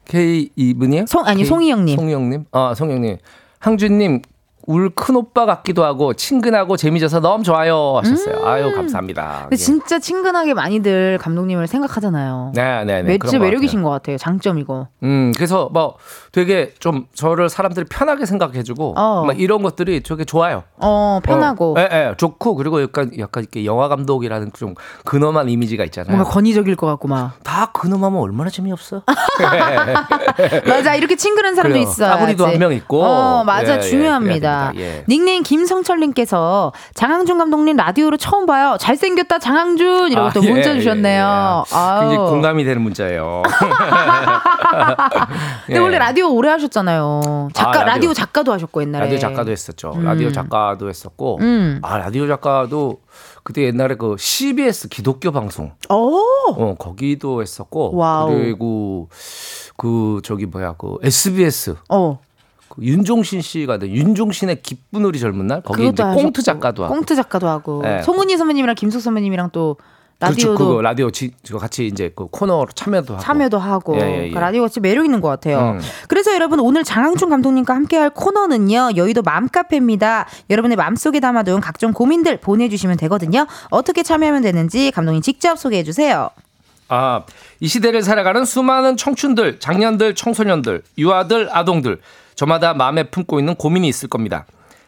[0.06, 1.06] K 이분이요?
[1.08, 1.96] 송 아니 송희영님.
[1.96, 2.46] 송희영님.
[2.52, 3.18] 아 송희영님.
[3.60, 4.22] 항준님
[4.68, 8.36] 울 큰 오빠 같기도 하고 친근하고 재미져서 너무 좋아요 하셨어요.
[8.38, 8.48] 음.
[8.48, 9.40] 아유 감사합니다.
[9.44, 12.52] 근데 진짜 친근하게 많이들 감독님을 생각하잖아요.
[12.56, 13.18] 네, 네, 네.
[13.18, 14.18] 매치 매력이신 것 같아요.
[14.18, 14.88] 장점이고.
[15.04, 15.96] 음, 그래서 뭐
[16.32, 19.24] 되게 좀 저를 사람들이 편하게 생각해주고 어.
[19.26, 20.64] 막 이런 것들이 되게 좋아요.
[20.78, 21.76] 어, 편하고.
[21.78, 26.16] 어, 예, 예, 좋고 그리고 약간 약간 이렇게 영화 감독이라는 좀 근엄한 이미지가 있잖아요.
[26.16, 27.34] 뭔가 권위적일 것 같고 막.
[27.44, 29.02] 다 근엄하면 얼마나 재미없어.
[30.68, 32.06] 맞아, 이렇게 친근한 사람도 있어.
[32.06, 33.04] 아무리도 한 명 있고.
[33.04, 34.53] 어, 맞아, 예, 예 중요합니다.
[34.76, 35.04] 예.
[35.08, 38.78] 닉네임 김성철님께서 장항준 감독님 라디오로 처음 봐요.
[38.80, 41.64] 잘생겼다 장항준 이러고 아, 또 문자 예, 주셨네요.
[41.66, 42.00] 예, 예.
[42.02, 43.44] 굉장히 공감이 되는 문자예요.
[45.66, 47.50] 근데 원래 라디오 오래 하셨잖아요.
[47.54, 47.94] 작가 아, 라디오.
[47.94, 48.14] 라디오.
[48.14, 49.94] 작가도 하셨고 옛날에 라디오 작가도 했었죠.
[49.96, 50.04] 음.
[50.04, 51.80] 라디오 작가도 했었고 음.
[51.84, 53.00] 아 라디오 작가도
[53.44, 58.30] 그때 옛날에 그 CBS 기독교 방송 어 거기도 했었고 와우.
[58.30, 59.10] 그리고
[59.78, 62.20] 그 저기 뭐야 그 SBS 어.
[62.74, 67.16] 그 윤종신 씨가 된 윤종신의 기쁜 우리 젊은 날 거기 이제 꽁트 작가도 하고 꽁트
[67.16, 68.02] 작가도 하고 네.
[68.02, 69.78] 송은이 선배님이랑 김숙 선배님이랑 또
[70.20, 70.70] 라디오도 그렇죠.
[70.70, 74.16] 그거 라디오 지, 같이 이제 그 코너로 참여도 하고 참여도 하고 예, 예, 예.
[74.16, 75.78] 그러니까 라디오가 진짜 매력 있는 것 같아요.
[75.78, 75.82] 음.
[76.08, 80.28] 그래서 여러분 오늘 장항준 감독님과 함께할 코너는요 여의도 맘카페입니다.
[80.50, 83.46] 여러분의 마음속에 담아둔 각종 고민들 보내주시면 되거든요.
[83.70, 86.32] 어떻게 참여하면 되는지 감독님 직접 소개해 주세요.
[86.90, 87.24] 아,
[87.60, 92.00] 이 시대를 살아가는 수많은 청춘들, 장년들, 청소년들, 유아들, 아동들
[92.44, 94.46] 저마다 마음에 품고 있는 고민이 있을 겁니다.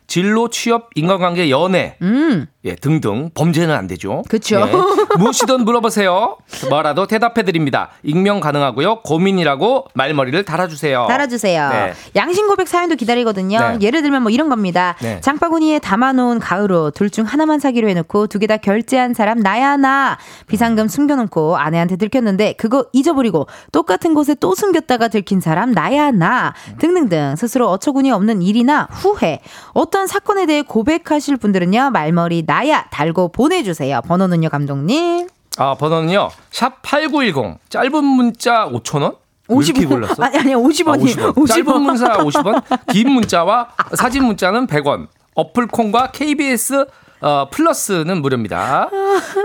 [0.07, 2.45] 진로, 취업, 인간관계, 연애, 음.
[2.63, 4.23] 예, 등등 범죄는 안 되죠.
[4.27, 4.59] 그렇죠.
[4.59, 6.37] 예, 무엇이든 물어보세요.
[6.69, 7.89] 뭐라도 대답해 드립니다.
[8.03, 9.01] 익명 가능하고요.
[9.01, 11.05] 고민이라고 말머리를 달아주세요.
[11.07, 11.69] 달아주세요.
[11.69, 11.93] 네.
[12.15, 13.59] 양심 고백 사연도 기다리거든요.
[13.59, 13.77] 네.
[13.81, 14.95] 예를 들면 뭐 이런 겁니다.
[14.99, 15.21] 네.
[15.21, 20.17] 장바구니에 담아놓은 가을옷 둘 중 하나만 사기로 해놓고 두 개 다 결제한 사람 나야 나.
[20.47, 26.53] 비상금 숨겨놓고 아내한테 들켰는데 그거 잊어버리고 똑같은 곳에 또 숨겼다가 들킨 사람 나야 나.
[26.79, 29.39] 등등등 스스로 어처구니 없는 일이나 후회.
[29.73, 34.01] 어떤 사건에 대해 고백하실 분들은요 말머리 나 나야 달고 보내주세요.
[34.07, 35.27] 번호는요, 감독님?
[35.57, 36.29] 아, 번호는요.
[36.51, 37.59] 샵 8910.
[37.69, 39.17] 짧은 문자 5,000원?
[39.49, 40.23] 50원 골랐어?
[40.23, 41.19] 아니, 아니, 50원이.
[41.21, 41.35] 아, 50원.
[41.35, 41.47] 50원.
[41.47, 45.07] 짧은 문자 50원, 긴 문자와 사진 문자는 100원.
[45.35, 46.85] 어플 콩과 KBS
[47.21, 48.89] 어, 플러스는 무료입니다.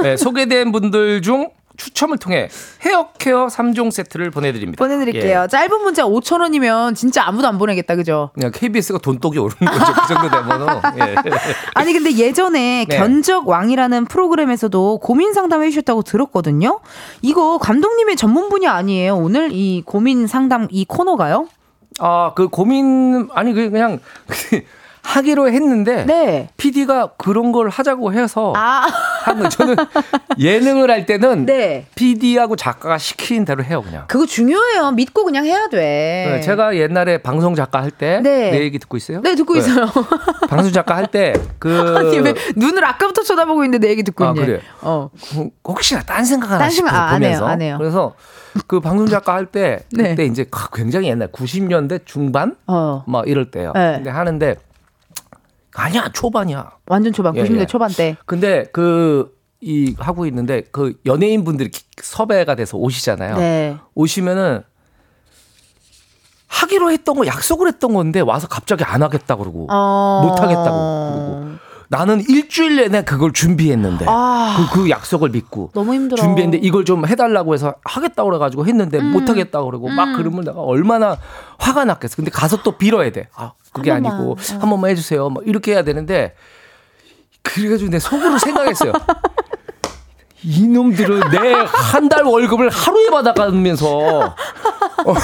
[0.02, 1.50] 네, 소개된 분들 중
[1.80, 2.48] 추첨을 통해
[2.84, 4.82] 헤어 케어 3종 세트를 보내드립니다.
[4.84, 5.42] 보내드릴게요.
[5.44, 5.48] 예.
[5.48, 8.30] 짧은 문자 5천 원이면 진짜 아무도 안 보내겠다, 그죠?
[8.34, 9.92] 그냥 KBS가 돈독이 오르는 거죠.
[9.94, 10.80] 그 정도 되면.
[10.98, 11.14] 예.
[11.74, 12.96] 아니 근데 예전에 네.
[12.96, 16.80] 견적 왕이라는 프로그램에서도 고민 상담 해 주셨다고 들었거든요.
[17.22, 19.16] 이거 감독님의 전문 분야 아니에요?
[19.16, 21.48] 오늘 이 고민 상담 이 코너가요?
[21.98, 24.00] 아, 그 고민 아니 그 그냥
[25.02, 26.48] 하기로 했는데 네.
[26.56, 28.86] PD가 그런 걸 하자고 해서 아.
[29.24, 29.76] 하는 저는
[30.38, 31.86] 예능을 할 때는 네.
[31.94, 34.04] PD하고 작가가 시키는 대로 해요 그냥.
[34.08, 34.92] 그거 중요해요.
[34.92, 35.76] 믿고 그냥 해야 돼.
[36.30, 38.60] 네, 제가 옛날에 방송 작가 할 때내 네.
[38.60, 39.20] 얘기 듣고 있어요?
[39.22, 39.60] 네 듣고 네.
[39.60, 39.86] 있어요.
[40.48, 44.46] 방송 작가 할 때그 아니 왜 눈을 아까부터 쳐다보고 있는데 내 얘기 듣고 아, 있네.
[44.46, 44.60] 그래.
[44.82, 45.10] 어.
[45.66, 47.44] 혹시나 딴 생각 하나 싶어 아, 보면서.
[47.44, 47.76] 안 해요, 안 해요.
[47.78, 48.14] 그래서
[48.66, 50.10] 그 방송 작가 할때 네.
[50.10, 53.04] 그때 이제 굉장히 옛날 90년대 중반 어.
[53.06, 53.72] 막 이럴 때요.
[53.74, 53.94] 네.
[53.96, 54.56] 근데 하는데
[55.74, 56.70] 아니야 초반이야.
[56.86, 57.66] 완전 초반 90년대 예, 예.
[57.66, 58.16] 초반 때.
[58.26, 61.70] 근데 그 이 하고 있는데 그 연예인 분들이
[62.02, 63.36] 섭외가 돼서 오시잖아요.
[63.36, 63.76] 네.
[63.94, 64.62] 오시면은
[66.46, 70.22] 하기로 했던 거 약속을 했던 건데 와서 갑자기 안 하겠다 그러고 어...
[70.26, 71.50] 못 하겠다고 그러고
[71.92, 74.68] 나는 일주일 내내 그걸 준비했는데 아...
[74.72, 76.22] 그, 그 약속을 믿고 너무 힘들어.
[76.22, 79.10] 준비했는데 이걸 좀 해달라고 해서 하겠다고 그래가지고 했는데 음.
[79.10, 79.96] 못 하겠다 그러고 음.
[79.96, 81.18] 막 그러면 내가 얼마나
[81.58, 82.14] 화가 났겠어.
[82.14, 83.28] 근데 가서 또 빌어야 돼.
[83.34, 84.36] 아 그게 한 아니고 어.
[84.60, 85.30] 한 번만 해주세요.
[85.30, 86.36] 막 이렇게 해야 되는데
[87.42, 88.92] 그래가지고 내 속으로 생각했어요.
[90.42, 95.14] 이놈들은 내 한 달 월급을 하루에 받아가면서 어,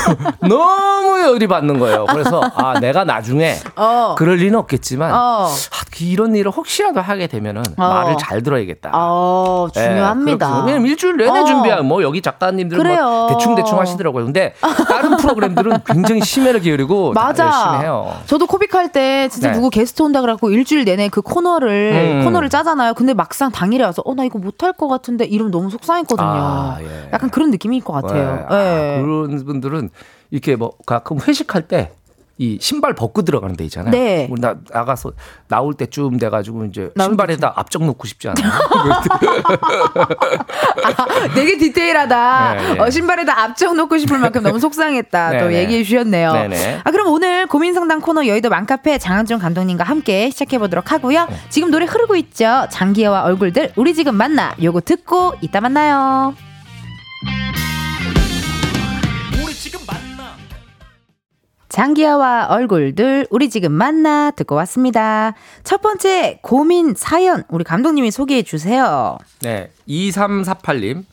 [0.46, 2.06] 너무 열이 받는 거예요.
[2.06, 4.14] 그래서 아 내가 나중에 어.
[4.16, 5.16] 그럴 리는 없겠지만 어.
[5.48, 5.54] 아,
[6.00, 7.88] 이런 일을 혹시라도 하게 되면은 어.
[7.88, 8.90] 말을 잘 들어야겠다.
[8.92, 10.48] 어, 중요합니다.
[10.48, 11.44] 네, 왜냐면 일주일 내내 어.
[11.44, 14.26] 준비한 뭐 여기 작가님들 뭐 대충 대충 하시더라고요.
[14.26, 14.54] 근데
[14.88, 17.46] 다른 프로그램들은 굉장히 심혈을 기울이고 맞아.
[17.46, 18.12] 열심히 해요.
[18.26, 19.54] 저도 코빅 할 때 진짜 네.
[19.54, 22.24] 누구 게스트 온다 그래갖고 일주일 내내 그 코너를 음.
[22.24, 22.94] 코너를 짜잖아요.
[22.94, 26.26] 근데 막상 당일에 와서 어 나 이거 못할 것 같 은데 이러면 너무 속상했거든요.
[26.26, 27.10] 아, 예.
[27.12, 28.46] 약간 그런 느낌일 것 같아요.
[28.48, 28.56] 네.
[28.56, 28.96] 네.
[28.98, 29.90] 아, 그런 분들은
[30.30, 31.92] 이렇게 뭐 가끔 회식할 때
[32.38, 33.90] 이 신발 벗고 들어가는 데 있잖아요.
[33.90, 34.28] 네.
[34.30, 35.12] 우리 나 나가서
[35.48, 38.52] 나올 때쯤 돼가지고 이제 신발에다 앞쪽 놓고 싶지 않아요.
[40.84, 42.54] 아, 되게 디테일하다.
[42.54, 42.80] 네, 네.
[42.80, 45.30] 어, 신발에다 앞쪽 놓고 싶을 만큼 너무 속상했다.
[45.30, 45.62] 네, 또 네.
[45.62, 46.32] 얘기해 주셨네요.
[46.48, 51.26] 네, 아 그럼 오늘 고민 상담 코너 여의도 맘카페 장한준 감독님과 함께 시작해 보도록 하고요.
[51.48, 52.66] 지금 노래 흐르고 있죠.
[52.70, 54.54] 장기여와 얼굴들 우리 지금 만나.
[54.62, 56.34] 요거 듣고 이따 만나요.
[61.76, 65.34] 장기하와 얼굴들 우리 지금 만나 듣고 왔습니다.
[65.62, 69.18] 첫 번째 고민 사연 우리 감독님이 소개해 주세요.
[69.42, 69.70] 네.
[69.86, 71.04] 2348님.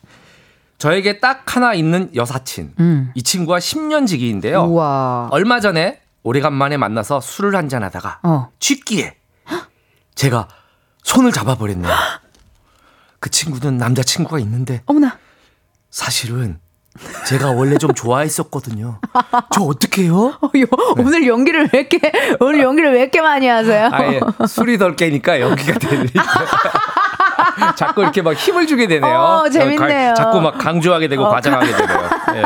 [0.77, 2.75] 저에게 딱 하나 있는 여사친.
[2.79, 3.11] 음.
[3.13, 4.61] 이 친구와 10년 지기인데요.
[4.61, 5.27] 우와.
[5.31, 8.49] 얼마 전에 오래간만에 만나서 술을 한잔 하다가 어.
[8.59, 9.17] 취기에
[10.15, 10.47] 제가
[11.03, 11.91] 손을 잡아버렸네요.
[13.19, 15.17] 그 친구는 남자친구가 있는데 어머나.
[15.89, 16.61] 사실은
[17.25, 18.99] 제가 원래 좀 좋아했었거든요.
[19.51, 20.37] 저 어떡해요?
[20.41, 20.65] 어, 네.
[20.97, 21.99] 오늘 연기를 왜 이렇게,
[22.39, 23.89] 오늘 연기를 왜 이렇게 많이 하세요?
[23.91, 26.23] 아예 술이 덜 깨니까 연기가 되니까.
[27.75, 29.15] 자꾸 이렇게 막 힘을 주게 되네요.
[29.15, 30.13] 어, 재밌네요.
[30.15, 31.29] 자꾸 막 강조하게 되고 어.
[31.29, 32.09] 과장하게 되네요.
[32.33, 32.41] 네.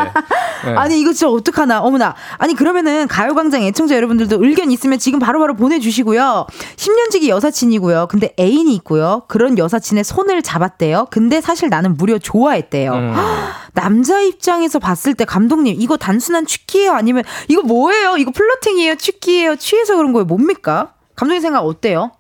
[0.66, 0.72] 네.
[0.76, 5.56] 아니 이거 진짜 어떡하나 어머나 아니 그러면은 가요광장 애청자 여러분들도 의견 있으면 지금 바로바로 바로
[5.56, 12.94] 보내주시고요 10년지기 여사친이고요 근데 애인이 있고요 그런 여사친의 손을 잡았대요 근데 사실 나는 무려 좋아했대요
[12.94, 13.14] 음.
[13.74, 19.96] 남자 입장에서 봤을 때 감독님 이거 단순한 취기예요 아니면 이거 뭐예요 이거 플러팅이에요 취기예요 취해서
[19.96, 22.12] 그런 거예요 뭡니까 감독님 생각 어때요?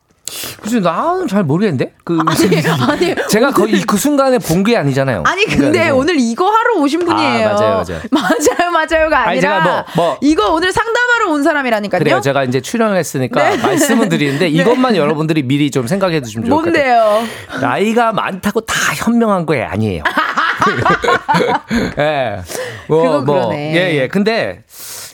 [0.61, 2.57] 글쎄 나는 잘 모르겠는데 그 아니,
[2.89, 5.23] 아니 제가 거의 그 순간에 본 게 아니잖아요.
[5.25, 7.47] 아니 근데 그러니까 오늘 이거 하러 오신 분이에요.
[7.49, 8.01] 아, 맞아요, 맞아요.
[8.11, 11.99] 맞아요, 맞아요가 아니라 아니, 뭐, 뭐, 이거 오늘 상담하러 온 사람이라니까요.
[11.99, 12.19] 그래요.
[12.21, 13.57] 제가 이제 출연을 했으니까 네.
[13.57, 14.49] 말씀은 드리는데 네.
[14.49, 17.03] 이것만 여러분들이 미리 좀 생각해 두시면 좋을 것 같아요.
[17.05, 17.59] 뭔데요?
[17.61, 20.03] 나이가 많다고 다 현명한 거에 아니에요.
[21.99, 22.41] 예.
[22.88, 24.07] 뭐, 뭐, 예, 예.
[24.07, 24.63] 근데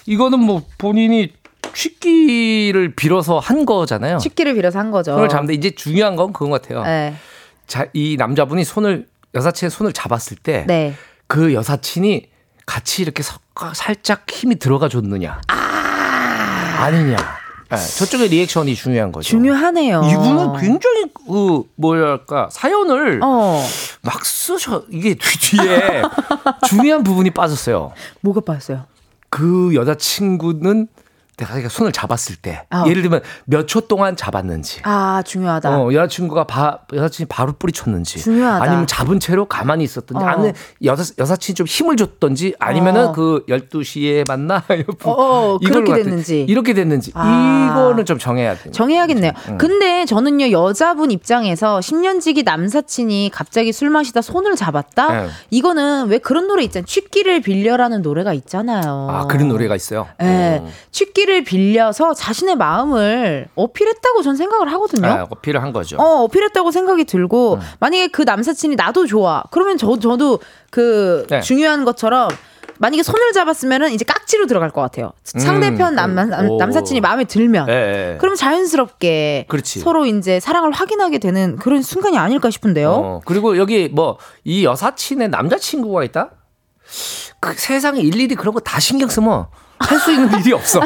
[0.05, 1.31] 이거는 뭐 본인이
[1.73, 4.17] 취기를 빌어서 한 거잖아요.
[4.17, 5.13] 취기를 빌어서 한 거죠.
[5.13, 6.83] 손을 잡는데 이제 중요한 건 그건 것 같아요.
[6.83, 7.15] 네.
[7.67, 10.93] 자, 이 남자분이 손을 여사친의 손을 잡았을 때그 네.
[11.27, 12.27] 그 여사친이
[12.65, 17.17] 같이 이렇게 섞어 살짝 힘이 들어가 줬느냐 아~ 아니냐.
[17.69, 19.29] 네, 저쪽의 리액션이 중요한 거죠.
[19.29, 20.01] 중요하네요.
[20.03, 23.63] 이분은 굉장히 그 뭐랄까 사연을 어.
[24.03, 26.03] 막 쓰셔 이게 뒤에
[26.67, 27.93] 중요한 부분이 빠졌어요.
[28.21, 28.85] 뭐가 빠졌어요?
[29.29, 30.87] 그 여자친구는
[31.37, 32.83] 내가 손을 잡았을 때 어.
[32.87, 38.63] 예를 들면 몇 초 동안 잡았는지 아 중요하다 어, 여자친구가 바, 여사친이 바로 뿌리쳤는지 중요하다.
[38.63, 40.27] 아니면 잡은 채로 가만히 있었던지 어.
[40.27, 40.53] 아니면
[40.83, 43.11] 여사, 여사친이 좀 힘을 줬던지 아니면은 어.
[43.13, 44.63] 그 12시에 만나
[45.05, 47.71] 어, 어 그렇게 됐는지 이렇게 됐는지 아.
[47.71, 49.57] 이거는 좀 정해야 돼요 정해야겠네요 응.
[49.57, 55.29] 근데 저는요 여자분 입장에서 10년지기 남사친이 갑자기 술 마시다 손을 잡았다 응.
[55.49, 60.63] 이거는 왜 그런 노래 있잖아요 취기를 빌려라는 노래가 있잖아요 아 그런 노래가 있어요 네.
[60.91, 65.07] 취기 어필을 빌려서 자신의 마음을 어필했다고 전 생각을 하거든요.
[65.07, 65.97] 아, 어필을 한 거죠.
[65.97, 67.59] 어, 어필했다고 생각이 들고 음.
[67.79, 69.43] 만약에 그 남사친이 나도 좋아.
[69.51, 71.41] 그러면 저 저도 그 네.
[71.41, 72.29] 중요한 것처럼
[72.79, 75.13] 만약에 손을 잡았으면은 이제 깍지로 들어갈 것 같아요.
[75.23, 77.67] 상대편 남, 남, 남사친이 마음에 들면.
[77.67, 78.17] 네, 네.
[78.19, 79.79] 그럼 자연스럽게 그렇지.
[79.79, 82.91] 서로 이제 사랑을 확인하게 되는 그런 순간이 아닐까 싶은데요.
[82.91, 86.31] 어, 그리고 여기 뭐 이 여사친의 남자친구가 있다?
[87.39, 89.47] 그 세상에 일일이 그런 거 다 신경 쓰면
[89.83, 90.79] 할 수 있는 일이 없어.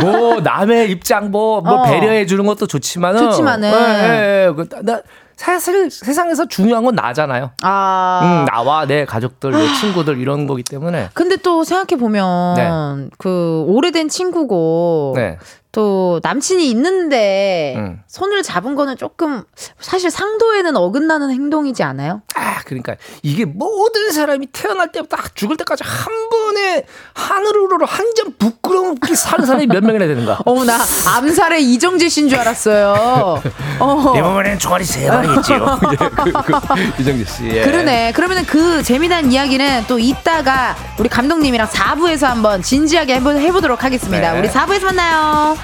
[0.00, 1.82] 뭐 남의 입장 뭐, 뭐 어.
[1.84, 4.82] 배려해 주는 것도 좋지만은 좋지만은 네, 네, 네.
[4.82, 5.00] 나
[5.36, 7.50] 사실 세상에서 중요한 건 나잖아요.
[7.62, 8.20] 아.
[8.22, 11.10] 음, 나와 내 가족들, 내 친구들 이런 거기 때문에.
[11.12, 13.08] 근데 또 생각해 보면 네.
[13.18, 15.38] 그 오래된 친구고 네.
[15.76, 18.00] 또 남친이 있는데 음.
[18.06, 19.42] 손을 잡은 거는 조금
[19.78, 22.22] 사실 상도에는 어긋나는 행동이지 않아요?
[22.34, 28.92] 아, 그러니까 이게 모든 사람이 태어날 때부터 죽을 때까지 한 번에 하늘으로 한 점 부끄러움
[28.92, 30.38] 없게 사는 사람이 몇 명이나 되는가?
[30.46, 30.78] 어머 나
[31.16, 33.42] 암살의 이정재 씨인 줄 알았어요.
[33.80, 34.14] 어.
[34.16, 35.80] 이번에는 총알이 세 발이겠지요.
[35.92, 37.44] 예, 그, 그, 이정재 씨.
[37.48, 37.62] 예.
[37.62, 38.12] 그러네.
[38.12, 44.32] 그러면은 그 재미난 이야기는 또 이따가 우리 감독님이랑 4부에서 한번 진지하게 해보, 해보도록 하겠습니다.
[44.32, 44.38] 네.
[44.38, 45.58] 우리 4부에서 만나요.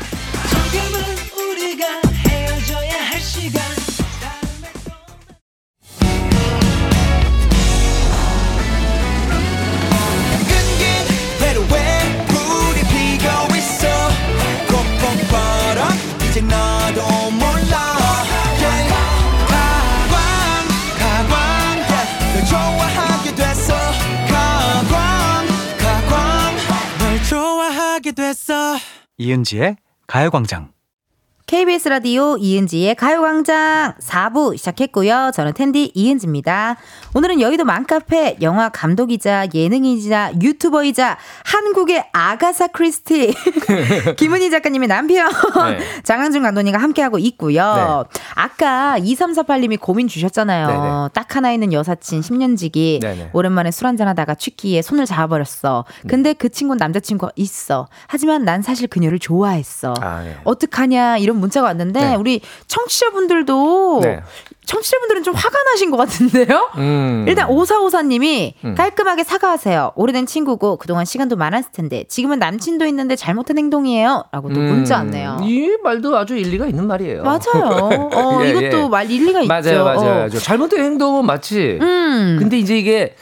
[29.22, 29.76] 이은지의
[30.12, 30.74] 가요광장.
[31.52, 35.32] KBS 라디오 이은지의 가요광장 4부 시작했고요.
[35.34, 36.76] 저는 텐디 이은지입니다.
[37.14, 43.34] 오늘은 여의도 맘카페 영화 감독이자 예능이자 유튜버이자 한국의 아가사 크리스티
[44.16, 45.30] 김은희 작가님의 남편
[45.76, 45.78] 네.
[46.04, 48.06] 장항준 감독님과 함께하고 있고요.
[48.10, 48.20] 네.
[48.34, 50.66] 아까 2348님이 고민 주셨잖아요.
[50.68, 51.08] 네네.
[51.12, 53.28] 딱 하나 있는 여사친 10년지기 네네.
[53.34, 55.84] 오랜만에 술 한잔하다가 취기에 손을 잡아버렸어.
[56.08, 56.34] 근데 음.
[56.38, 57.88] 그 친구는 남자친구가 있어.
[58.06, 59.92] 하지만 난 사실 그녀를 좋아했어.
[60.00, 60.34] 아, 네.
[60.44, 62.14] 어떡하냐 이런 문자가 왔는데 네.
[62.14, 64.20] 우리 청취자분들도 네.
[64.64, 66.70] 청취자분들은 좀 화가 나신 것 같은데요?
[66.76, 67.24] 음.
[67.28, 68.74] 일단 오사오사님이 음.
[68.76, 69.92] 깔끔하게 사과하세요.
[69.96, 74.24] 오래된 친구고 그동안 시간도 많았을 텐데 지금은 남친도 있는데 잘못한 행동이에요.
[74.32, 74.66] 라고 또 음.
[74.66, 75.40] 문자 왔네요.
[75.42, 77.22] 이 말도 아주 일리가 있는 말이에요.
[77.24, 77.90] 맞아요.
[78.14, 78.88] 어, 예, 이것도 예.
[78.88, 79.84] 말 일리가 맞아요, 있죠.
[79.84, 80.24] 맞아요, 맞아요.
[80.26, 80.28] 어.
[80.28, 81.78] 잘못된 행동은 맞지.
[81.82, 82.36] 음.
[82.38, 83.16] 근데 이제 이게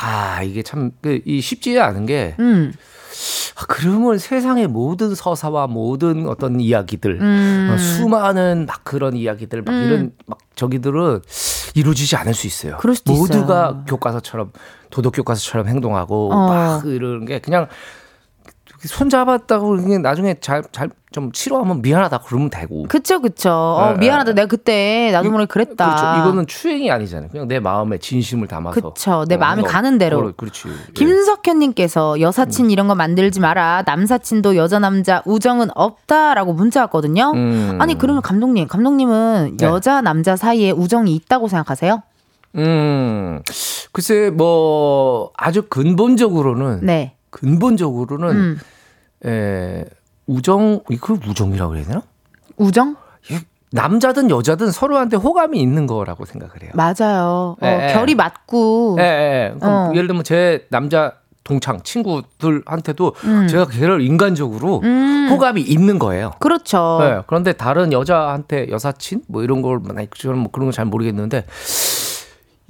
[0.00, 2.34] 아 이게 참이 그, 쉽지 않은 게.
[2.40, 2.72] 음.
[3.54, 7.70] 아, 그러면 세상의 모든 서사와 모든 어떤 이야기들, 음.
[7.72, 9.84] 어, 수많은 막 그런 이야기들, 막 음.
[9.84, 11.20] 이런 막 저기들은
[11.74, 12.78] 이루어지지 않을 수 있어요.
[13.06, 13.84] 모두가 있어요.
[13.86, 14.52] 교과서처럼
[14.90, 16.48] 도덕 교과서처럼 행동하고 어.
[16.48, 17.68] 막 이런 게 그냥
[18.84, 22.84] 손 잡았다고 나중에 잘 잘 좀 치료하면 미안하다 그러면 되고.
[22.88, 23.50] 그쵸 그쵸.
[23.50, 24.32] 어, 네, 미안하다.
[24.32, 25.86] 내가 그때 나도 모르게 그랬다.
[25.86, 26.20] 그렇죠.
[26.20, 27.28] 이거는 추행이 아니잖아요.
[27.30, 28.80] 그냥 내 마음에 진심을 담아서.
[28.80, 29.24] 그쵸.
[29.28, 30.32] 내 어, 마음이 가는 대로.
[30.32, 30.68] 그렇지.
[30.68, 30.92] 예.
[30.94, 32.70] 김석현님께서 여사친 음.
[32.70, 33.82] 이런 거 만들지 마라.
[33.86, 37.32] 남사친도 여자 남자 우정은 없다라고 문자 왔거든요.
[37.34, 37.78] 음.
[37.80, 39.66] 아니 그러면 감독님, 감독님은 네.
[39.66, 42.02] 여자 남자 사이에 우정이 있다고 생각하세요?
[42.56, 43.40] 음,
[43.92, 46.80] 글쎄, 뭐, 아주 근본적으로는.
[46.82, 47.14] 네.
[47.30, 48.58] 근본적으로는 음.
[49.24, 49.84] 에,
[50.36, 52.02] 우정 이걸 우정이라고 해야 되나?
[52.56, 52.96] 우정?
[53.74, 56.70] 남자든 여자든 서로한테 호감이 있는 거라고 생각을 해요.
[56.74, 57.56] 맞아요.
[57.60, 57.92] 어, 예, 예.
[57.94, 58.96] 결이 맞고.
[59.00, 59.54] 예, 예.
[59.66, 59.90] 어.
[59.94, 61.12] 예를 들면 제 남자
[61.44, 63.48] 동창 친구들한테도 음.
[63.48, 65.28] 제가 걔를 인간적으로 음.
[65.30, 66.32] 호감이 있는 거예요.
[66.38, 66.98] 그렇죠.
[67.00, 69.80] 네, 그런데 다른 여자한테 여사친 뭐 이런 걸
[70.16, 71.44] 저는 뭐 그런 걸 잘 모르겠는데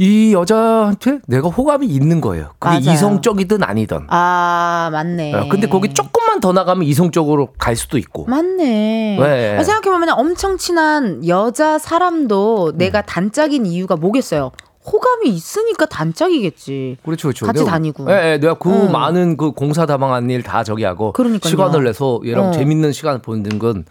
[0.02, 2.48] 이 여자한테 내가 호감이 있는 거예요.
[2.58, 2.92] 그게 맞아요.
[2.92, 4.06] 이성적이든 아니든.
[4.08, 5.32] 아, 맞네.
[5.32, 8.24] 어, 근데 거기 조금만 더 나가면 이성적으로 갈 수도 있고.
[8.26, 9.16] 맞네.
[9.20, 9.56] 네.
[9.56, 12.78] 아, 생각해보면 엄청 친한 여자 사람도 음.
[12.78, 14.50] 내가 단짝인 이유가 뭐겠어요?
[14.84, 16.96] 호감이 있으니까 단짝이겠지.
[17.04, 17.46] 그렇죠, 그렇죠.
[17.46, 18.10] 같이 내가, 다니고.
[18.10, 18.88] 예, 네, 내가 그 어.
[18.90, 21.48] 많은 그 공사 다방한 일 다 저기 하고 그러니까요.
[21.48, 22.50] 시간을 내서 얘랑 어.
[22.50, 23.84] 재밌는 시간을 보는 건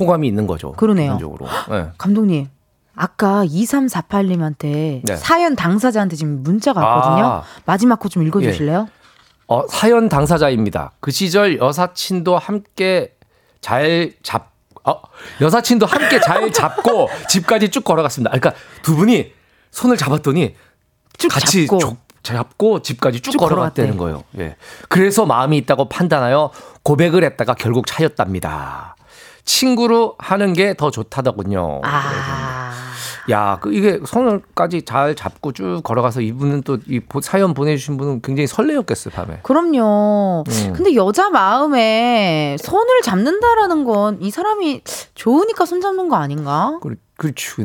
[0.00, 0.72] 호감이 있는 거죠.
[0.72, 1.18] 그러네요.
[1.18, 1.46] 기본적으로.
[1.68, 1.88] 네.
[1.98, 2.46] 감독님,
[2.94, 5.16] 아까 2348님한테 네.
[5.16, 7.24] 사연 당사자한테 지금 문자가 왔거든요.
[7.24, 7.42] 아.
[7.64, 8.86] 마지막 거 좀 읽어주실래요?
[8.88, 9.00] 예.
[9.46, 10.92] 어, 사연 당사자입니다.
[11.00, 13.14] 그 시절 여사친도 함께
[13.60, 14.52] 잘 잡,
[14.84, 14.94] 어,
[15.40, 18.30] 여사친도 함께 잘 잡고 집까지 쭉 걸어갔습니다.
[18.30, 19.32] 그러니까 두 분이
[19.70, 20.54] 손을 잡았더니
[21.18, 21.78] 쭉 같이 잡고.
[21.78, 24.24] 조, 잡고 집까지 쭉, 쭉 걸어갔다는 거예요.
[24.38, 24.56] 예.
[24.88, 26.50] 그래서 마음이 있다고 판단하여
[26.82, 28.94] 고백을 했다가 결국 차였답니다.
[29.44, 31.80] 친구로 하는 게 더 좋다더군요.
[31.82, 32.59] 아.
[33.30, 38.46] 야, 그 이게 손을까지 잘 잡고 쭉 걸어가서 이분은 또 이 사연 보내주신 분은 굉장히
[38.46, 39.40] 설레였겠어요, 밤에.
[39.42, 40.44] 그럼요.
[40.48, 40.72] 음.
[40.74, 44.82] 근데 여자 마음에 손을 잡는다라는 건 이 사람이
[45.14, 46.78] 좋으니까 손 잡는 거 아닌가?
[47.20, 47.64] 그렇지.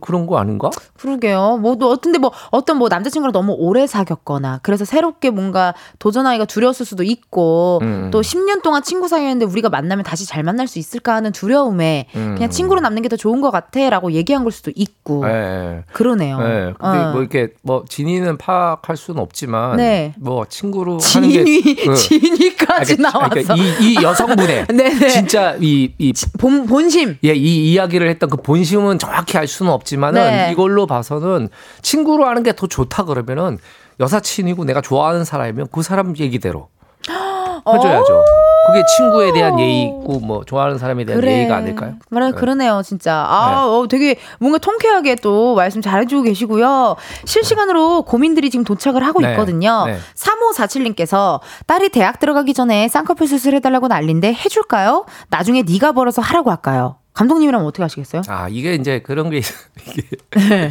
[0.00, 0.70] 그런 거 아닌가?
[0.98, 1.58] 그러게요.
[1.60, 7.02] 뭐, 어떤데 뭐, 어떤 뭐 남자친구랑 너무 오래 사귀었거나, 그래서 새롭게 뭔가 도전하기가 두려웠을 수도
[7.02, 8.10] 있고, 음.
[8.12, 12.34] 또 10년 동안 친구 사이였는데 우리가 만나면 다시 잘 만날 수 있을까 하는 두려움에, 음.
[12.36, 15.26] 그냥 친구로 남는 게 더 좋은 것 같아 라고 얘기한 걸 수도 있고.
[15.26, 15.82] 네.
[15.92, 16.38] 그러네요.
[16.38, 16.74] 네.
[16.78, 17.12] 근데 어.
[17.12, 20.14] 뭐 이렇게 뭐 진이는 파악할 수는 없지만, 네.
[20.18, 21.88] 뭐 친구로 진이, 하는 게.
[21.90, 21.94] 어.
[21.94, 23.30] 진이까지 그러니까, 나왔어.
[23.30, 24.66] 그러니까 이, 이 여성분의
[25.10, 27.16] 진짜 이, 이 본, 본심.
[27.24, 30.48] 예, 이 이야기를 했던 그 본심은 지금은 정확히 알 수는 없지만은 네.
[30.52, 31.48] 이걸로 봐서는
[31.82, 33.58] 친구로 하는 게 더 좋다 그러면은
[34.00, 36.68] 여사친이고 내가 좋아하는 사람이면 그 사람 얘기대로
[37.06, 38.24] 해줘야죠.
[38.66, 41.32] 그게 친구에 대한 예의고 뭐 좋아하는 사람에 대한 그래.
[41.38, 41.94] 예의가 아닐까요?
[42.10, 42.32] 맞아요.
[42.32, 42.36] 네.
[42.38, 43.14] 그러네요, 진짜.
[43.28, 43.56] 아, 네.
[43.56, 46.96] 어, 되게 뭔가 통쾌하게 또 말씀 잘해주고 계시고요.
[47.24, 49.30] 실시간으로 고민들이 지금 도착을 하고 네.
[49.30, 49.84] 있거든요.
[49.86, 49.98] 네.
[50.16, 55.04] 3547님께서 딸이 대학 들어가기 전에 쌍꺼풀 수술해달라고 난린데 해줄까요?
[55.30, 56.96] 나중에 네가 벌어서 하라고 할까요?
[57.18, 58.22] 감독님이랑 어떻게 하시겠어요?
[58.28, 59.38] 아 이게 이제 그런 게
[59.88, 60.70] 이게 네.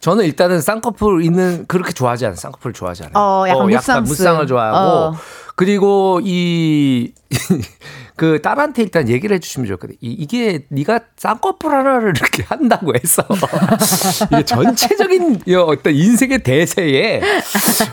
[0.00, 2.36] 저는 일단은 쌍꺼풀 있는 그렇게 좋아하지 않아요.
[2.36, 3.12] 쌍꺼풀 좋아하지 않아요.
[3.14, 5.14] 어, 약간, 어, 약간 무쌍을 좋아하고 어.
[5.54, 7.14] 그리고 이
[8.16, 9.98] 그 딸한테 일단 얘기를 해주시면 좋거든요.
[10.00, 13.22] 이 게 네가 쌍꺼풀 하나를 이렇게 한다고 해서
[14.32, 17.20] 이게 전체적인 어떤 인생의 대세에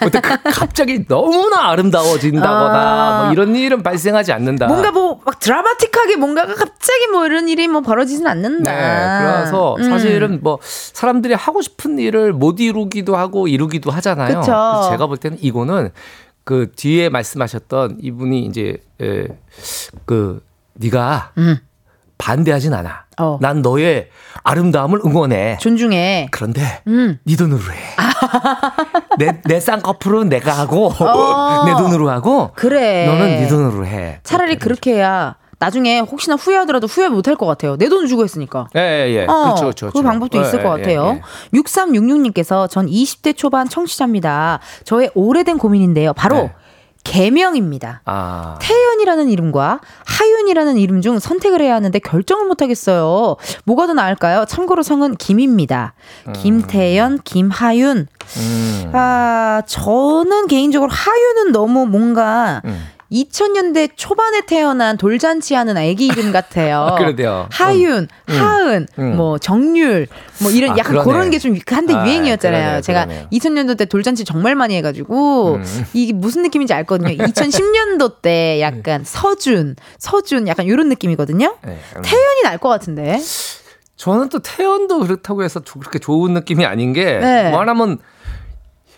[0.06, 3.24] 어떤 그 갑자기 너무나 아름다워진다거나 아.
[3.26, 4.68] 뭐 이런 일은 발생하지 않는다.
[4.68, 8.72] 뭔가 뭐 막 드라마틱하게 뭔가가 갑자기 뭐 이런 일이 뭐 벌어지진 않는다.
[8.72, 9.84] 네, 그래서 음.
[9.84, 14.42] 사실은 뭐 사람들이 하고 싶은 일을 못 이루기도 하고 이루기도 하잖아요.
[14.42, 15.90] 제가 볼 때는 이거는
[16.44, 19.28] 그 뒤에 말씀하셨던 이분이 이제 에,
[20.06, 21.58] 그 네가 음.
[22.18, 23.06] 반대하진 않아.
[23.20, 23.38] 어.
[23.42, 24.10] 난 너의
[24.44, 25.58] 아름다움을 응원해.
[25.60, 26.30] 존중해.
[26.32, 27.20] 그런데 음.
[27.26, 27.78] 네 돈으로 해.
[29.20, 31.66] 내 내 쌍꺼풀은 내가 하고 어.
[31.66, 33.06] 내 돈으로 하고 그래.
[33.08, 34.20] 너는 네 돈으로 해.
[34.24, 37.78] 차라리 그렇게 해야 나중에 혹시나 후회하더라도 후회 못할 것 같아요.
[37.78, 38.68] 내 돈 주고 했으니까.
[38.76, 39.26] 예, 예, 예.
[39.26, 39.86] 어, 그렇죠, 그렇죠.
[39.88, 40.08] 그 그렇죠.
[40.08, 41.20] 방법도 있을 예, 것 같아요.
[41.22, 41.22] 예,
[41.54, 41.60] 예.
[41.60, 44.60] 6366님께서 전 20대 초반 청취자입니다.
[44.84, 46.14] 저의 오래된 고민인데요.
[46.14, 46.54] 바로 네.
[47.04, 48.02] 개명입니다.
[48.06, 48.58] 아.
[48.62, 53.36] 태연이라는 이름과 하윤이라는 이름 중 선택을 해야 하는데 결정을 못 하겠어요.
[53.66, 54.46] 뭐가 더 나을까요?
[54.46, 55.94] 참고로 성은 김입니다.
[56.28, 56.34] 음.
[56.34, 58.08] 김태연, 김하윤.
[58.38, 58.90] 음.
[58.94, 62.88] 아, 저는 개인적으로 하윤은 너무 뭔가 음.
[63.14, 66.96] 2000년대 초반에 태어난 돌잔치 하는 아기 이름 같아요.
[66.98, 67.48] 그러대요.
[67.52, 68.36] 하윤, 음.
[68.36, 69.16] 하은, 음.
[69.16, 70.08] 뭐 정률,
[70.42, 71.12] 뭐 이런 아, 약간 그러네.
[71.12, 72.64] 그런 게 좀 한때 아, 유행이었잖아요.
[72.64, 73.28] 그러네, 제가 그러네요.
[73.32, 75.86] 2000년도 때 돌잔치 정말 많이 해가지고 음.
[75.94, 77.10] 이게 무슨 느낌인지 알거든요.
[77.16, 79.04] 2010년도 때 약간 네.
[79.04, 81.56] 서준, 서준 약간 이런 느낌이거든요.
[81.64, 83.20] 네, 태연이 날 것 같은데.
[83.96, 87.52] 저는 또 태연도 그렇다고 해서 그렇게 좋은 느낌이 아닌 게 네.
[87.52, 88.00] 뭐 하나면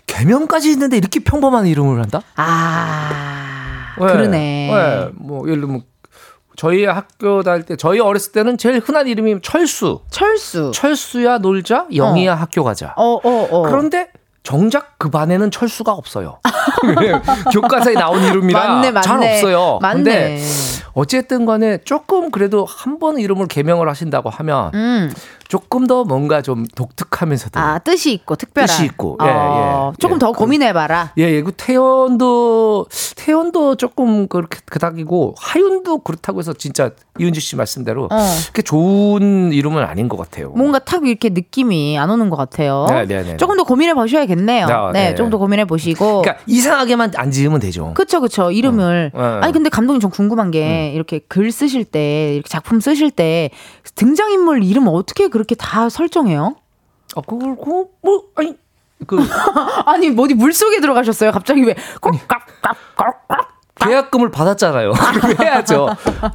[0.07, 2.21] 개명까지 있는데 이렇게 평범한 이름을 한다?
[2.35, 3.64] 아.
[3.99, 4.69] 네, 그러네.
[4.71, 5.83] 네, 뭐 예를 들면
[6.57, 10.01] 저희 학교 다닐 때 저희 어렸을 때는 제일 흔한 이름이 철수.
[10.09, 10.71] 철수.
[10.73, 12.35] 철수야 놀자, 영희야 어.
[12.35, 12.93] 학교 가자.
[12.97, 13.61] 어, 어, 어.
[13.63, 14.09] 그런데
[14.43, 16.39] 정작 그 반에는 철수가 없어요.
[17.51, 19.01] 교과서에 나온 이름이라 맞네, 맞네.
[19.03, 19.79] 잘 없어요.
[19.81, 19.95] 맞네.
[20.03, 20.41] 근데
[20.93, 25.11] 어쨌든 간에 조금 그래도 한 번 이름을 개명을 하신다고 하면 음.
[25.47, 30.15] 조금 더 뭔가 좀 독특하면서도 아 뜻이 있고 특별한 뜻이 있고 예, 어, 예, 조금
[30.15, 30.19] 예.
[30.19, 31.13] 더 고민해봐라.
[31.17, 38.05] 예, 예, 그 태연도 태연도 조금 그렇게 그닥이고 하윤도 그렇다고 해서 진짜 이은지 씨 말씀대로
[38.05, 38.17] 어.
[38.51, 40.49] 그렇게 좋은 이름은 아닌 것 같아요.
[40.49, 42.85] 뭔가 탁 이렇게 느낌이 안 오는 것 같아요.
[42.89, 43.37] 네, 네, 네.
[43.37, 44.65] 조금 더 고민해 보셔야겠네요.
[44.65, 46.21] 아, 네, 네, 조금 더 고민해 보시고.
[46.21, 47.93] 그러니까 이상하게만 안 지으면 되죠.
[47.93, 48.51] 그렇죠, 그렇죠.
[48.51, 49.39] 이름을 어, 어.
[49.41, 50.95] 아니 근데 감독님 좀 궁금한 게 음.
[50.95, 53.51] 이렇게 글 쓰실 때 이렇게 작품 쓰실 때
[53.95, 56.55] 등장 인물 이름 어떻게 그렇게 다 설정해요?
[57.13, 58.55] 아, 그걸, 그, 뭐, 아니,
[59.05, 59.17] 그.
[59.85, 61.33] 아니, 뭐 어디 물 속에 들어가셨어요?
[61.33, 64.93] 갑자기 왜, 꽉꽉꽉꽉 계약금을 받았잖아요.
[65.43, 65.89] 해야죠.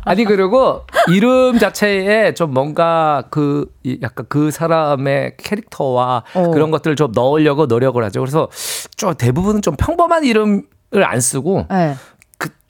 [0.05, 3.65] 아니 그리고 이름 자체에 좀 뭔가 그
[4.03, 6.51] 약간 그 사람의 캐릭터와 어.
[6.51, 8.21] 그런 것들을 좀 넣으려고 노력을 하죠.
[8.21, 8.51] 그래서
[8.95, 10.63] 좀 대부분은 좀 평범한 이름을
[11.03, 11.95] 안 쓰고 네.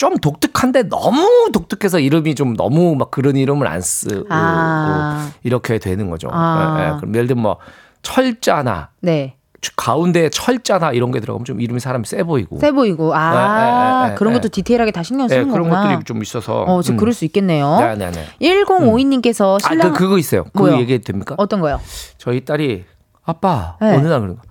[0.01, 5.31] 그좀 독특한데 너무 독특해서 이름이 좀 너무 막 그런 이름을 안 쓰고 아.
[5.43, 6.29] 이렇게 되는 거죠.
[6.33, 6.77] 아.
[6.79, 6.97] 네, 네.
[7.01, 7.59] 그럼 예를 들면 뭐
[8.01, 9.37] 철자나 네.
[9.77, 14.33] 가운데 철자나 이런 게 들어가면 좀 이름이 사람이 세 보이고 세 보이고 아 네, 그런
[14.33, 15.83] 것도 디테일하게 다 신경 쓰는 그런 거구나.
[15.83, 16.97] 것들이 좀 있어서 어, 좀 음.
[16.97, 17.77] 그럴 수 있겠네요.
[17.79, 18.27] 네 네 네.
[18.41, 20.45] 1052님께서 신랑 아, 그, 그거 있어요.
[20.45, 21.35] 그거 얘기해도 됩니까?
[21.37, 21.79] 어떤 거요?
[22.17, 22.85] 저희 딸이
[23.23, 24.43] 아빠 어느 날 그런 거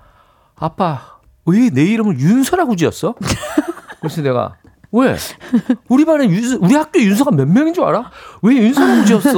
[0.56, 3.16] 아빠 왜 내 이름을 윤서라고 지었어?
[4.00, 4.56] 그래서 내가
[4.92, 5.16] 왜?
[5.88, 8.10] 우리 반에 윤서, 우리 학교 윤서가 몇 명인 줄 알아?
[8.42, 9.34] 왜 윤서라고 지었어?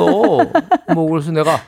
[0.93, 1.59] 뭐, 그래서 내가,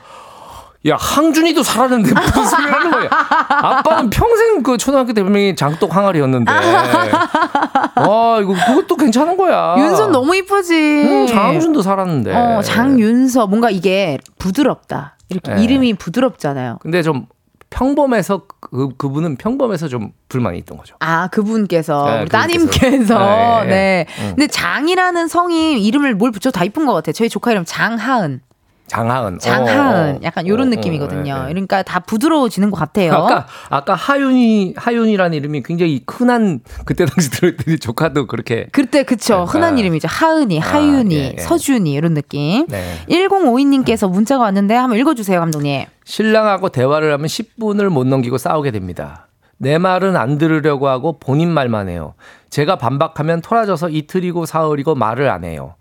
[0.86, 3.08] 야, 항준이도 살았는데 무슨 소리 하는 거야?
[3.10, 6.52] 아빠는 평생 그 초등학교 때 별명이 장독 항아리였는데.
[6.52, 9.76] 와, 이거 그것도 괜찮은 거야.
[9.78, 10.74] 윤서 너무 이쁘지.
[10.74, 12.34] 응, 장준도 살았는데.
[12.34, 13.46] 어, 장윤서.
[13.46, 15.16] 뭔가 이게 부드럽다.
[15.30, 15.62] 이렇게 네.
[15.64, 16.78] 이름이 부드럽잖아요.
[16.82, 17.26] 근데 좀
[17.74, 20.96] 평범해서 그 그분은 평범해서 좀 불만이 있던 거죠.
[21.00, 23.18] 아 그분께서 네, 따님께서
[23.64, 23.66] 네.
[23.66, 23.68] 네.
[23.68, 24.06] 네.
[24.20, 24.28] 응.
[24.30, 27.12] 근데 장이라는 성이 이름을 뭘 붙여 다 이쁜 것 같아요.
[27.12, 28.40] 저희 조카 이름 장하은.
[28.86, 29.38] 장하은.
[29.38, 30.16] 장하은.
[30.16, 31.32] 어, 약간 요런 어, 느낌이거든요.
[31.32, 31.48] 어, 네, 네.
[31.52, 33.14] 그러니까 다 부드러워지는 것 같아요.
[33.14, 38.66] 아까, 아까 하윤이, 하윤이라는 이름이 굉장히 흔한, 그때 당시 들었더니 조카도 그렇게.
[38.72, 39.38] 그때, 그쵸.
[39.38, 39.44] 네.
[39.48, 40.06] 흔한 이름이죠.
[40.10, 41.42] 하은이, 아, 하윤이, 아, 예, 예.
[41.42, 42.66] 서준이, 이런 느낌.
[42.68, 42.84] 네.
[43.08, 45.86] 1052님께서 문자가 왔는데 한번 읽어주세요, 감독님.
[46.04, 49.26] 신랑하고 대화를 하면 10분을 못 넘기고 싸우게 됩니다.
[49.56, 52.14] 내 말은 안 들으려고 하고 본인 말만 해요.
[52.50, 55.76] 제가 반박하면 토라져서 이틀이고 사흘이고 말을 안 해요.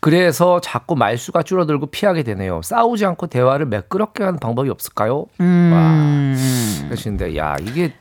[0.00, 2.60] 그래서 자꾸 말수가 줄어들고 피하게 되네요.
[2.62, 5.26] 싸우지 않고 대화를 매끄럽게 하는 방법이 없을까요?
[5.40, 5.70] 음.
[5.72, 6.86] 와.
[6.88, 7.92] 그러시는데, 야, 이게,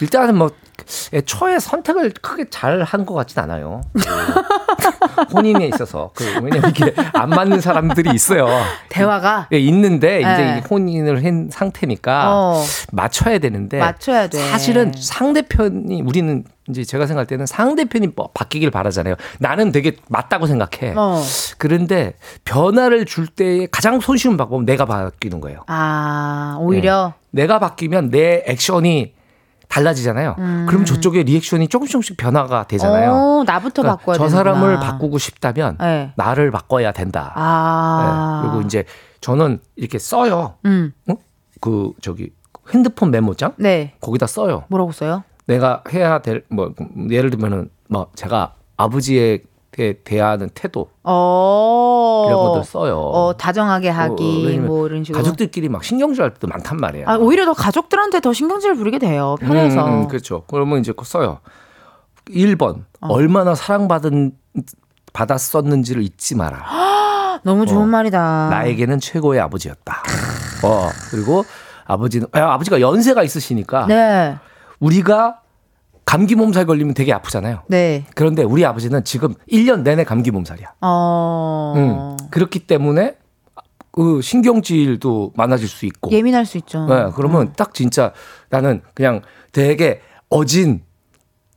[0.00, 0.50] 일단은 뭐,
[1.12, 3.80] 애초에 선택을 크게 잘 한 것 같진 않아요.
[4.90, 6.10] 그 혼인에 있어서.
[6.14, 8.48] 그, 왜냐면 이게 안 맞는 사람들이 있어요.
[8.88, 9.48] 대화가?
[9.52, 10.62] 예, 있는데, 이제 네.
[10.68, 12.64] 혼인을 한 상태니까 어.
[12.92, 13.78] 맞춰야 되는데.
[13.78, 14.38] 맞춰야 돼.
[14.38, 19.16] 사실은 상대편이, 우리는 이제 제가 생각할 때는 상대편이 뭐 바뀌길 바라잖아요.
[19.38, 20.94] 나는 되게 맞다고 생각해.
[20.96, 21.22] 어.
[21.58, 22.14] 그런데
[22.44, 25.60] 변화를 줄때 가장 손쉬운 방법은 내가 바뀌는 거예요.
[25.66, 27.12] 아, 오히려?
[27.30, 27.42] 네.
[27.42, 29.12] 내가 바뀌면 내 액션이
[29.74, 30.36] 달라지잖아요.
[30.38, 30.66] 음.
[30.68, 33.10] 그럼 저쪽에 리액션이 조금씩 조금씩 변화가 되잖아요.
[33.10, 36.12] 오, 나부터 그러니까 바꿔야 저 사람을 바꾸고 싶다면 네.
[36.16, 37.32] 나를 바꿔야 된다.
[37.34, 38.42] 아.
[38.44, 38.48] 네.
[38.48, 38.84] 그리고 이제
[39.20, 40.54] 저는 이렇게 써요.
[40.64, 40.92] 음.
[41.10, 41.14] 어?
[41.60, 42.30] 그 저기
[42.72, 43.54] 핸드폰 메모장?
[43.56, 43.94] 네.
[44.00, 44.62] 거기다 써요.
[44.68, 45.24] 뭐라고 써요?
[45.46, 46.72] 내가 해야 될 뭐
[47.10, 49.42] 예를 들면은 뭐 제가 아버지의
[49.74, 52.96] 대, 대하는 태도 어~ 이런 것들 써요.
[52.96, 57.06] 어, 다정하게 하기 어, 뭐 이런 식으로 가족들끼리 막 신경질 할 때도 많단 말이에요.
[57.08, 59.34] 아, 오히려 더 가족들한테 더 신경질을 부리게 돼요.
[59.40, 59.84] 편해서.
[59.84, 60.44] 음, 음, 그렇죠.
[60.46, 61.40] 그러면 이제 써요.
[62.28, 63.08] 1번 어.
[63.08, 64.32] 얼마나 사랑받은
[65.12, 66.64] 받았었는지를 잊지 마라.
[67.42, 68.48] 너무 좋은 어, 말이다.
[68.50, 70.02] 나에게는 최고의 아버지였다.
[70.62, 71.44] 어, 그리고
[71.84, 74.36] 아버지는 야, 아버지가 연세가 있으시니까 네.
[74.78, 75.40] 우리가
[76.14, 77.62] 감기 몸살 걸리면 되게 아프잖아요.
[77.66, 78.04] 네.
[78.14, 80.74] 그런데 우리 아버지는 지금 1년 내내 감기 몸살이야.
[80.80, 81.72] 어.
[81.76, 83.16] 음, 그렇기 때문에
[83.90, 86.86] 그 신경질도 많아질 수 있고 예민할 수 있죠.
[86.86, 87.52] 네, 그러면 음.
[87.56, 88.12] 딱 진짜
[88.48, 90.84] 나는 그냥 되게 어진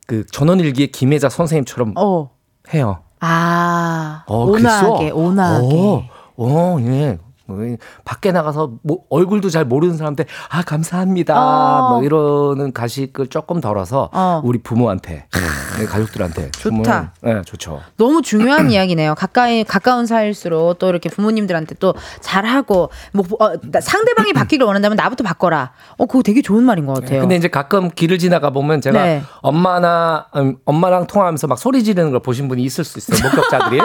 [0.08, 2.30] 그 전원일기의 김혜자 선생님처럼 어.
[2.74, 3.04] 해요.
[3.20, 5.76] 아, 어, 온화하게, 온화하게.
[5.76, 7.18] 어, 어, 예.
[7.48, 7.58] 뭐,
[8.04, 11.88] 밖에 나가서 뭐 얼굴도 잘 모르는 사람한테 아 감사합니다 어.
[11.90, 14.42] 뭐 이러는 가식을 조금 덜어서 어.
[14.44, 15.40] 우리 부모한테 네,
[15.86, 17.12] 가족들한테 좋다.
[17.22, 17.82] 네, 좋죠.
[17.96, 19.14] 너무 중요한 이야기네요.
[19.14, 25.72] 가까이 가까운 사이일수록 또 이렇게 부모님들한테 또 잘하고 뭐 어, 상대방이 바뀌길 원한다면 나부터 바꿔라.
[25.98, 27.20] 어 그거 되게 좋은 말인 것 같아요.
[27.20, 29.22] 근데 이제 가끔 길을 지나가 보면 제가 네.
[29.40, 33.28] 엄마나 음, 엄마랑 통화하면서 막 소리 지르는 걸 보신 분이 있을 수 있어요.
[33.30, 33.80] 목격자들이.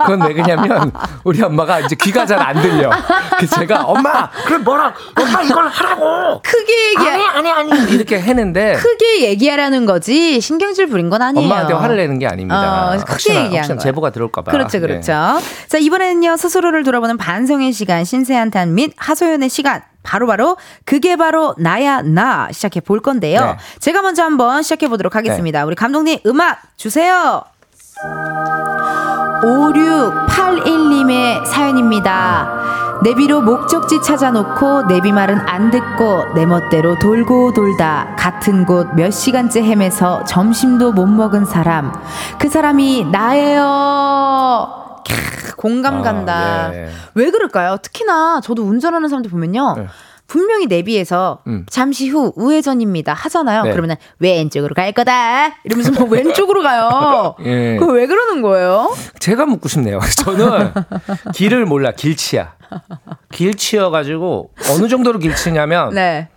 [0.00, 0.92] 그건 왜 그러냐면
[1.24, 2.88] 우리 엄마가 이제 귀가 잘 안 들려.
[3.36, 8.74] 그래서 제가 엄마 그럼 뭐라 엄마 이걸 하라고 크게 얘기 아니 아니 아니 이렇게 했는데
[8.76, 11.46] 크게 얘기하라는 거지 신경질 부린 건 아니에요.
[11.46, 12.88] 엄마한테 화를 내는 게 아닙니다.
[12.88, 14.50] 어, 크게 혹시나, 얘기하는 거 제보가 들어올까 봐.
[14.50, 15.12] 그렇죠, 그렇죠.
[15.12, 15.68] 네.
[15.68, 19.82] 자 이번에는요 스스로를 돌아보는 반성의 시간, 신세한탄 및 하소연의 시간.
[20.02, 20.56] 바로바로 바로
[20.86, 23.40] 그게 바로 나야 나 시작해 볼 건데요.
[23.40, 23.56] 네.
[23.80, 25.60] 제가 먼저 한번 시작해 보도록 하겠습니다.
[25.60, 25.66] 네.
[25.66, 27.42] 우리 감독님 음악 주세요.
[29.42, 32.87] 5681님의 사연입니다.
[33.02, 39.62] 내비로 목적지 찾아놓고 내비 말은 안 듣고 내 멋대로 돌고 돌다 같은 곳 몇 시간째
[39.62, 41.92] 헤매서 점심도 못 먹은 사람.
[42.38, 44.74] 그 사람이 나예요.
[45.56, 46.68] 공감 아, 간다.
[46.70, 46.90] 네.
[47.14, 47.76] 왜 그럴까요?
[47.82, 49.74] 특히나 저도 운전하는 사람들 보면요.
[49.76, 49.88] 네.
[50.28, 51.64] 분명히 내비에서 음.
[51.70, 53.62] 잠시 후 우회전입니다 하잖아요.
[53.62, 53.70] 네.
[53.70, 57.34] 그러면은 왼쪽으로 갈 거다 이러면서 뭐 왼쪽으로 가요.
[57.44, 57.76] 예.
[57.78, 58.94] 그거 왜 그러는 거예요?
[59.18, 59.98] 제가 묻고 싶네요.
[60.22, 60.72] 저는
[61.34, 62.54] 길을 몰라 길치야.
[63.32, 66.28] 길치여 가지고 어느 정도로 길치냐면 네.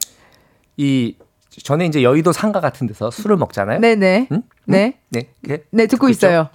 [0.77, 1.15] 이
[1.61, 3.79] 전에 이제 여의도 상가 같은 데서 술을 먹잖아요.
[3.81, 4.29] 네네.
[4.31, 4.41] 응?
[4.65, 4.99] 네.
[5.09, 5.27] 네.
[5.41, 5.63] 네.
[5.69, 6.27] 네 듣고 그렇죠?
[6.27, 6.49] 있어요.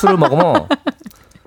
[0.00, 0.68] 술을 먹으면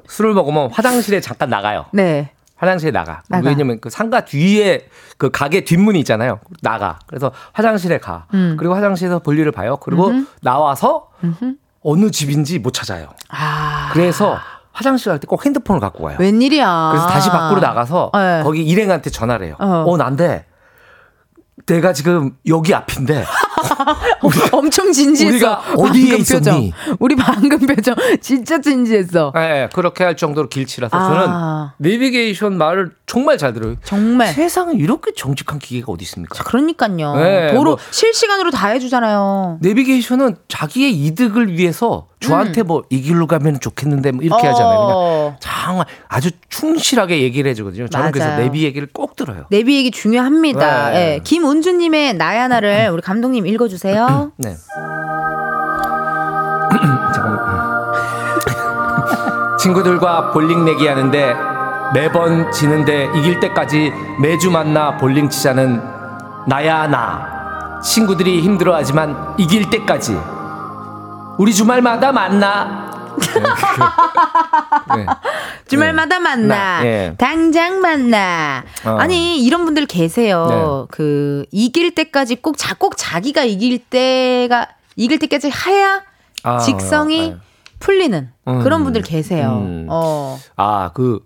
[0.07, 1.85] 술을 먹으면 화장실에 잠깐 나가요.
[1.93, 2.29] 네.
[2.57, 3.21] 화장실에 나가.
[3.29, 3.47] 나가.
[3.49, 4.87] 왜냐면 그 상가 뒤에
[5.17, 6.39] 그 가게 뒷문이 있잖아요.
[6.61, 6.99] 나가.
[7.07, 8.25] 그래서 화장실에 가.
[8.33, 8.55] 음.
[8.59, 9.77] 그리고 화장실에서 볼일을 봐요.
[9.77, 10.25] 그리고 음흠.
[10.41, 11.53] 나와서 음흠.
[11.83, 13.09] 어느 집인지 못 찾아요.
[13.29, 13.89] 아.
[13.93, 14.37] 그래서
[14.73, 16.17] 화장실 갈 때 꼭 핸드폰을 갖고 가요.
[16.19, 16.89] 웬일이야.
[16.91, 18.41] 그래서 다시 밖으로 나가서 네.
[18.43, 19.55] 거기 일행한테 전화를 해요.
[19.59, 20.45] 어, 어 난데
[21.65, 23.25] 내가 지금 여기 앞인데
[24.51, 25.35] 엄청 진지했어.
[25.35, 26.39] 우리가 어디에 있었니?
[26.39, 26.71] 표정.
[26.99, 29.31] 우리 방금 표정 진짜 진지했어.
[29.35, 31.73] 네, 그렇게 할 정도로 길치라서 아.
[31.77, 33.75] 저는 내비게이션 말을 정말 잘 들어요.
[33.83, 34.27] 정말.
[34.33, 36.43] 세상에 이렇게 정직한 기계가 어디 있습니까?
[36.43, 37.15] 그러니까요.
[37.15, 39.59] 네, 도로 뭐, 실시간으로 다 해주잖아요.
[39.61, 42.67] 내비게이션은 자기의 이득을 위해서 저한테 음.
[42.67, 44.49] 뭐이 길로 가면 좋겠는데 뭐 이렇게 어.
[44.49, 44.87] 하잖아요.
[44.87, 45.37] 그냥
[45.67, 47.87] 정말 아주 충실하게 얘기를 해주거든요.
[47.87, 48.11] 저는 맞아요.
[48.11, 49.45] 그래서 내비 얘기를 꼭 들어요.
[49.49, 50.91] 내비 얘기 중요합니다.
[50.91, 50.93] 네.
[50.93, 51.19] 네.
[51.23, 54.31] 김은주님의 나야나를 우리 감독님 읽어주세요.
[54.37, 54.55] 네.
[59.59, 61.35] 친구들과 볼링 내기 하는데
[61.93, 65.81] 매번 지는데 이길 때까지 매주 만나 볼링 치자는
[66.47, 67.37] 나야 나.
[67.83, 70.17] 친구들이 힘들어하지만 이길 때까지.
[71.37, 73.15] 우리 주말마다 만나.
[74.95, 75.05] 네.
[75.67, 76.23] 주말마다 네.
[76.23, 76.83] 만나.
[76.83, 77.15] 네.
[77.17, 78.63] 당장 만나.
[78.85, 78.97] 어.
[78.97, 80.47] 아니, 이런 분들 계세요.
[80.49, 80.95] 네.
[80.95, 86.03] 그, 이길 때까지 꼭, 자, 꼭 자기가 이길 때가, 이길 때까지 하야
[86.43, 87.39] 아, 직성이 어,
[87.79, 88.63] 풀리는 음.
[88.63, 89.63] 그런 분들 계세요.
[89.65, 89.87] 음.
[89.89, 90.39] 어.
[90.55, 91.23] 아, 그,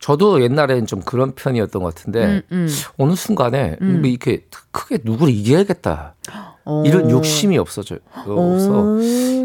[0.00, 2.68] 저도 옛날엔 좀 그런 편이었던 것 같은데 음, 음.
[2.96, 4.00] 어느 순간에 음.
[4.00, 6.14] 뭐 이렇게 크게 누구를 이겨야겠다
[6.64, 6.84] 오.
[6.84, 7.96] 이런 욕심이 없어져
[8.26, 8.82] 없어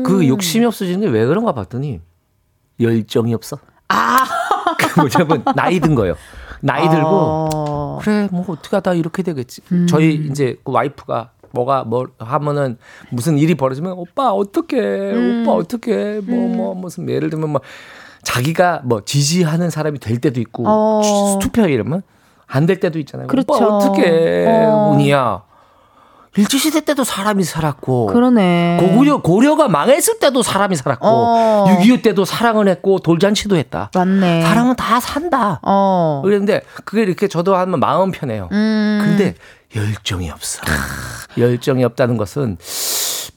[0.03, 2.01] 그 욕심이 없어지는 게 왜 그런가 봤더니
[2.79, 3.57] 열정이 없어.
[3.87, 4.25] 아
[4.77, 6.15] 그 뭐냐면 나이 든 거예요.
[6.61, 7.99] 나이 들고 어.
[8.01, 9.61] 그래 뭐 어떻게 하다 이렇게 되겠지.
[9.71, 9.87] 음.
[9.87, 12.77] 저희 이제 그 와이프가 뭐가 뭐 하면은
[13.11, 15.43] 무슨 일이 벌어지면 오빠 어떻게 음.
[15.43, 17.61] 오빠 어떻게 뭐뭐 뭐, 무슨 예를 들면 뭐
[18.23, 21.39] 자기가 뭐 지지하는 사람이 될 때도 있고 어.
[21.41, 22.01] 투표 이러면
[22.47, 23.27] 안 될 때도 있잖아요.
[23.27, 23.45] 그렇죠.
[23.53, 24.91] 오빠 어떻게 어.
[24.93, 25.43] 운이야.
[26.38, 28.07] 일제시대 때도 사람이 살았고.
[28.07, 28.78] 그러네.
[28.82, 31.07] 고구려, 고려가 망했을 때도 사람이 살았고.
[31.07, 31.66] 어.
[31.82, 33.90] 6.25 때도 사랑을 했고, 돌잔치도 했다.
[33.95, 34.44] 맞네.
[34.44, 35.60] 사람은 다 산다.
[35.64, 36.22] 어.
[36.24, 38.49] 그런데 그게 이렇게 저도 하면 마음 편해요.
[38.52, 38.99] 음.
[39.03, 39.36] 근데
[39.76, 40.62] 열정이 없어.
[41.38, 42.57] 열정이 없다는 것은,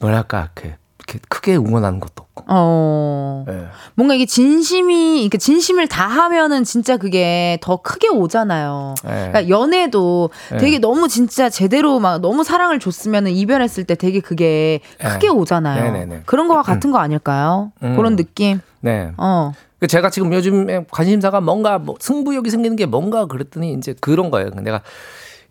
[0.01, 0.73] 뭐랄까, 그,
[1.09, 2.45] 이렇게 크게 응원하는 것도 없고.
[2.49, 3.45] 어.
[3.47, 3.65] 네.
[3.95, 8.95] 뭔가 이게 진심이, 그러니까 진심을 다하면은 진짜 그게 더 크게 오잖아요.
[9.05, 9.31] 네.
[9.31, 10.59] 그러니까 연애도 네.
[10.59, 16.23] 되게 너무 진짜 제대로 막 너무 사랑을 줬으면은 이별했을 때 되게 그게 크게 오잖아요.
[16.27, 17.73] 그런 거와 같은 거 아닐까요?
[17.83, 17.97] 음.
[17.97, 18.61] 그런 느낌.
[18.81, 19.13] 네.
[19.17, 19.53] 어.
[19.81, 24.51] 그 제가 지금 요즘에 관심사가 뭔가 뭐 승부욕이 생기는 게 뭔가 그랬더니 이제 그런 거예요.
[24.51, 24.83] 내가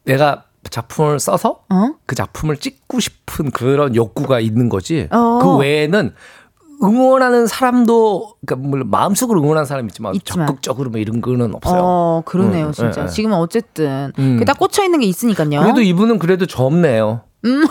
[0.04, 1.92] 내가 작품을 써서 어?
[2.06, 5.08] 그 작품을 찍고 싶은 그런 욕구가 있는 거지.
[5.12, 5.40] 어.
[5.42, 6.14] 그 외에는
[6.84, 10.48] 응원하는 사람도 그러니까 물론 마음속으로 응원하는 사람이 있지만, 있지만.
[10.48, 11.82] 적극적으로 뭐 이런 거는 없어요.
[11.84, 13.02] 어, 그러네요, 음, 진짜.
[13.02, 14.44] 네, 지금은 어쨌든 음.
[14.46, 15.62] 딱 꽂혀 있는 게 있으니까요.
[15.62, 17.22] 그래도 이분은 그래도 젊네요.
[17.46, 17.66] 음.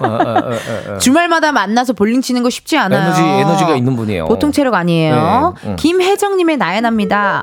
[0.00, 3.02] 어, 어, 어, 주말마다 만나서 볼링 치는 거 쉽지 않아요.
[3.02, 4.26] 에너지 에너지가 있는 분이에요.
[4.26, 5.54] 보통 체력 아니에요.
[5.62, 5.76] 네, 음.
[5.76, 7.42] 김혜정님의 나연합니다.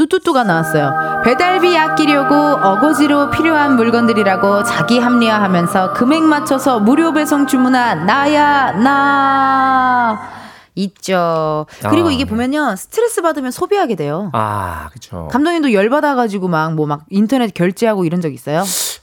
[0.00, 1.20] 뚜뚜뚜가 나왔어요.
[1.24, 10.40] 배달비 아끼려고 어거지로 필요한 물건들이라고 자기 합리화하면서 금액 맞춰서 무료 배송 주문한 나야 나.
[10.74, 11.66] 있죠.
[11.90, 12.30] 그리고 아, 이게 네.
[12.30, 12.76] 보면요.
[12.76, 14.30] 스트레스 받으면 소비하게 돼요.
[14.32, 15.28] 아, 그렇죠.
[15.30, 18.62] 감독님도 열 받아 가지고 막 뭐막 뭐 인터넷 결제하고 이런 적 있어요?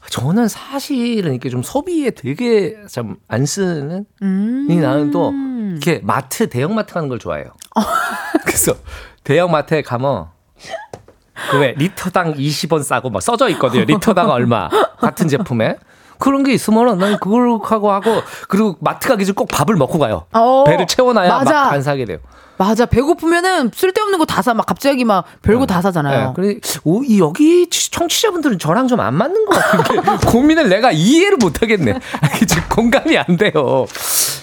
[0.10, 5.32] 저는 사실은 이렇게 좀 소비에 되게 좀안 쓰는 음~ 이 나는 또
[5.72, 7.52] 이렇게 마트 대형 마트 가는 걸 좋아해요.
[8.46, 8.74] 그래서
[9.24, 10.37] 대형 마트에 가면
[11.52, 13.84] 그왜 리터당 20원 싸고 막 써져 있거든요.
[13.86, 14.70] 리터당 얼마
[15.00, 15.78] 같은 제품에.
[16.20, 20.26] 그런 게 있으면은 난 그걸 하고 하고 그리고 마트 가기 전에 꼭 밥을 먹고 가요.
[20.34, 22.18] 어, 배를 채워놔야 막안 사게 돼요.
[22.58, 22.86] 맞아.
[22.86, 24.54] 배고프면은 쓸데없는 거 다 사.
[24.54, 25.66] 막 갑자기 막 별거 어.
[25.66, 26.28] 다 사잖아요.
[26.28, 26.34] 네.
[26.36, 31.62] 그래, 오, 이, 여기 청취자분들은 저랑 좀 안 맞는 것 같은데 고민을 내가 이해를 못
[31.62, 31.94] 하겠네.
[32.74, 33.86] 공감이 안 돼요.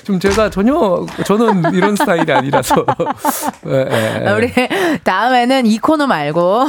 [0.05, 2.85] 좀 제가 전혀 저는 이런 스타일이 아니라서.
[3.65, 4.33] 네, 네.
[4.33, 4.53] 우리
[5.03, 6.67] 다음에는 이 코너 말고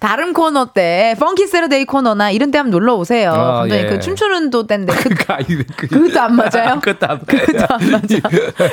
[0.00, 3.32] 다른 코너 때 펑키 세러데이 코너나 이런 데 한번 놀러 오세요.
[3.32, 3.86] 아, 예.
[3.86, 5.08] 그 춤추는 도 때인데 그,
[5.76, 6.80] 그, 그것도 안 맞아요?
[6.80, 8.18] 그것도 안, 그것도 안 맞아.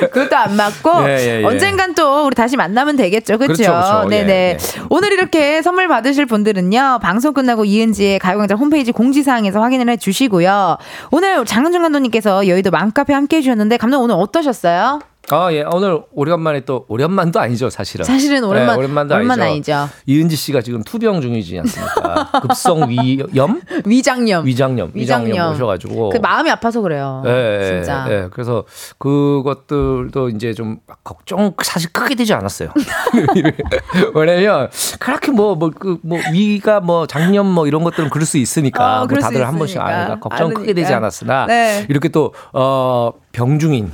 [0.08, 1.44] 그것도 안 맞고 예, 예, 예.
[1.44, 3.38] 언젠간 또 우리 다시 만나면 되겠죠.
[3.38, 3.62] 그렇죠?
[3.62, 4.32] 그렇죠, 네네.
[4.32, 4.58] 예, 네.
[4.90, 6.98] 오늘 이렇게 선물 받으실 분들은요.
[7.02, 10.78] 방송 끝나고 이은지의 가요광장 홈페이지 공지사항에서 확인을 해 주시고요.
[11.10, 15.00] 오늘 장은중 감독님께서 여의도 맘카페 함께 해 주셨는데 감독 오늘 어떠셨어요?
[15.30, 15.62] 아, 예.
[15.72, 18.04] 오늘 오랜만에 또 오랜만도 아니죠, 사실은.
[18.04, 19.74] 사실은 오랜만 네, 오랜만도 오랜만 아니죠.
[19.74, 19.94] 아니죠.
[20.06, 22.30] 이은지 씨가 지금 투병 중이지 않습니까?
[22.40, 23.60] 급성 위염?
[23.84, 24.46] 위장염.
[24.46, 24.92] 위장염.
[24.94, 27.22] 위장염 오셔 가지고 그 마음이 아파서 그래요.
[27.24, 28.04] 네, 진짜.
[28.04, 28.28] 네.
[28.32, 28.64] 그래서
[28.98, 32.70] 그것들도 이제 좀 걱정 사실 크게 되지 않았어요.
[34.14, 39.02] 왜냐면 그렇게 뭐 뭐 그뭐 뭐 위가 뭐 장염 뭐 이런 것들은 그럴 수 있으니까
[39.02, 40.60] 어, 뭐 다들 한 번씩 아니까 걱정 않으니까.
[40.60, 41.86] 크게 되지 않았으나 네.
[41.88, 43.90] 이렇게 또어 병중인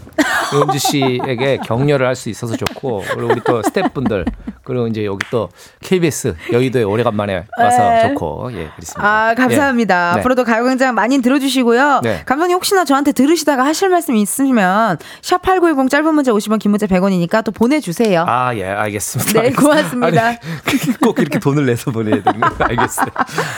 [0.54, 4.24] 은지 씨에게 격려를 할 수 있어서 좋고 그리고 우리 또 스태프분들
[4.62, 5.48] 그리고 이제 여기 또
[5.82, 8.08] KBS 여의도에 오래간만에 와서 네.
[8.08, 9.02] 좋고 예 그렇습니다.
[9.02, 10.14] 아 감사합니다.
[10.14, 10.20] 예.
[10.20, 12.00] 앞으로도 가요광장 많이 들어주시고요.
[12.04, 12.22] 네.
[12.24, 17.42] 감독님 혹시나 저한테 들으시다가 하실 말씀 있으시면 샵 #8910 짧은 문자 50원, 긴 문자 100원이니까
[17.44, 18.24] 또 보내주세요.
[18.26, 19.42] 아 예 알겠습니다.
[19.42, 20.24] 네 고맙습니다.
[20.26, 20.36] 아니,
[21.02, 23.06] 꼭 이렇게 돈을 내서 보내야 되는 거 알겠어요.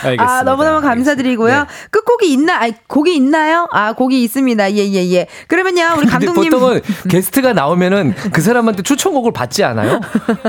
[0.02, 0.24] 알겠습니다.
[0.38, 1.54] 아 너무너무 감사드리고요.
[1.60, 1.66] 네.
[1.90, 2.62] 끝곡이 있나?
[2.64, 3.68] 아 곡이 있나요?
[3.70, 4.72] 아 곡이 있습니다.
[4.72, 5.26] 예예 예, 예.
[5.46, 10.00] 그러면 요 우리 감독님 보통은 게스트가 나오면은 그 사람한테 추천곡을 받지 않아요?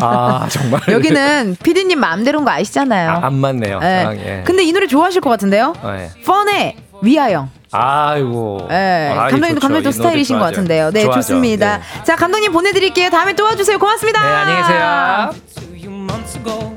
[0.01, 3.09] 아 정말 여기는 피디님 마음대로인 거 아시잖아요.
[3.09, 3.79] 아, 안 맞네요.
[3.79, 4.05] 네.
[4.05, 4.43] 아, 예.
[4.45, 5.73] 근데 이 노래 좋아하실 것 같은데요?
[5.83, 6.09] 네.
[6.25, 7.49] 펀의 위아영.
[7.71, 8.67] 아이고.
[8.69, 9.13] 네.
[9.15, 10.91] 감독님도 감독도 스타일이신 것 같은데요.
[10.91, 11.21] 네, 좋아하죠.
[11.21, 11.77] 좋습니다.
[11.77, 12.03] 네.
[12.03, 13.09] 자, 감독님 보내드릴게요.
[13.09, 13.77] 다음에 또 와주세요.
[13.77, 14.23] 고맙습니다.
[14.23, 16.76] 네, 안녕히 계세요.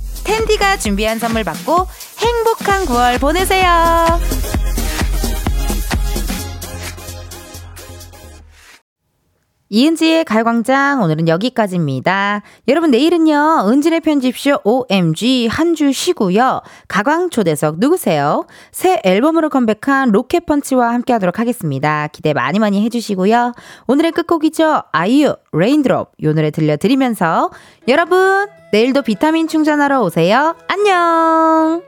[0.23, 1.87] 텐디가 준비한 선물 받고
[2.19, 4.19] 행복한 9월 보내세요.
[9.73, 12.41] 이은지의 가요광장 오늘은 여기까지입니다.
[12.67, 16.61] 여러분 내일은요 은진의 편집쇼 OMG 한 주 쉬고요.
[16.89, 18.45] 가광 초대석 누구세요?
[18.73, 22.07] 새 앨범으로 컴백한 로켓펀치와 함께하도록 하겠습니다.
[22.07, 23.53] 기대 많이 많이 해주시고요.
[23.87, 27.49] 오늘의 끝곡이죠 아이유 Rain Drop 요 노래 들려드리면서
[27.87, 30.57] 여러분 내일도 비타민 충전하러 오세요.
[30.67, 31.81] 안녕.